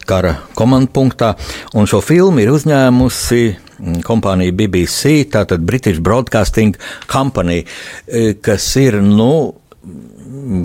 kara 0.08 0.38
komandpunktā, 0.56 1.34
un 1.76 1.88
šo 1.88 2.00
filmu 2.04 2.40
ir 2.40 2.52
uzņēmusi 2.52 3.42
kompānija 4.06 4.54
BBC, 4.56 5.26
tātad 5.32 5.64
British 5.68 6.00
Broadcasting 6.00 6.78
Company, 7.10 7.64
kas 8.44 8.66
ir, 8.80 9.00
nu, 9.02 9.32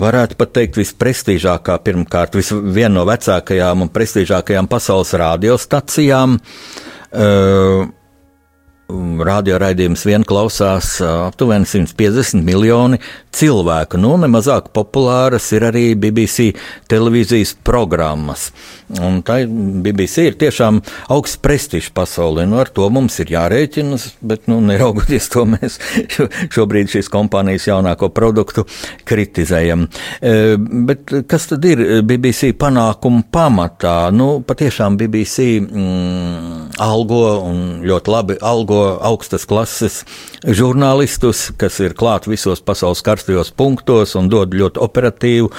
varētu 0.00 0.38
pat 0.38 0.54
teikt, 0.56 0.78
visprestižākā, 0.80 1.76
pirmkārt, 1.84 2.38
viena 2.38 2.94
no 3.00 3.06
vecākajām 3.08 3.84
un 3.84 3.92
prestižākajām 3.92 4.70
pasaules 4.70 5.14
radiostacijām. 5.18 6.38
Uh, 7.08 7.88
Radioraidījums 9.26 10.04
vien 10.06 10.24
klausās 10.28 10.96
aptuveni 11.02 11.66
150 11.68 12.44
miljoni 12.46 13.00
cilvēku. 13.34 13.98
Nu, 14.00 14.14
nemazāk 14.20 14.70
populāras 14.74 15.46
ir 15.56 15.66
arī 15.68 15.92
BBC 15.98 16.52
televīzijas 16.90 17.54
programmas. 17.66 18.48
Un 18.98 19.20
tā 19.26 19.42
BBC 19.44 20.28
ir 20.30 20.38
tiešām 20.40 20.80
augsts 21.12 21.40
prestižs 21.44 21.90
pasaulē. 21.94 22.46
Nu, 22.48 22.58
ar 22.62 22.70
to 22.72 22.88
mums 22.92 23.18
ir 23.22 23.32
jārēķinas, 23.34 24.06
bet, 24.24 24.46
nu, 24.50 24.60
neraugoties 24.64 25.28
to, 25.32 25.44
mēs 25.48 25.78
šobrīd 26.54 26.90
šīs 26.94 27.10
kompānijas 27.12 27.68
jaunāko 27.68 28.08
produktu 28.16 28.64
kritizējam. 29.08 29.86
Bet 30.88 31.12
kas 31.28 31.50
tad 31.52 31.66
ir 31.68 31.84
BBC 32.08 32.54
panākumu 32.58 33.26
pamatā? 33.34 33.96
Nu, 34.14 34.38
patiešām 34.46 34.96
BBC 35.00 35.50
mm, 35.60 36.78
algo 36.82 37.22
un 37.44 37.62
ļoti 37.84 38.14
labi 38.14 38.38
algo 38.40 38.80
augstas 39.08 39.46
klases 39.48 40.02
žurnālistus, 40.44 41.48
kas 41.58 41.78
ir 41.82 41.96
klāt 41.98 42.28
visos 42.30 42.62
pasaules 42.64 43.02
karstajos 43.06 43.50
punktos 43.56 44.14
un 44.18 44.28
dod 44.30 44.54
ļoti 44.54 44.82
operatīvu 44.84 45.50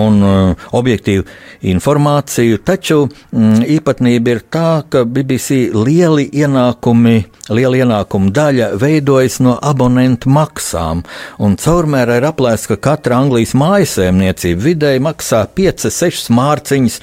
un 0.00 0.18
uh, 0.24 0.66
objektīvu 0.76 1.26
informāciju. 1.74 2.60
Taču 2.64 3.04
mm, 3.06 3.62
īpatnība 3.76 4.34
ir 4.34 4.42
tā, 4.52 4.68
ka 4.90 5.04
BBC 5.04 5.70
lieli 5.74 6.26
ienākumi, 6.32 7.16
liela 7.54 7.80
ienākuma 7.84 8.32
daļa 8.34 8.72
veidojas 8.80 9.40
no 9.44 9.56
abonentu 9.62 10.32
maksām, 10.32 11.04
un 11.38 11.56
caurmērā 11.60 12.18
ir 12.20 12.28
aplēsts, 12.30 12.70
ka 12.72 12.80
katra 12.90 13.20
Anglijas 13.22 13.54
mājasēmniecība 13.58 14.68
vidēji 14.68 15.04
maksā 15.04 15.44
5-6 15.56 16.30
mārciņas 16.34 17.00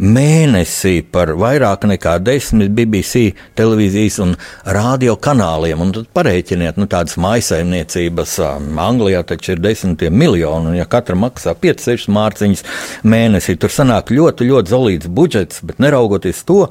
mēnesī 0.00 1.00
par 1.12 1.34
vairāk 1.38 1.84
nekā 1.90 2.16
desmit 2.24 2.72
BBC 2.76 3.34
televīzijas 3.58 4.18
un 4.24 4.34
radio 4.64 5.16
kanāliem. 5.40 5.80
Un 5.80 5.92
tad 5.94 6.08
pareiķiniet, 6.14 6.78
nu, 6.80 6.86
tādas 6.90 7.16
maisaimniecības 7.20 8.36
Anglijā 8.80 9.22
taču 9.26 9.54
ir 9.54 9.62
desmitiem 9.64 10.16
miljoni, 10.16 10.72
un 10.72 10.78
ja 10.78 10.86
katra 10.88 11.16
maksā 11.16 11.54
5-6 11.56 12.10
mārciņas 12.12 12.64
mēnesī, 13.04 13.56
tur 13.60 13.72
sanāk 13.72 14.12
ļoti, 14.12 14.48
ļoti 14.50 14.74
zelīts 14.74 15.08
budžets, 15.08 15.64
bet 15.64 15.80
neraugoties 15.80 16.44
to, 16.44 16.66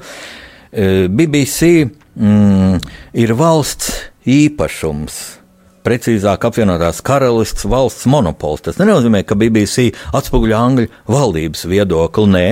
BBC 0.70 1.90
mm, 2.14 2.78
ir 3.18 3.34
valsts 3.34 3.96
īpašums 4.30 5.39
precīzāk 5.84 6.44
apvienotās 6.48 7.00
karalists 7.04 7.66
valsts 7.68 8.06
monopols. 8.10 8.64
Tas 8.66 8.78
nenozīmē, 8.80 9.22
ka 9.26 9.36
BBC 9.38 9.90
atspoguļo 10.16 10.56
Angļu 10.58 10.88
valdības 11.10 11.66
viedokli. 11.70 12.26
Nē, 12.30 12.46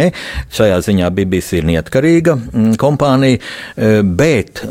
šajā 0.54 0.78
ziņā 0.86 1.10
BBC 1.14 1.60
ir 1.60 1.68
neatkarīga 1.68 2.34
mm, 2.38 2.76
kompānija, 2.80 3.38
e, 3.38 3.90
bet 4.02 4.62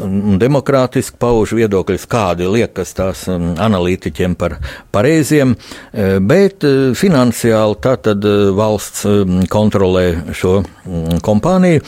demokrātiski 0.41 1.19
pauž 1.21 1.53
viedokļus, 1.57 2.07
kādi 2.09 2.49
liekas 2.49 2.95
tās 2.97 3.25
mm, 3.29 3.55
analītiķiem 3.67 4.37
par 4.39 4.57
pareiziem, 4.95 5.53
e, 5.53 6.09
bet 6.19 6.65
e, 6.67 6.73
finansiāli 6.97 7.79
tātad 7.83 8.25
valsts 8.57 9.05
kontrolē 9.53 10.07
šo 10.37 10.59
mm, 10.63 11.21
kompāniju. 11.25 11.85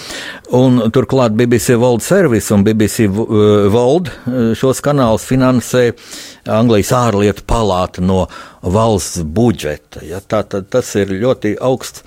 Un 0.59 0.81
turklāt 0.93 1.35
BBC 1.37 1.75
World 1.77 2.01
Service 2.05 2.53
un 2.53 2.63
BBC 2.65 3.05
World 3.09 4.09
šos 4.57 4.81
kanālus 4.85 5.27
finansē 5.29 5.89
Anglijas 6.49 6.91
ārlietu 6.95 7.45
palāta 7.47 8.03
no 8.03 8.25
valsts 8.61 9.23
budžeta. 9.23 10.01
Ja, 10.05 10.19
tā, 10.19 10.41
tā, 10.47 10.61
tas 10.61 10.91
ir 10.99 11.11
ļoti 11.15 11.55
augsts 11.63 12.03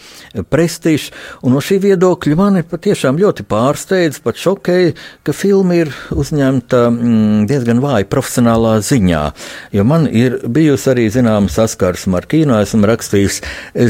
prestižs, 0.52 1.10
un 1.42 1.56
no 1.56 1.62
šī 1.64 1.78
viedokļa 1.82 2.38
mani 2.38 2.62
patiešām 2.66 3.20
ļoti 3.20 3.46
pārsteidz, 3.48 4.20
pat 4.24 4.40
šokēja, 4.40 4.94
ka 5.24 5.34
filma 5.36 5.78
ir 5.80 5.92
uzņemta 6.12 6.84
mm, 6.90 7.46
diezgan 7.50 7.82
vāji 7.84 8.08
profesionālā 8.12 8.76
ziņā. 8.84 9.22
Jo 9.76 9.86
man 9.88 10.06
ir 10.08 10.38
bijusi 10.44 10.92
arī 10.92 11.08
zināma 11.12 11.52
saskarsme 11.52 12.20
ar 12.20 12.28
kino, 12.30 12.60
esmu 12.60 12.88
rakstījis 12.90 13.42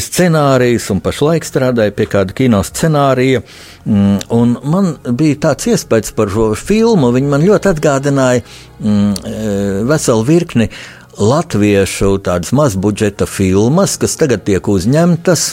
scenārijus 0.06 0.90
un 0.94 1.02
pašlaik 1.04 1.46
strādāju 1.46 1.96
pie 1.98 2.08
kāda 2.14 2.36
kino 2.36 2.62
scenārija. 2.66 3.42
Mm, 3.82 4.18
un 4.30 4.56
man 4.70 4.92
bija 5.18 5.40
tāds 5.48 5.66
iespējas 5.72 6.14
par 6.14 6.30
šo 6.30 6.52
filmu, 6.58 7.10
viņa 7.14 7.30
man 7.32 7.46
ļoti 7.46 7.70
atgādināja 7.72 8.44
mm, 8.44 9.14
e, 9.26 9.54
veselu 9.90 10.26
virkni 10.28 10.68
latviešu 11.18 12.16
tādas 12.24 12.52
mazbudžeta 12.56 13.26
filmas, 13.28 13.98
kas 14.00 14.16
tagad 14.20 14.44
tiek 14.48 14.68
uzņemtas. 14.68 15.52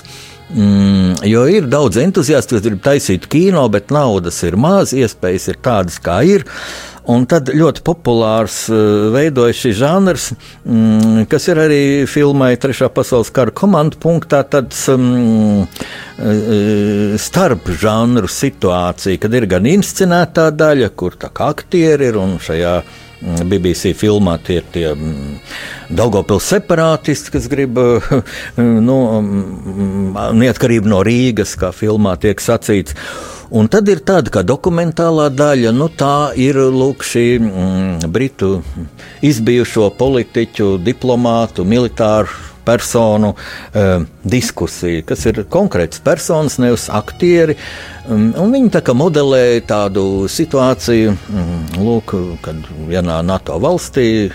Mm, 0.49 1.19
jo 1.29 1.43
ir 1.45 1.67
daudz 1.69 1.99
entuziastu, 2.01 2.57
kas 2.57 2.63
grib 2.65 2.79
taisīt 2.81 3.27
kino, 3.29 3.67
bet 3.69 3.91
naudas 3.93 4.39
ir 4.47 4.57
maz, 4.57 4.95
iespējas 4.97 5.51
ir 5.51 5.59
tādas, 5.61 5.99
kā 6.01 6.23
ir. 6.25 6.45
Un 7.09 7.23
tad 7.29 7.49
ļoti 7.53 7.81
populārs 7.85 8.55
uh, 8.69 9.09
veidojas 9.13 9.61
šis 9.61 9.77
žanrs, 9.77 10.25
mm, 10.65 11.27
kas 11.29 11.47
ir 11.49 11.61
arī 11.61 11.81
filmai 12.09 12.51
Trešā 12.61 12.89
pasaules 12.93 13.29
kara 13.33 13.53
komandu 13.53 13.97
punktā, 14.01 14.41
tāds 14.45 14.83
um, 14.93 15.65
starp 17.17 17.69
žanru 17.81 18.29
situācija, 18.29 19.21
kad 19.21 19.37
ir 19.37 19.47
gan 19.49 19.69
inscenētā 19.69 20.49
daļa, 20.53 20.89
kur 20.97 21.17
tā 21.17 21.29
kā 21.33 21.49
aktieri 21.53 22.09
ir 22.09 22.19
un 22.21 22.37
šajā 22.41 22.75
BBC 23.21 23.93
filmā 23.97 24.37
tie 24.43 24.59
ir 24.61 24.67
tie 24.73 24.85
mm, 24.93 25.39
Daugopils 25.95 26.47
separātisti, 26.53 27.33
kas 27.33 27.49
grib 27.51 27.79
nu, 28.87 28.97
mm, 29.19 30.13
neatkarību 30.39 30.91
no 30.91 31.01
Rīgas, 31.05 31.57
kā 31.59 31.73
filmā 31.75 32.15
tiek 32.21 32.39
sacīts. 32.41 32.95
Un 33.49 33.65
tad 33.65 33.89
ir 33.89 34.03
tāda 34.05 34.29
kā 34.29 34.43
dokumentālā 34.45 35.31
daļa, 35.33 35.71
nu 35.73 35.87
tā 35.89 36.31
ir 36.37 36.59
lūk, 36.69 37.01
šī 37.03 37.25
mm, 37.41 38.11
britu 38.13 38.59
izbijušo 39.25 39.89
politiķu, 39.97 40.75
diplomātu, 40.85 41.65
militāru 41.65 42.48
personu 42.69 43.33
uh, 43.33 44.05
diskusija, 44.23 45.03
kas 45.09 45.25
ir 45.29 45.43
konkrēts 45.49 46.03
personas, 46.05 46.59
nevis 46.61 46.85
aktieri. 46.93 47.57
Um, 48.05 48.29
viņi 48.53 48.73
tā 48.77 48.83
kā 48.85 48.93
modelē 48.97 49.61
tādu 49.69 50.27
situāciju, 50.29 51.15
um, 51.33 51.55
lūk, 51.81 52.13
kad 52.45 52.69
vienā 52.89 53.23
NATO 53.25 53.57
valstī. 53.61 54.29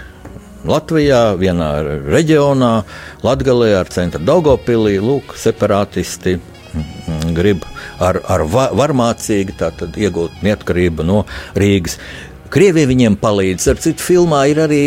Latvijā, 0.64 1.34
vienā 1.36 1.68
reģionā, 2.08 2.72
Latvijā 3.20 3.82
ar 3.82 3.90
centra 3.92 4.20
Daugopilī, 4.24 4.94
lūk, 4.96 5.34
separātisti 5.36 6.38
grib 7.36 7.64
ar, 8.02 8.20
ar 8.24 8.44
varmācīgi 8.48 9.56
iegūt 10.06 10.40
neatkarību 10.44 11.06
no 11.06 11.24
Rīgas. 11.58 11.98
Krievija 12.52 12.88
viņiem 12.90 13.16
palīdz. 13.20 13.66
Ar 13.72 13.80
citu 13.82 14.04
filmā 14.04 14.44
ir 14.50 14.60
arī 14.64 14.80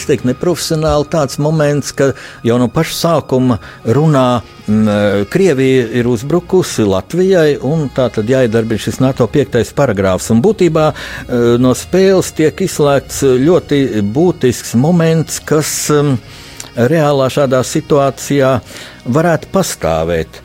teiktu, 0.00 0.30
neprofesionāli 0.30 1.08
tāds 1.12 1.38
moments, 1.42 1.92
ka 1.96 2.12
jau 2.46 2.58
no 2.60 2.68
paša 2.72 2.98
sākuma 2.98 3.58
runā. 3.84 4.42
M, 4.70 4.86
Krievija 5.32 5.88
ir 5.98 6.06
uzbrukusi 6.06 6.86
Latvijai, 6.86 7.56
un 7.66 7.88
tā 7.94 8.06
tad 8.14 8.30
jāiedarbina 8.30 8.80
šis 8.80 9.00
NATO 9.02 9.26
piektais 9.26 9.74
paragrāfs. 9.76 10.30
Un 10.32 10.42
būtībā 10.44 10.86
no 11.62 11.74
spēles 11.78 12.30
tiek 12.38 12.64
izslēgts 12.66 13.24
ļoti 13.42 13.82
būtisks 14.14 14.76
moments, 14.78 15.42
kas 15.42 15.90
reālā 16.76 17.28
šādā 17.32 17.60
situācijā 17.66 18.56
varētu 19.12 19.50
pastāvēt 19.52 20.42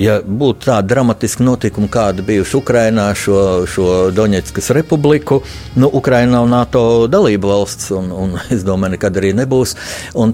ja 0.00 0.18
būtu 0.20 0.68
tāda 0.68 0.86
dramatiska 0.90 1.44
notikuma, 1.44 1.88
kāda 1.92 2.24
bijuši 2.26 2.56
Ukrainā, 2.58 3.08
šo, 3.16 3.38
šo 3.70 3.86
Doņetskas 4.14 4.70
republiku, 4.76 5.40
nu, 5.76 5.90
Ukraina 5.92 6.36
nav 6.36 6.48
NATO 6.50 6.82
dalība 7.10 7.50
valsts, 7.54 7.90
un, 7.96 8.10
un 8.12 8.36
es 8.54 8.64
domāju, 8.66 8.96
nekad 8.96 9.20
arī 9.20 9.32
nebūs. 9.36 9.76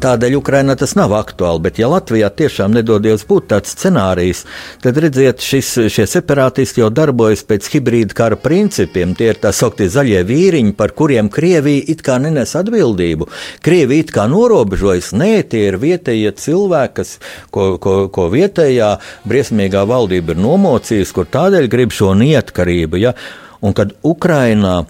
Tādēļ 0.02 0.34
Ukrainā 0.38 0.74
tas 0.78 0.96
nav 0.98 1.14
aktuāli. 1.14 1.62
Bet, 1.68 1.78
ja 1.78 1.90
Latvijā 1.92 2.30
tiešām 2.34 2.74
nedodies 2.74 3.24
būt 3.28 3.50
tāds 3.52 3.74
scenārijs, 3.76 4.44
tad 4.82 4.98
redziet, 5.02 5.42
šis, 5.44 5.70
šie 5.92 6.08
separātisti 6.10 6.82
jau 6.82 6.90
darbojas 6.90 7.44
pēc 7.46 7.68
hibrīda 7.74 8.16
kara 8.18 8.38
principiem. 8.40 9.14
Tie 9.18 9.30
ir 9.30 9.40
tā 9.42 9.52
sauktie 9.54 9.86
zaļie 9.92 10.24
vīriņi, 10.26 10.74
par 10.78 10.94
kuriem 10.98 11.30
Krievija 11.32 11.84
it 11.92 12.02
kā 12.04 12.18
nenes 12.22 12.56
atbildību. 12.58 13.28
Krievija 13.62 14.06
it 14.06 14.12
kā 14.14 14.26
norobežojas. 14.30 15.12
Nē, 15.16 15.32
tie 15.52 15.68
ir 15.70 15.78
vietējie 15.82 16.34
cilvēki, 16.42 16.94
kas, 16.98 17.14
ko, 17.54 17.76
ko, 17.82 17.94
ko 18.12 18.26
vietējā 18.32 18.94
briesmīgā 19.28 19.51
briesmīgā 19.52 19.84
valdība 19.86 20.34
ir 20.34 20.40
nomocījusi, 20.40 21.14
kur 21.14 21.28
tādēļ 21.28 21.68
grib 21.68 21.92
šo 21.92 22.14
neatkarību. 22.14 22.98
Ja? 22.98 23.14
Un 23.62 23.74
kad 23.74 23.92
Ukrainā 24.02 24.84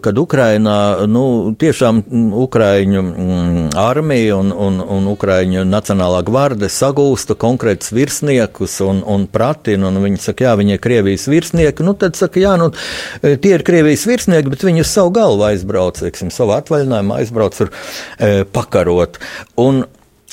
kad 0.00 0.16
Ukrainā 0.16 1.04
nu, 1.04 1.52
tiešām 1.60 1.98
Ukraiņu 2.40 3.00
mm, 3.02 3.64
armija 3.76 4.38
un, 4.38 4.48
un, 4.48 4.78
un 4.80 5.08
Ukraiņu 5.10 5.66
nacionālā 5.68 6.22
gvarde 6.24 6.70
sagūsta 6.72 7.36
konkrētus 7.36 7.92
virsniekus 7.92 8.78
un, 8.80 9.02
un 9.04 9.26
pratina, 9.28 9.90
un 9.90 10.00
viņi 10.00 10.22
saka, 10.24 10.46
jā, 10.46 10.54
viņi 10.56 10.72
ir 10.78 10.80
Krievijas 10.86 11.28
virsnieki, 11.28 11.84
nu 11.84 11.92
tad 12.00 12.16
saka, 12.16 12.40
jā, 12.40 12.54
nu, 12.56 12.70
tie 13.20 13.52
ir 13.58 13.66
Krievijas 13.66 14.06
virsnieki, 14.08 14.54
bet 14.54 14.64
viņi 14.64 14.86
uz 14.86 14.94
savu 14.94 15.12
galvu 15.20 15.44
aizbrauc, 15.50 16.00
teiksim, 16.00 16.32
savu 16.32 16.56
atvaļinājumu 16.56 17.18
aizbrauc 17.18 17.60
tur 17.60 17.68
e, 17.68 18.32
pakarot. 18.56 19.20
Un, 19.60 19.84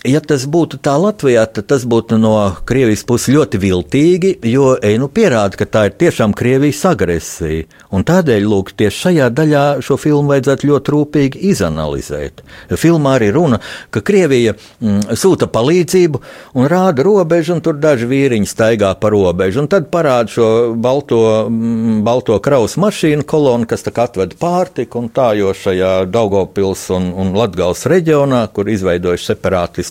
Ja 0.01 0.17
tas 0.17 0.47
būtu 0.49 0.79
tā 0.81 0.95
Latvijā, 0.97 1.43
tad 1.45 1.67
tas 1.69 1.83
būtu 1.85 2.17
no 2.17 2.33
Krievijas 2.65 3.03
puses 3.05 3.29
ļoti 3.35 3.59
viltīgi, 3.61 4.31
jo 4.49 4.71
ej, 4.81 4.95
nu, 4.97 5.05
pierāda, 5.13 5.53
ka 5.59 5.67
tā 5.69 5.83
ir 5.91 5.93
tiešām 6.01 6.33
Krievijas 6.33 6.79
agresija. 6.89 7.67
Un 7.93 8.01
tādēļ, 8.07 8.47
lūk, 8.49 8.71
tieši 8.79 8.97
šajā 8.97 9.27
daļā 9.37 9.65
šo 9.85 9.99
filmu 10.01 10.31
vajadzētu 10.33 10.69
ļoti 10.71 10.93
rūpīgi 10.95 11.41
izanalizēt. 11.51 12.41
Filmā 12.81 13.17
arī 13.19 13.27
runa, 13.35 13.59
ka 13.93 14.01
Krievija 14.01 14.55
mm, 14.55 15.13
sūta 15.21 15.45
palīdzību 15.53 16.23
un 16.57 16.69
rāda 16.71 17.05
robežu, 17.05 17.53
un 17.59 17.61
tur 17.61 17.77
daži 17.77 18.09
vīriņi 18.09 18.49
staigā 18.49 18.95
pa 18.97 19.13
robežu. 19.13 19.61
Un 19.61 19.69
tad 19.69 19.91
parāda 19.93 20.33
šo 20.33 20.49
balto, 20.81 21.21
mm, 21.45 22.01
balto 22.07 22.39
kraus 22.41 22.73
mašīnu 22.81 23.27
kolonu, 23.29 23.69
kas 23.69 23.85
atved 23.91 24.33
pārtiku 24.41 25.03
un 25.03 25.13
tā, 25.13 25.29
jo 25.37 25.53
šajā 25.53 25.93
Daugopils 26.09 26.87
un, 26.97 27.11
un 27.13 27.35
Latgals 27.37 27.85
reģionā, 27.91 28.47
kur 28.49 28.73
izveidojuši 28.73 29.29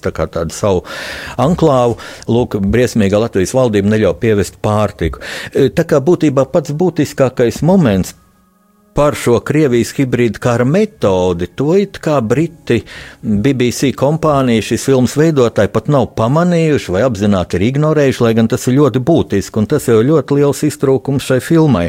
separātisti 0.01 0.11
tā 0.11 0.27
tādu 0.41 0.55
savu 0.55 0.85
anklāvu. 1.39 1.99
Lūk, 2.29 2.59
briesmīgā 2.61 3.21
Latvijas 3.21 3.55
valdība 3.55 3.95
neļauj 3.95 4.19
pievest 4.21 4.61
pārtiku. 4.63 5.21
E, 5.53 5.69
tā 5.71 5.85
kā 5.85 6.01
būtībā 6.01 6.47
pats 6.51 6.73
būtiskākais 6.73 7.63
moments 7.63 8.15
par 8.95 9.15
šo 9.15 9.39
Krievijas 9.41 9.93
hibrīdu 9.95 10.41
kara 10.43 10.65
metodi. 10.65 11.47
To 11.57 11.77
it 11.79 12.01
kā 12.03 12.21
Briti, 12.21 12.83
BBC 13.23 13.93
kompānija, 13.97 14.65
šīs 14.67 14.89
filmas 14.89 15.15
veidotāji 15.17 15.71
pat 15.73 15.89
nav 15.89 16.11
pamanījuši 16.19 16.97
vai 16.97 17.05
apzināti 17.07 17.57
ir 17.57 17.69
ignorējuši, 17.71 18.25
lai 18.27 18.35
gan 18.35 18.51
tas 18.51 18.67
ir 18.67 18.77
ļoti 18.81 19.01
būtiski 19.01 19.63
un 19.63 19.71
tas 19.71 19.87
jau 19.89 20.03
ļoti 20.03 20.41
liels 20.41 20.65
iztrūkums 20.67 21.31
šai 21.31 21.41
filmai. 21.45 21.89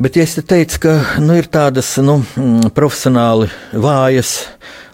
Bet, 0.00 0.16
ja 0.16 0.24
es 0.24 0.32
te 0.32 0.42
teicu, 0.46 0.78
ka 0.80 0.92
nu, 1.20 1.34
ir 1.36 1.50
tādas 1.52 1.90
nu, 2.00 2.22
profesionāli 2.72 3.50
vājas 3.76 4.38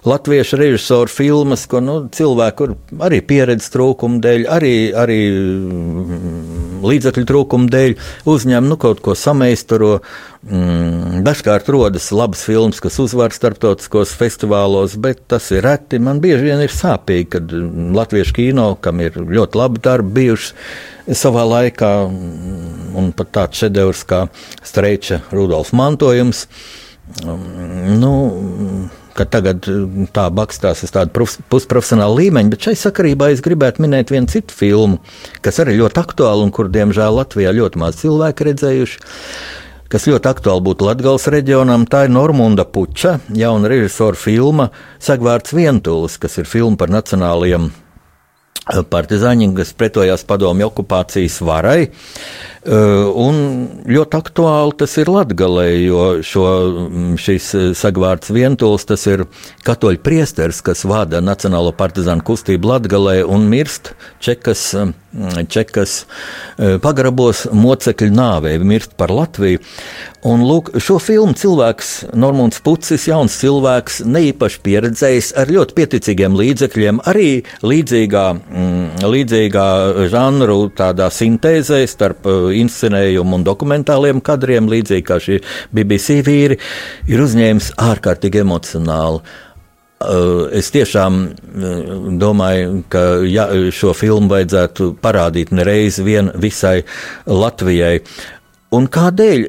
latviešu 0.06 0.56
režisoru 0.60 1.10
filmas, 1.10 1.66
ko 1.70 1.80
nu, 1.82 1.96
cilvēku 2.12 2.70
arī 3.02 3.20
pieredzes 3.26 3.72
trūkuma 3.74 4.20
dēļ, 4.22 4.46
arī, 4.54 4.72
arī 4.96 5.18
mm, 5.34 6.80
līdzekļu 6.86 7.26
trūkuma 7.26 7.70
dēļ 7.72 7.94
uzņem 8.30 8.70
nu, 8.70 8.78
kaut 8.80 9.02
ko 9.04 9.16
sameistaro. 9.18 9.98
Mm, 10.46 11.24
dažkārt 11.26 11.66
rodas 11.74 12.12
labas 12.14 12.44
filmas, 12.46 12.78
kas 12.78 13.00
uzvar 13.02 13.34
starptautiskos 13.34 14.12
festivālos, 14.14 14.94
bet 15.02 15.24
tas 15.32 15.48
ir 15.50 15.66
reti. 15.66 15.98
Man 15.98 16.20
bieži 16.22 16.52
vien 16.52 16.62
ir 16.62 16.70
sāpīgi, 16.70 17.26
kad 17.32 17.54
latviešu 17.96 18.36
kino, 18.36 18.68
kam 18.78 19.02
ir 19.02 19.18
ļoti 19.18 19.58
labi 19.58 19.82
darbi 19.82 20.14
bijuši 20.20 21.16
savā 21.18 21.42
laikā, 21.50 21.92
mm, 22.06 22.92
un 23.00 23.10
pat 23.16 23.32
tāds 23.34 23.64
šedevrs 23.64 24.04
kā 24.06 24.26
Streiča 24.62 25.24
Rudolf 25.34 25.74
mantojums. 25.74 26.46
Nu, 27.26 28.12
ka 29.16 29.26
tagad 29.28 29.66
mm, 29.70 30.08
tā 30.14 30.26
bakstās 30.34 30.84
uz 30.86 30.92
tādu 30.94 31.26
pusprofesionālu 31.50 32.20
līmeņu, 32.20 32.52
bet 32.52 32.68
šai 32.68 32.76
sakarībā 32.86 33.30
es 33.32 33.42
gribētu 33.44 33.84
minēt 33.84 34.12
vienu 34.14 34.30
citu 34.30 34.54
filmu, 34.56 35.00
kas 35.44 35.60
arī 35.62 35.78
ļoti 35.80 36.02
aktuāla 36.02 36.46
un 36.46 36.52
kur, 36.54 36.70
diemžēl, 36.72 37.20
Latvijā 37.20 37.54
ļoti 37.56 37.82
maz 37.82 38.02
cilvēku 38.02 38.50
redzējuši. 38.50 39.06
Kas 39.86 40.08
ļoti 40.10 40.26
aktuāli 40.26 40.64
būtu 40.66 40.88
Latvijas 40.88 41.28
reģionam, 41.30 41.84
tā 41.86 42.06
ir 42.08 42.10
Normunda 42.10 42.64
Puča, 42.66 43.20
jauna 43.30 43.70
režisora 43.70 44.18
filma 44.18 44.72
Sagvārds 44.98 45.54
Vientulis, 45.54 46.16
kas 46.18 46.40
ir 46.42 46.48
filma 46.50 46.74
par 46.80 46.90
nacionālajiem 46.90 47.68
eh, 47.70 48.80
partizāņiem, 48.82 49.54
kas 49.60 49.70
pretojās 49.78 50.26
padomju 50.26 50.66
okupācijas 50.72 51.38
varai. 51.46 51.92
Un 52.66 53.36
ļoti 53.86 54.18
aktuāli 54.18 54.74
tas 54.80 54.96
ir 54.98 55.10
Latvijā, 55.12 55.66
jo 55.86 56.00
šo, 56.26 56.46
šis 57.20 57.52
sagvārds 57.78 58.32
vientuls 58.34 58.88
tas 58.88 59.06
ir 59.06 59.22
katoļu 59.66 60.02
priesteris, 60.02 60.62
kas 60.66 60.82
vada 60.88 61.22
Nacionālo 61.22 61.70
partizānu 61.76 62.26
kustību 62.26 62.72
Latvijā 62.72 63.22
un 63.30 63.46
mirst 63.52 63.92
Čekas, 64.24 64.72
Čekas 65.52 65.94
pagrabos 66.82 67.46
mocekļu 67.54 68.10
nāvē, 68.18 68.56
mirst 68.58 68.98
par 68.98 69.14
Latviju. 69.14 69.62
Un, 70.26 70.42
lūk, 70.42 70.72
šo 70.82 70.96
filmu 70.98 71.36
cilvēks, 71.38 71.90
Normons 72.18 72.58
Pucis, 72.64 73.04
jauns 73.06 73.36
cilvēks, 73.38 74.00
neīpaši 74.10 74.58
pieredzējis 74.64 75.28
ar 75.38 75.52
ļoti 75.54 75.76
pieticīgiem 75.76 76.34
līdzekļiem, 76.34 76.98
arī 77.06 77.28
līdzīgā, 77.62 78.24
līdzīgā 79.06 79.68
žanru 80.10 80.58
tādā 80.74 81.06
sintēzē 81.14 81.84
starp 81.86 82.26
inscenējumu 82.62 83.40
un 83.40 83.46
dokumentāliem 83.46 84.22
kadriem, 84.24 84.70
līdzīgi 84.72 85.06
kā 85.06 85.18
šie 85.22 85.40
BBC 85.76 86.20
vīri, 86.26 86.60
ir 87.10 87.24
uzņēmis 87.26 87.74
ārkārtīgi 87.88 88.42
emocionāli. 88.44 89.22
Uh, 89.96 90.50
es 90.52 90.68
tiešām 90.74 91.14
uh, 91.24 91.76
domāju, 92.20 92.82
ka 92.92 93.04
ja, 93.24 93.46
šo 93.72 93.94
filmu 93.96 94.28
vajadzētu 94.34 94.90
parādīt 95.00 95.54
nereiz 95.56 95.96
vien 96.04 96.28
visai 96.36 96.82
Latvijai. 97.24 98.02
Un 98.76 98.90
kādēļ 98.92 99.46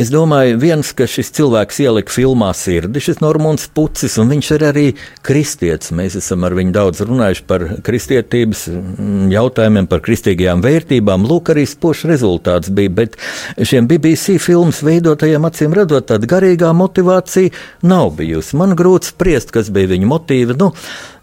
Es 0.00 0.08
domāju, 0.08 0.54
viens, 0.56 0.94
ka 0.96 1.04
šis 1.04 1.28
cilvēks 1.36 1.82
ielika 1.84 2.14
filmā 2.14 2.48
sirdi, 2.56 3.02
šis 3.04 3.18
Normons 3.20 3.66
Pucis, 3.76 4.14
un 4.22 4.30
viņš 4.32 4.48
ir 4.54 4.62
arī 4.70 4.84
kristietis. 5.26 5.90
Mēs 5.92 6.16
esam 6.16 6.46
ar 6.48 6.56
viņu 6.56 6.72
daudz 6.72 7.02
runājuši 7.04 7.44
par 7.50 7.66
kristietības 7.84 8.62
mm, 8.70 9.26
jautājumiem, 9.34 9.90
par 9.90 10.00
kristīgajām 10.06 10.64
vērtībām. 10.64 11.28
Lūk, 11.28 11.52
arī 11.52 11.66
spošs 11.68 12.06
rezultāts 12.08 12.72
bija, 12.72 12.94
bet 13.02 13.20
šiem 13.60 13.90
BBC 13.90 14.38
filmas 14.40 14.80
veidotajiem 14.86 15.44
acīm 15.50 15.76
redzot, 15.76 16.08
tāda 16.14 16.32
garīgā 16.32 16.72
motivācija 16.80 17.52
nav 17.84 18.14
bijusi. 18.22 18.56
Man 18.56 18.72
grūti 18.80 19.12
spriest, 19.12 19.52
kas 19.52 19.68
bija 19.74 19.92
viņa 19.92 20.08
motīva. 20.14 20.56
Nu, 20.64 20.72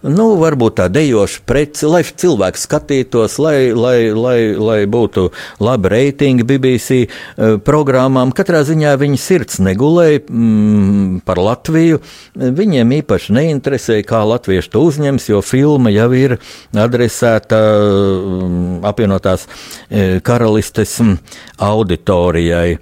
nu, 0.05 0.27
varbūt 0.37 0.77
tā 0.79 0.87
dejoša 0.93 1.41
prece, 1.49 1.87
lai 1.89 2.03
cilvēks 2.05 2.65
skatītos, 2.67 3.37
lai, 3.41 3.71
lai, 3.73 4.11
lai, 4.13 4.37
lai 4.53 4.77
būtu 4.89 5.27
labi 5.63 5.91
reitingi 5.93 6.45
BBC 6.47 6.99
uh, 7.07 7.57
programmām. 7.63 8.33
Katrā 8.35 8.61
ziņā 8.67 8.93
viņa 9.01 9.21
sirds 9.21 9.61
negulēja 9.63 10.21
mm, 10.27 11.23
par 11.27 11.41
Latviju. 11.41 12.01
Viņiem 12.37 12.95
īpaši 12.99 13.35
neinteresēja, 13.37 14.05
kā 14.07 14.21
latvieši 14.27 14.73
to 14.73 14.85
uzņems, 14.87 15.29
jo 15.31 15.41
filma 15.45 15.93
jau 15.93 16.09
ir 16.17 16.37
adresēta 16.77 17.59
mm, 17.59 18.79
apvienotās 18.87 19.47
uh, 19.49 20.17
karalistes 20.25 20.97
mm, 21.01 21.19
auditorijai. 21.67 22.77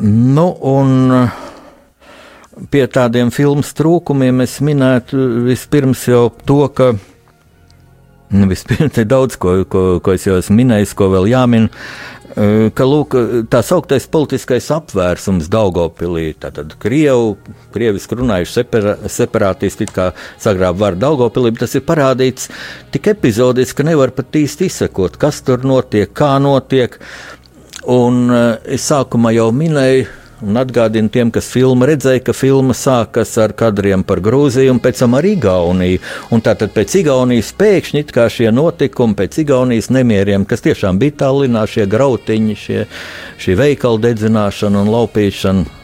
Nu, 0.00 0.46
un, 0.70 0.98
uh, 1.10 1.49
pie 2.70 2.84
tādiem 2.90 3.30
filmas 3.32 3.72
trūkumiem 3.78 4.44
es 4.44 4.58
minētu 4.64 5.46
vispirms 5.46 6.04
jau 6.10 6.28
to, 6.46 6.62
ka 6.74 6.92
nu, 8.30 8.46
vispirms 8.50 9.00
ir 9.00 9.08
daudz 9.10 9.38
ko, 9.40 9.60
ko, 9.70 9.84
ko 10.04 10.14
es 10.16 10.26
jau 10.28 10.38
esmu 10.40 10.60
minējis, 10.60 10.94
ko 10.98 11.10
vēl 11.14 11.30
jāmin. 11.32 11.68
E, 12.30 12.70
ka 12.76 12.86
lūk, 12.86 13.16
tā 13.50 13.62
sauktais 13.66 14.06
politiskais 14.10 14.68
apvērsums 14.74 15.48
Daugopilī, 15.50 16.28
tātad 16.38 16.76
Krievu, 16.82 17.34
krieviski 17.74 18.20
runājuši 18.20 18.54
separa, 18.60 18.94
separātisti, 19.10 19.88
kā 19.90 20.10
sagrāb 20.38 20.78
varu 20.78 21.00
Daugopilī, 21.02 21.54
tas 21.58 21.74
ir 21.74 21.84
parādīts 21.88 22.50
tik 22.94 23.10
epizodiski, 23.16 23.80
ka 23.80 23.88
nevar 23.90 24.14
pat 24.14 24.38
īsti 24.38 24.70
izsekot, 24.70 25.18
kas 25.20 25.42
tur 25.46 25.66
notiek, 25.66 26.12
kā 26.14 26.36
notiek. 26.42 27.00
Un 27.90 28.26
e, 28.30 28.46
es 28.76 28.86
sākumā 28.86 29.34
jau 29.34 29.50
minēju, 29.56 30.06
Un 30.40 30.56
atgādinu 30.56 31.10
tiem, 31.12 31.28
kas 31.32 31.50
filmu 31.52 31.84
redzēja, 31.88 32.22
ka 32.24 32.34
filma 32.36 32.72
sākas 32.76 33.34
ar 33.42 33.52
kadriem 33.56 34.00
par 34.08 34.22
Grūziju 34.24 34.72
un 34.72 34.78
pēc 34.80 35.02
tam 35.02 35.16
ar 35.18 35.26
Igauniju. 35.28 36.00
Un 36.32 36.44
tātad 36.44 36.72
pēc 36.72 36.94
Igaunijas 37.02 37.50
pēkšņi 37.60 38.06
kā 38.08 38.24
šie 38.32 38.48
notikumi, 38.54 39.18
pēc 39.18 39.42
Igaunijas 39.44 39.90
nemieriem, 39.92 40.46
kas 40.48 40.64
tiešām 40.64 41.00
bija 41.02 41.18
Tallinā, 41.24 41.66
šie 41.68 41.84
grautiņi, 41.90 42.56
šie, 42.56 42.86
šī 43.42 43.58
veikala 43.60 44.00
dedzināšana 44.06 44.80
un 44.80 44.90
laupīšana. 44.94 45.76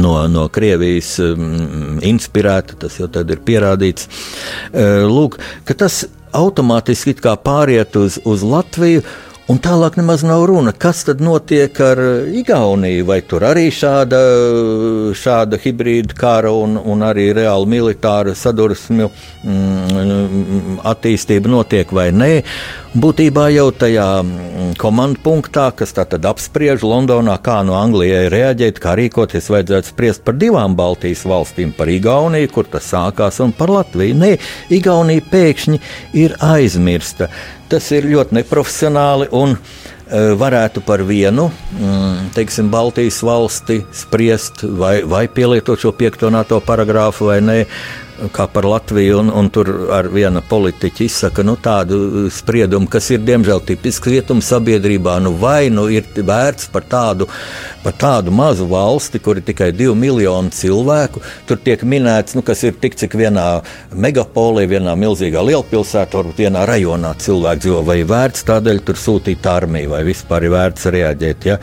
No, 0.00 0.14
no 0.32 0.46
Krievijas 0.48 1.12
um, 1.20 1.98
inspirēta, 2.02 2.78
tas 2.80 2.96
jau 2.98 3.06
ir 3.20 3.42
pierādīts. 3.44 4.08
Uh, 4.72 5.04
lūk, 5.04 5.36
tas 5.76 6.06
automātiski 6.34 7.14
pāriet 7.20 7.94
uz, 8.00 8.18
uz 8.24 8.42
Latviju, 8.42 9.04
Un 9.44 9.58
tālāk 9.60 9.98
nemaz 9.98 10.22
nav 10.24 10.46
runa, 10.48 10.72
kas 10.72 11.02
tad 11.04 11.20
notiek 11.20 11.76
ar 11.84 11.98
Igauniju. 12.32 13.04
Vai 13.04 13.18
tur 13.28 13.44
arī 13.44 13.66
šāda, 13.68 14.20
šāda 15.20 15.58
hibrīda 15.60 16.16
kara 16.16 16.52
un, 16.56 16.78
un 16.80 17.04
arī 17.04 17.26
reāli 17.36 17.68
militāra 17.74 18.32
sadursmju 18.32 19.10
mm, 19.44 20.78
attīstība 20.88 21.52
notiek 21.52 21.92
vai 21.92 22.06
nē. 22.16 22.30
Būtībā 22.96 23.50
jau 23.52 23.66
tajā 23.76 24.06
mm, 24.22 24.70
komandu 24.80 25.20
punktā, 25.26 25.66
kas 25.76 25.92
tātad 25.92 26.24
apspriež 26.30 26.86
Londonā, 26.86 27.34
kā 27.44 27.58
no 27.68 27.76
Anglijai 27.76 28.30
reaģēt, 28.32 28.80
kā 28.80 28.94
rīkoties, 28.96 29.50
vajadzētu 29.52 29.90
spriest 29.92 30.24
par 30.24 30.38
divām 30.40 30.72
Baltijas 30.78 31.26
valstīm, 31.28 31.74
par 31.76 31.92
Igauniju, 31.92 32.48
kur 32.54 32.70
tas 32.72 32.88
sākās, 32.94 33.42
un 33.44 33.52
par 33.52 33.74
Latviju. 33.76 34.16
Nē, 34.24 34.32
Igaunija 34.72 35.26
pēkšņi 35.34 35.82
ir 36.22 36.38
aizmirsta 36.40 37.28
tas 37.70 37.90
ir 37.94 38.08
ļoti 38.10 38.38
neprofesionāli 38.38 39.28
un 39.36 39.54
e, 39.54 39.58
varētu 40.40 40.82
par 40.86 41.04
vienu 41.06 41.48
mm, 41.48 42.30
teiksim, 42.36 42.70
Baltijas 42.72 43.20
valsti 43.24 43.80
spriest, 43.94 44.64
vai, 44.78 44.96
vai 45.08 45.26
pielietot 45.28 45.80
šo 45.80 45.94
piekto 45.96 46.30
NATO 46.32 46.60
paragrāfu 46.64 47.30
vai 47.32 47.40
nē 47.44 47.58
kā 48.34 48.46
par 48.50 48.66
Latviju, 48.68 49.18
un, 49.22 49.30
un 49.34 49.48
tur 49.52 49.70
ar 49.94 50.08
viena 50.12 50.42
politiķa 50.44 51.04
izsaka 51.04 51.44
nu, 51.46 51.56
tādu 51.60 52.28
spriedumu, 52.32 52.88
kas 52.90 53.10
ir 53.14 53.24
diemžēl 53.26 53.62
tipisks 53.66 54.10
rietumu 54.10 54.44
sabiedrībā. 54.44 55.16
Nu, 55.24 55.34
vai 55.40 55.68
nu 55.72 55.86
ir 55.92 56.06
vērts 56.14 56.70
par 56.72 56.86
tādu, 56.90 57.28
par 57.82 57.96
tādu 57.98 58.34
mazu 58.34 58.68
valsti, 58.70 59.20
kur 59.22 59.40
ir 59.40 59.46
tikai 59.46 59.72
divi 59.74 59.94
miljoni 59.98 60.52
cilvēku, 60.54 61.22
tur 61.48 61.60
tiek 61.64 61.82
minēts, 61.82 62.36
nu, 62.38 62.44
kas 62.46 62.62
ir 62.66 62.78
tik 62.80 62.96
cik 63.00 63.16
vienā 63.18 63.46
megapolī, 63.90 64.66
vienā 64.70 64.94
milzīgā 64.98 65.42
lielpilsētā, 65.50 66.20
varbūt 66.20 66.44
vienā 66.46 66.64
rajonā 66.70 67.14
cilvēks 67.20 67.64
dzīvo, 67.64 67.82
vai 67.86 67.98
vērts 68.08 68.46
tādēļ 68.48 68.82
tur 68.86 69.00
sūtīt 69.00 69.46
armiju, 69.50 69.90
vai 69.94 70.04
vispār 70.06 70.46
ir 70.46 70.54
vērts 70.54 70.90
reaģēt. 70.94 71.48
Ja? 71.50 71.58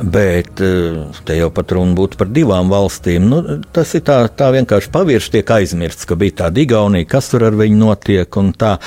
Bet 0.00 0.64
eh, 0.64 1.00
te 1.28 1.36
jau 1.38 1.50
pat 1.54 1.76
runa 1.76 1.96
būtu 1.98 2.20
par 2.20 2.32
divām 2.32 2.72
valstīm. 2.72 3.28
Nu, 3.30 3.60
tas 3.74 3.92
ir 3.98 4.04
tā, 4.08 4.22
tā 4.32 4.50
vienkārši 4.56 4.92
pavirši 4.94 5.36
tiek 5.36 5.54
aizmirsts 5.60 5.89
aizmirsts, 5.90 6.06
ka 6.06 6.14
bija 6.14 6.44
tāda 6.44 6.60
Igaunija, 6.60 7.06
kas 7.08 7.30
tur 7.30 7.44
ar 7.44 7.54
viņu 7.54 7.78
notiek. 7.78 8.36
Un, 8.36 8.52
tā. 8.52 8.78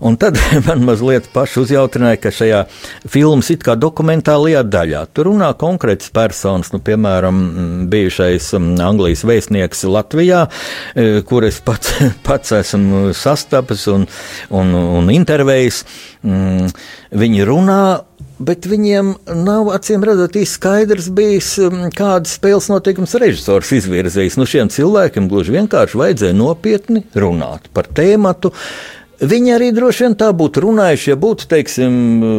un 0.00 0.16
tad 0.16 0.38
man 0.66 0.84
mazliet 0.84 1.28
paši 1.32 1.60
uzjautrināja, 1.62 2.20
ka 2.22 2.30
šajā 2.30 2.62
filmas 3.08 3.50
it 3.50 3.62
kā 3.62 3.74
dokumentālajā 3.76 4.62
daļā 4.62 5.06
tur 5.12 5.30
runā 5.30 5.52
konkrēts 5.58 6.12
personis, 6.12 6.72
nu, 6.72 6.80
piemēram, 6.80 7.88
bijušais 7.90 8.52
um, 8.58 8.72
Anglijas 8.80 9.24
vēstnieks 9.24 9.84
Latvijā, 9.84 10.46
e, 10.94 11.22
kur 11.26 11.44
es 11.44 11.60
pats, 11.60 11.98
pats 12.26 12.52
esmu 12.52 13.12
sastapis 13.12 13.86
un, 13.92 14.06
un, 14.50 14.74
un 15.00 15.12
intervējis. 15.12 15.84
Mm, 16.22 16.70
viņi 17.18 17.46
runā 17.48 17.82
bet 18.46 18.66
viņiem 18.68 19.12
nav 19.44 19.70
acīm 19.76 20.04
redzot 20.06 20.36
īsti 20.38 20.58
skaidrs 20.58 21.10
bijis, 21.14 21.52
um, 21.62 21.84
kādas 21.94 22.36
spēles 22.38 22.68
noteikums 22.72 23.14
režisors 23.22 23.70
izvirzījis. 23.78 24.38
Nu, 24.40 24.48
šiem 24.48 24.72
cilvēkiem 24.72 25.28
gluži 25.30 25.56
vienkārši 25.58 26.00
vajadzēja 26.00 26.38
nopietni 26.38 27.04
runāt 27.14 27.70
par 27.74 27.90
tēmatu. 27.90 28.52
Viņi 29.22 29.52
arī 29.54 29.68
droši 29.70 30.08
vien 30.08 30.14
tā 30.18 30.32
būtu 30.34 30.64
runājuši, 30.64 31.12
ja 31.12 31.16
būtu, 31.20 31.46
teiksim, 31.52 31.92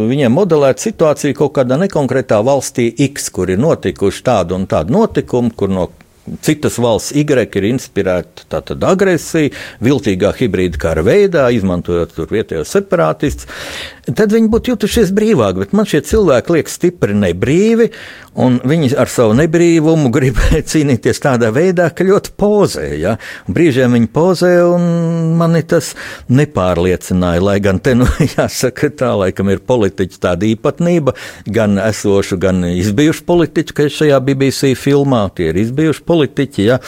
viņiem 0.09 0.33
modelēta 0.35 0.83
situācija 0.83 1.37
kaut 1.37 1.53
kādā 1.55 1.77
nekonkrētā 1.79 2.41
valstī 2.43 2.89
X, 3.05 3.29
kur 3.31 3.53
ir 3.53 3.61
notikuši 3.63 4.25
tādu 4.25 4.57
un 4.57 4.65
tādu 4.67 4.97
notikumu, 4.97 5.53
kur 5.55 5.71
no 5.71 5.87
Citas 6.41 6.77
valsts 6.79 7.11
Y 7.11 7.25
ir 7.27 7.65
inspirēta 7.67 8.45
tātad 8.47 8.83
agresija, 8.87 9.51
viltīgā 9.83 10.31
hibrīda 10.37 10.79
kara 10.79 11.03
veidā, 11.03 11.49
izmantojot 11.51 12.15
vietējos 12.31 12.71
separātistus. 12.77 13.49
Tad 14.03 14.31
viņi 14.35 14.49
būtu 14.51 14.73
jutušies 14.73 15.11
brīvāk, 15.15 15.59
bet 15.59 15.73
man 15.75 15.87
šie 15.87 16.01
cilvēki 16.03 16.55
liekas 16.55 16.77
stipri 16.79 17.15
nebrīvi, 17.15 17.89
un 18.39 18.57
viņi 18.67 18.93
ar 18.99 19.11
savu 19.11 19.35
nebrīvumu 19.39 20.11
grib 20.15 20.39
cīnīties 20.71 21.19
tādā 21.23 21.51
veidā, 21.55 21.89
ka 21.91 22.07
ļoti 22.07 22.33
pozē. 22.39 22.87
Ja? 22.99 23.17
Brīžiem 23.47 23.95
viņi 23.95 24.09
pozē, 24.15 24.53
un 24.67 25.35
mani 25.39 25.63
tas 25.67 25.91
nepārliecināja. 26.31 27.43
Lai 27.43 27.57
gan 27.63 27.83
te, 27.83 27.95
nu, 27.99 28.07
jāsaka, 28.23 28.91
tā 28.95 29.11
laikam 29.19 29.51
ir 29.51 29.63
politiķa 29.63 30.23
tāda 30.29 30.47
īpatnība, 30.51 31.15
gan 31.51 31.75
esošu, 31.83 32.39
gan 32.43 32.63
izbijušu 32.71 33.27
politiķu, 33.27 33.75
ka 33.75 33.91
šajā 33.91 34.23
BBC 34.23 34.73
filmā 34.79 35.25
tie 35.35 35.51
ir 35.51 35.63
izbijuši 35.63 36.03
politiķi 36.03 36.12
politiķi. 36.13 36.67
Ja? 36.67 36.79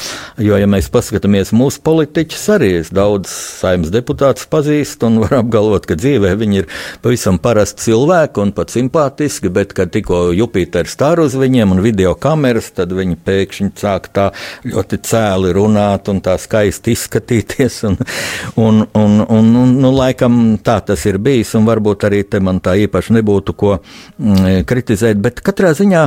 Jo, 0.41 0.59
ja 0.61 0.69
mēs 0.69 0.91
paskatāmies 0.93 1.53
mūsu 1.55 1.81
politiķus, 1.85 2.45
arī 2.55 2.71
es 2.83 2.91
daudz 2.93 3.31
saimnes 3.33 3.93
deputātus 3.93 4.47
pazīstu 4.51 5.09
un 5.09 5.19
varu 5.23 5.41
apgalvot, 5.41 5.87
ka 5.89 5.97
dzīvē 5.99 6.35
viņi 6.39 6.61
ir 6.61 6.69
pavisam 7.03 7.39
parasti 7.41 7.89
cilvēki 7.89 8.43
un 8.43 8.53
pat 8.55 8.73
simpātiski, 8.73 9.51
bet 9.53 9.73
kad 9.77 9.93
tikko 9.93 10.29
Jupiters 10.35 10.95
stāv 10.95 11.23
uz 11.25 11.35
viņiem 11.39 11.75
un 11.75 11.81
video 11.83 12.13
kameras, 12.19 12.71
tad 12.75 12.93
viņi 12.95 13.17
pēkšņi 13.25 13.71
sāk 13.79 14.09
tā 14.15 14.29
ļoti 14.65 14.99
cēli 15.05 15.53
runāt 15.55 16.09
un 16.11 16.21
tā 16.25 16.37
skaisti 16.41 16.95
izskatīties. 16.95 17.81
Un, 17.85 17.97
un, 18.61 18.81
un, 18.97 19.19
un, 19.31 19.47
un 19.61 19.73
nu, 19.81 19.91
laikam 19.95 20.57
tā 20.63 20.77
tas 20.85 21.01
ir 21.09 21.17
bijis, 21.21 21.53
un 21.57 21.65
varbūt 21.67 22.05
arī 22.07 22.21
te 22.29 22.39
man 22.43 22.59
tā 22.63 22.75
īpaši 22.85 23.15
nebūtu 23.17 23.55
ko 23.57 23.75
mm, 23.77 24.65
kritizēt, 24.69 25.19
bet 25.21 25.41
katrā 25.45 25.73
ziņā 25.77 26.03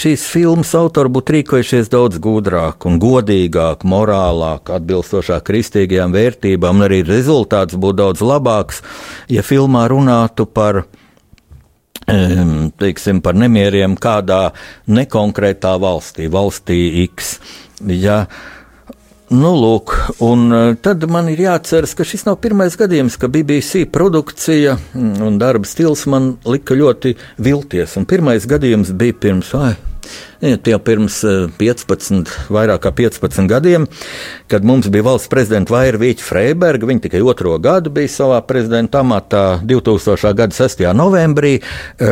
šīs 0.00 0.26
filmas 0.30 0.72
autori 0.78 1.12
būtu 1.14 1.38
rīkojušies 1.38 1.90
daudz 1.92 2.20
gudrāk 2.22 2.33
gudrāk 2.34 2.88
un 2.90 2.98
godīgāk, 3.02 3.86
morālāk, 3.88 4.74
atbilstošāk 4.74 5.46
kristīgajām 5.46 6.14
vērtībām, 6.14 6.82
un 6.82 6.88
arī 6.88 7.00
rezultāts 7.06 7.78
būtu 7.78 8.00
daudz 8.02 8.24
labāks, 8.26 8.82
ja 9.30 9.46
filmā 9.46 9.86
runātu 9.92 10.46
par 10.50 10.84
teiksim, 12.82 13.22
par 13.24 13.38
nemieriem 13.38 13.96
kādā 13.96 14.48
nekonkrētā 14.86 15.76
valstī, 15.80 16.28
valstī 16.32 16.80
X. 17.06 17.38
Ja, 17.88 18.24
Nu, 19.34 19.54
lūk, 19.56 19.94
un 20.22 20.52
tad 20.84 21.06
man 21.10 21.30
ir 21.32 21.40
jāatceras, 21.46 21.94
ka 21.96 22.04
šis 22.06 22.26
nav 22.26 22.36
pirmais 22.44 22.76
gadījums, 22.78 23.16
ka 23.18 23.30
BBC 23.32 23.86
produkcija 23.90 24.76
un 24.94 25.38
darba 25.40 25.66
stils 25.66 26.04
man 26.12 26.34
lika 26.44 26.76
ļoti 26.76 27.14
vilties. 27.42 27.96
Un 27.98 28.04
pirmais 28.06 28.44
gadījums 28.46 28.92
bija 28.94 29.16
pirms, 29.24 29.54
ai, 29.56 29.72
Tie 30.40 30.78
pirms 30.78 31.20
15, 31.58 32.28
eh, 32.28 32.48
vairāk 32.52 32.82
kā 32.84 32.92
15 32.92 33.48
gadiem, 33.48 33.86
kad 34.48 34.64
mums 34.64 34.88
bija 34.92 35.06
valsts 35.06 35.30
prezidenta 35.32 35.72
Vaira 35.72 35.98
Vīķa 35.98 36.24
Freiberga, 36.26 36.86
viņa 36.86 37.06
tikai 37.06 37.22
otro 37.24 37.56
gadu 37.58 37.90
bija 37.94 38.12
savā 38.12 38.40
prezidenta 38.46 39.00
amatā 39.00 39.60
2000. 39.64 40.34
gada 40.34 40.54
6. 40.54 40.92
novembrī. 40.92 41.60
Eh, 41.98 42.06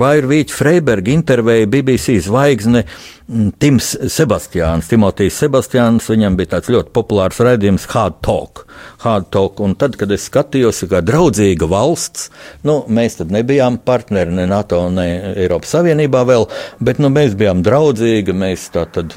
Vaira 0.00 0.26
Vīķa 0.26 0.50
Freiberga 0.50 1.14
intervēja 1.14 1.70
BBC 1.70 2.18
zvaigzne 2.26 2.84
Tims 3.24 3.94
Sebastiāns, 4.12 4.90
Timotejs 4.90 5.38
Sebastiāns, 5.40 6.10
viņam 6.12 6.34
bija 6.36 6.50
tāds 6.54 6.68
ļoti 6.68 6.90
populārs 6.92 7.38
raidījums 7.40 7.86
Hard 7.94 8.18
Talk. 8.24 8.66
Hard 9.00 9.30
Talk. 9.32 9.62
Un 9.64 9.72
tad, 9.80 9.96
kad 9.96 10.12
es 10.12 10.26
skatījos, 10.28 10.82
kā 10.90 11.00
draudzīga 11.00 11.68
valsts, 11.70 12.28
nu, 12.68 12.82
mēs 12.84 13.16
tad 13.22 13.32
nebijām 13.32 13.78
partneri 13.80 14.34
ne 14.36 14.44
NATO, 14.50 14.82
ne 14.92 15.06
Eiropas 15.32 15.72
Savienībā 15.72 16.20
vēl, 16.28 16.44
bet 16.84 17.00
nu, 17.00 17.08
mēs 17.14 17.32
bijām 17.40 17.64
draudzīgi, 17.64 18.36
mēs 18.36 18.68
tā 18.76 18.84
tad 18.92 19.16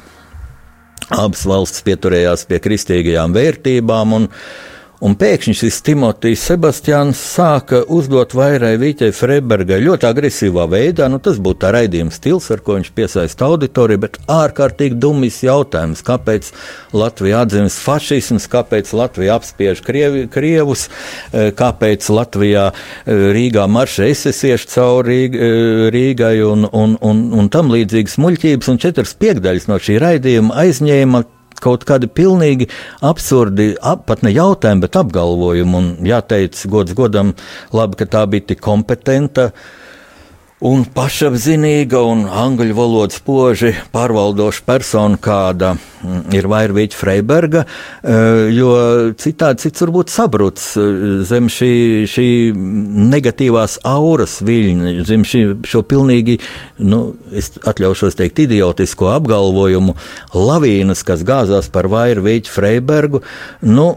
abas 1.12 1.44
valstis 1.48 1.84
pieturējās 1.84 2.48
pie 2.48 2.62
kristīgajām 2.64 3.36
vērtībām. 3.36 4.16
Un, 4.16 4.30
Un 4.98 5.12
pēkšņi 5.14 5.52
šis 5.54 5.76
Timotejs 5.86 6.42
Sebastians 6.48 7.20
sāka 7.22 7.84
uzdot 7.94 8.32
vairai 8.34 8.72
Vīķai 8.82 9.12
Freibergai 9.14 9.76
ļoti 9.84 10.08
agresīvā 10.08 10.64
veidā. 10.72 11.06
Nu, 11.06 11.20
tas 11.22 11.38
būtu 11.38 11.60
tā 11.62 11.70
raidījuma 11.76 12.10
stils, 12.10 12.48
ar 12.50 12.64
ko 12.66 12.74
viņš 12.74 12.90
piesaista 12.96 13.46
auditoriju, 13.46 14.02
bet 14.02 14.18
ārkārtīgi 14.26 14.98
dumjas 14.98 15.38
jautājums, 15.46 16.02
kāpēc 16.02 16.50
Latvija 16.98 17.44
atzīst 17.46 17.84
fašisms, 17.84 18.48
kāpēc 18.50 18.90
Latvija 18.98 19.38
apspiež 19.38 19.84
krievi, 19.86 20.26
krievus, 20.34 20.88
eh, 21.30 21.52
kāpēc 21.54 22.10
Latvijā 22.10 22.66
eh, 22.74 23.24
Rīgā 23.38 23.70
marša 23.70 24.10
esesieši 24.10 24.70
cauri 24.74 25.22
eh, 25.30 25.88
Rīgai 25.94 26.34
un, 26.42 26.66
un, 26.74 26.98
un, 26.98 27.26
un 27.38 27.54
tam 27.54 27.70
līdzīgas 27.70 28.18
muļķības, 28.18 28.74
un 28.74 28.82
četras 28.82 29.14
piekdaļas 29.14 29.70
no 29.70 29.78
šī 29.78 30.02
raidījuma 30.02 30.58
aizņēma 30.66 31.26
kaut 31.62 31.86
kādi 31.88 32.10
pilnīgi 32.10 32.68
absurdi, 33.04 33.72
ap, 33.80 34.06
pat 34.08 34.24
ne 34.26 34.32
jautājumi, 34.34 34.84
bet 34.86 34.98
apgalvojumi. 35.00 35.76
Un 35.78 35.90
jāteic, 36.08 36.58
gods 36.70 36.96
godam, 36.98 37.34
labi, 37.74 38.00
ka 38.00 38.08
tā 38.08 38.24
bija 38.30 38.52
tik 38.52 38.62
kompetenta. 38.64 39.50
Un 40.58 40.80
pašapziņīga 40.90 42.00
un 42.02 42.24
angļu 42.26 42.74
valodas 42.74 43.20
spoži 43.20 43.68
pārvaldoša 43.92 44.64
persona, 44.66 45.14
kāda 45.22 45.76
mm, 45.76 46.32
ir 46.34 46.48
Vairvīķa 46.50 46.98
Freiberga, 46.98 47.62
eh, 48.02 48.48
jo 48.56 48.72
citādi 49.22 49.62
cits 49.62 49.84
varbūt 49.84 50.10
sabruts 50.10 50.72
eh, 50.74 50.98
zem 51.30 51.46
šī, 51.46 51.70
šī 52.10 52.26
negatīvās 53.14 53.78
auras 53.86 54.40
viļņa, 54.42 54.96
zem 55.06 55.22
šī, 55.30 55.44
šo 55.62 55.84
pilnīgi, 55.86 56.40
nu, 56.82 57.04
es 57.30 57.52
atļaušos 57.62 58.18
teikt, 58.18 58.42
idiotisko 58.48 59.12
apgalvojumu 59.14 59.94
lavīnas, 60.34 61.06
kas 61.06 61.22
gāzās 61.22 61.70
par 61.70 61.86
Vairvīķa 61.94 62.50
Freibergu. 62.50 63.22
Nu, 63.62 63.92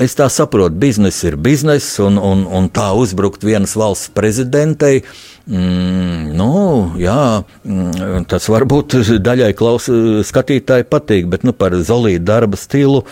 es 0.00 0.16
tā 0.16 0.26
saprotu, 0.32 0.78
bizness 0.80 1.24
ir 1.28 1.36
bizness, 1.40 1.98
un, 2.02 2.18
un, 2.18 2.46
un 2.48 2.68
tā 2.72 2.90
uzbrukt 2.96 3.44
vienas 3.44 3.76
valsts 3.78 4.12
prezidentei. 4.16 5.02
Mm, 5.50 6.32
nu, 6.38 6.50
jā, 7.00 7.42
mm, 7.64 8.26
tas 8.30 8.48
varbūt 8.52 9.00
daļai 9.20 9.52
klaus, 9.58 9.90
skatītāji 10.28 10.88
patīk, 10.90 11.30
bet 11.30 11.46
nu, 11.46 11.54
par 11.56 11.76
zolītu 11.76 12.24
darba 12.26 12.60
stilu 12.60 13.04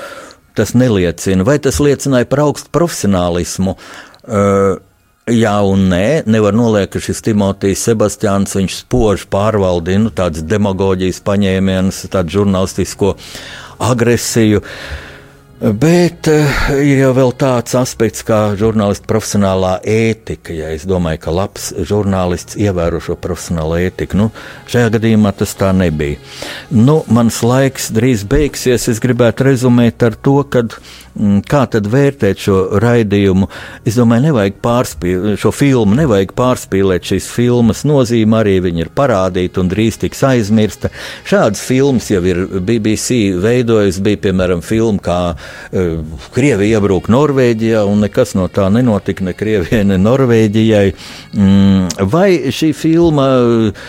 tas 0.58 0.74
neliecina. 0.74 1.46
Vai 1.46 1.58
tas 1.62 1.78
liecināja 1.82 2.28
par 2.30 2.46
augstu 2.48 2.72
profesionālismu? 2.74 3.78
Uh, 4.26 4.76
Jā, 5.28 5.58
un 5.60 5.82
nē, 5.90 6.22
nevar 6.24 6.54
noliekt, 6.56 6.94
ka 6.94 7.02
šis 7.04 7.18
Timotejs 7.26 7.82
Sebastians 7.84 8.54
spoži 8.72 9.26
pārvaldīja 9.28 10.00
nu, 10.06 10.12
tādas 10.16 10.40
demagoģijas 10.48 11.18
paņēmienus, 11.26 11.98
tādu 12.08 12.38
žurnālistisko 12.38 13.10
agresiju. 13.90 14.62
Uh, 14.62 15.07
Bet 15.58 16.28
eh, 16.30 16.58
ir 16.86 17.00
jau 17.02 17.30
tāds 17.34 17.74
aspekts, 17.74 18.22
kā 18.22 18.52
žurnālista 18.54 19.08
profesionālā 19.10 19.72
ētika. 19.82 20.54
Ja 20.54 20.68
es 20.70 20.84
domāju, 20.86 21.18
ka 21.24 21.34
labs 21.34 21.72
žurnālists 21.90 22.54
ievēro 22.54 23.00
šo 23.02 23.16
profesionālo 23.18 23.80
ētiku. 23.82 24.20
Nu, 24.20 24.28
šajā 24.70 24.92
gadījumā 24.94 25.32
tas 25.34 25.56
tā 25.58 25.72
nebija. 25.74 26.20
Nu, 26.70 27.00
mans 27.10 27.40
laiks 27.42 27.90
drīz 27.90 28.22
beigsies. 28.30 28.86
Es 28.86 29.02
gribētu 29.02 29.48
rezumēt 29.48 30.06
ar 30.06 30.14
to, 30.14 30.36
ka 30.46 30.62
kā 31.48 31.64
tad 31.72 31.88
vērtēt 31.90 32.42
šo 32.44 32.58
raidījumu. 32.82 33.48
Es 33.88 33.98
domāju, 33.98 34.28
nevajag 34.28 34.58
pārspīlēt 34.64 35.42
šo 35.42 35.52
filmu, 35.54 35.98
nevajag 35.98 36.34
pārspīlēt 36.38 37.12
šīs 37.12 37.30
filmas 37.34 37.84
nozīmi. 37.88 38.38
Arī 38.38 38.58
viņa 38.68 38.84
ir 38.84 38.92
parādīta 38.94 39.62
un 39.62 39.72
drīz 39.72 40.00
tiks 40.04 40.22
aizmirsta. 40.28 40.92
Šādas 41.28 41.62
filmas 41.66 42.10
jau 42.12 42.22
ir 42.26 42.44
BBC 42.58 43.34
veidojusi. 43.42 44.04
Bija 44.08 44.24
piemēram 44.28 44.62
filma 44.64 45.02
kā 45.02 45.18
Eh, 45.72 45.98
Krievija 46.34 46.78
iebruka 46.78 47.12
Norvēģijā, 47.12 47.82
un 47.88 48.00
nekas 48.04 48.34
no 48.38 48.46
tā 48.52 48.68
nenotika 48.72 49.24
ne 49.26 49.34
Krievijai, 49.36 49.82
ne 49.84 49.98
Norvēģijai. 50.00 50.92
Mm, 51.36 52.06
vai 52.08 52.52
šī 52.54 52.70
filma 52.76 53.26
eh, 53.36 53.82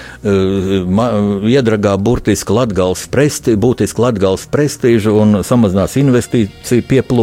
iedragā 1.53 1.95
burtiski 2.03 2.55
Latgals 2.55 3.05
presti, 3.11 3.55
būtiski 3.59 4.03
Latgals 4.03 4.47
prestīžu 4.51 5.15
un 5.21 5.41
samazinās 5.47 5.95
investīciju 6.01 6.87
pieplūdumu? 6.89 7.18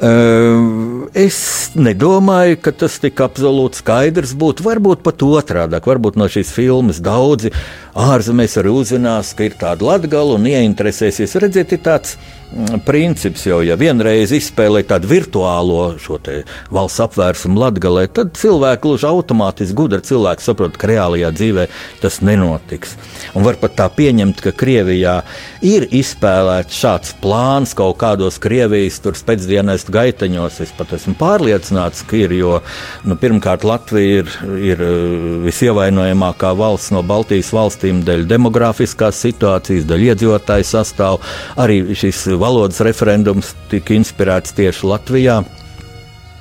Eh, 0.00 1.10
es 1.12 1.38
nedomāju, 1.76 2.56
ka 2.64 2.72
tas 2.72 2.94
tik 3.02 3.20
absolūti 3.20 3.82
skaidrs 3.82 4.32
būtu. 4.32 4.64
Varbūt 4.64 5.02
pat 5.04 5.20
otrādi. 5.26 5.80
Varbūt 5.84 6.16
no 6.16 6.28
šīs 6.32 6.54
filmas 6.56 7.02
daudzi 7.04 7.52
ārzemēs 7.94 8.58
arī 8.60 8.74
uzzinās, 8.74 9.32
ka 9.36 9.48
ir 9.48 9.56
tāda 9.60 9.86
latgala 9.86 10.36
un 10.38 10.46
ieinteresēsies. 10.50 11.38
Redziet, 11.42 11.74
ir 11.76 11.82
tāds 11.84 12.16
Mm, 12.50 12.80
princips 12.82 13.44
jau, 13.46 13.60
ja 13.62 13.76
vienreiz 13.78 14.32
izspēlē 14.34 14.80
tādu 14.90 15.06
virtuālo 15.06 15.92
valsts 16.74 17.02
apvērsumu 17.04 17.60
latgalē, 17.62 18.08
tad 18.10 18.32
cilvēki 18.34 18.82
gluži 18.82 19.06
automātiski 19.06 19.76
gudri 19.78 20.02
cilvēki 20.02 20.42
saprot, 20.42 20.74
ka 20.74 20.88
reālajā 20.90 21.30
dzīvē 21.30 21.66
tas 22.02 22.18
nenotiks. 22.26 22.96
Un 23.38 23.46
var 23.46 23.60
pat 23.62 23.76
tā 23.78 23.86
pieņemt, 23.94 24.42
ka 24.42 24.50
Krievijā 24.50 25.20
ir 25.62 25.86
izspēlēts 25.94 26.80
šāds 26.82 27.12
plāns 27.22 27.76
kaut 27.78 28.00
kādos 28.02 28.40
Krievijas 28.42 28.98
pēcdienas 28.98 29.86
gaiteņos. 29.86 30.58
Es 30.66 30.74
pat 30.74 30.96
esmu 30.98 31.14
pārliecināts, 31.22 32.02
ka 32.02 32.18
ir, 32.18 32.34
jo 32.34 32.58
nu, 33.06 33.14
pirmkārt 33.14 33.62
Latvija 33.62 34.24
ir, 34.24 34.34
ir 34.72 34.84
uh, 34.88 35.38
visievainojamākā 35.46 36.50
valsts 36.58 36.90
no 36.98 37.06
Baltijas 37.06 37.54
valstīm 37.80 38.02
dēļ 38.04 38.26
demografiskās 38.28 39.20
situācijas, 39.24 39.86
dēļ 39.88 40.10
iedzīvotāju 40.10 40.64
sastāvu. 40.64 41.20
Arī 41.56 41.94
šis 41.94 42.28
valodas 42.36 42.80
referendums 42.84 43.54
tika 43.70 43.94
inspirēts 43.94 44.52
tieši 44.52 44.86
Latvijā 44.86 45.40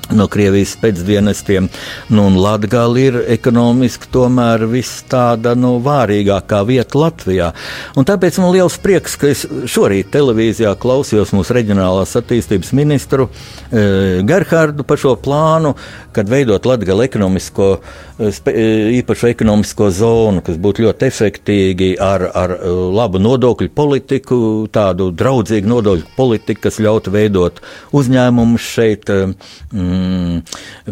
no 0.09 0.25
Krievijas 0.27 0.75
pēcdienestiem. 0.81 1.67
Nu, 2.09 2.23
Latvija 2.33 2.87
ir 2.97 3.19
ekonomiski 3.29 4.09
tomēr 4.11 4.65
viss 4.69 5.03
tāda 5.09 5.53
nu, 5.55 5.75
vārīgākā 5.85 6.63
vieta 6.65 6.97
Latvijā. 6.97 7.51
Un 7.95 8.07
tāpēc 8.09 8.39
man 8.41 8.53
liels 8.55 8.79
prieks, 8.81 9.15
ka 9.19 9.29
es 9.29 9.45
šorīt 9.45 10.09
televīzijā 10.13 10.73
klausījos 10.81 11.33
mūsu 11.37 11.53
reģionālās 11.59 12.15
attīstības 12.17 12.73
ministru 12.73 13.29
e, 13.29 14.23
Gerhardu 14.25 14.83
par 14.87 14.97
šo 14.97 15.13
plānu, 15.21 15.75
kad 16.15 16.29
veidot 16.29 16.65
Latviju 16.65 17.03
ekonomisko 17.05 17.75
īpašu 18.19 19.29
ekonomisko 19.31 19.89
zonu, 19.95 20.41
kas 20.43 20.57
būtu 20.59 20.83
ļoti 20.83 21.07
efektīgi 21.07 21.93
ar, 22.03 22.25
ar 22.35 22.53
labu 22.67 23.19
nodokļu 23.23 23.69
politiku, 23.71 24.39
tādu 24.71 25.09
draudzīgu 25.15 25.69
nodokļu 25.71 26.09
politiku, 26.17 26.65
kas 26.67 26.81
ļautu 26.83 27.13
veidot 27.15 27.61
uzņēmumus 27.95 28.65
šeit, 28.75 29.07
mm, 29.71 30.41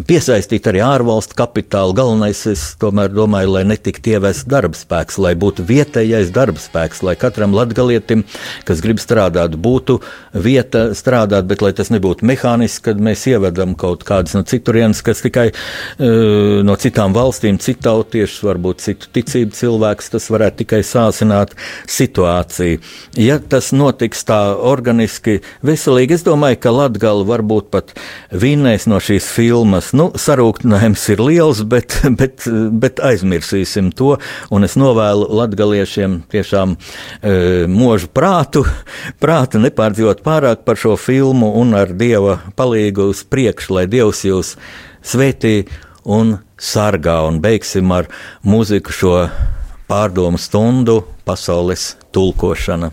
piesaistīt 0.07 0.69
arī 0.71 0.81
ārvalstu 0.85 1.35
kapitālu. 1.35 1.95
Galvenais, 1.97 2.45
es 2.47 2.63
tomēr 2.79 3.11
domāju, 3.11 3.57
lai 3.57 3.65
netiktu 3.67 4.15
ievests 4.15 4.47
darba 4.47 4.77
spēks, 4.77 5.19
lai 5.19 5.35
būtu 5.35 5.67
vietējais 5.67 6.31
darba 6.31 6.63
spēks, 6.63 7.03
lai 7.03 7.17
katram 7.19 7.51
latgalietim, 7.57 8.23
kas 8.63 8.79
grib 8.83 9.03
strādāt, 9.03 9.59
būtu 9.59 9.99
vieta 10.31 10.93
strādāt, 10.95 11.43
bet 11.51 11.65
lai 11.65 11.73
tas 11.75 11.91
nebūtu 11.91 12.23
mehāniski, 12.27 12.85
kad 12.87 13.03
mēs 13.03 13.27
ievedam 13.27 13.75
kaut 13.75 14.07
kādas 14.07 14.37
no 14.37 14.45
citurienes, 14.47 15.03
kas 15.03 15.25
tikai 15.25 15.49
uh, 15.51 16.63
no 16.63 16.79
citām 16.79 17.16
valstīm, 17.17 17.57
citu 17.61 17.87
tautiešus, 17.87 18.43
varbūt 18.45 18.83
citu 18.85 19.09
ticību 19.17 19.55
cilvēkus, 19.57 20.11
tas 20.13 20.29
varētu 20.33 20.61
tikai 20.63 20.81
sāsināt 20.85 21.55
situāciju. 21.89 22.81
Ja 23.19 23.39
tas 23.41 23.71
notiks 23.75 24.23
tā 24.27 24.39
organiski, 24.55 25.39
veselīgi, 25.65 26.17
es 26.17 26.25
domāju, 26.27 26.61
ka 26.63 26.73
Latgala 26.75 27.25
varbūt 27.27 27.71
pat 27.73 27.93
vinnēs 28.31 28.87
no 28.89 29.01
šīs 29.03 29.29
filmas. 29.33 29.91
Nu, 29.97 30.09
sarūktinājums 30.17 31.07
ir 31.13 31.23
liels, 31.23 31.63
bet, 31.67 31.99
bet, 32.19 32.47
bet 32.81 33.01
aizmirsīsim 33.03 33.91
to, 33.97 34.15
un 34.53 34.67
es 34.67 34.77
novēlu 34.79 35.29
latgaliešiem 35.39 36.21
tiešām 36.31 36.75
e, 36.77 37.33
mūžu 37.71 38.11
prātu, 38.13 38.65
prātu 39.23 39.61
nepārdzīvot 39.63 40.23
pārāk 40.25 40.63
par 40.67 40.79
šo 40.79 40.95
filmu 40.99 41.53
un 41.61 41.75
ar 41.77 41.93
Dieva 41.97 42.39
palīgu 42.57 43.11
uz 43.13 43.23
priekšu, 43.27 43.77
lai 43.79 43.87
Dievs 43.91 44.23
jūs 44.27 44.55
svētī 45.07 45.67
un 46.07 46.37
sargā. 46.57 47.19
Un 47.27 47.41
beigsim 47.43 47.91
ar 47.91 48.07
mūziku 48.47 48.95
šo 48.95 49.15
pārdomu 49.91 50.39
stundu 50.41 51.01
pasaules 51.27 51.93
tulkošana. 52.15 52.91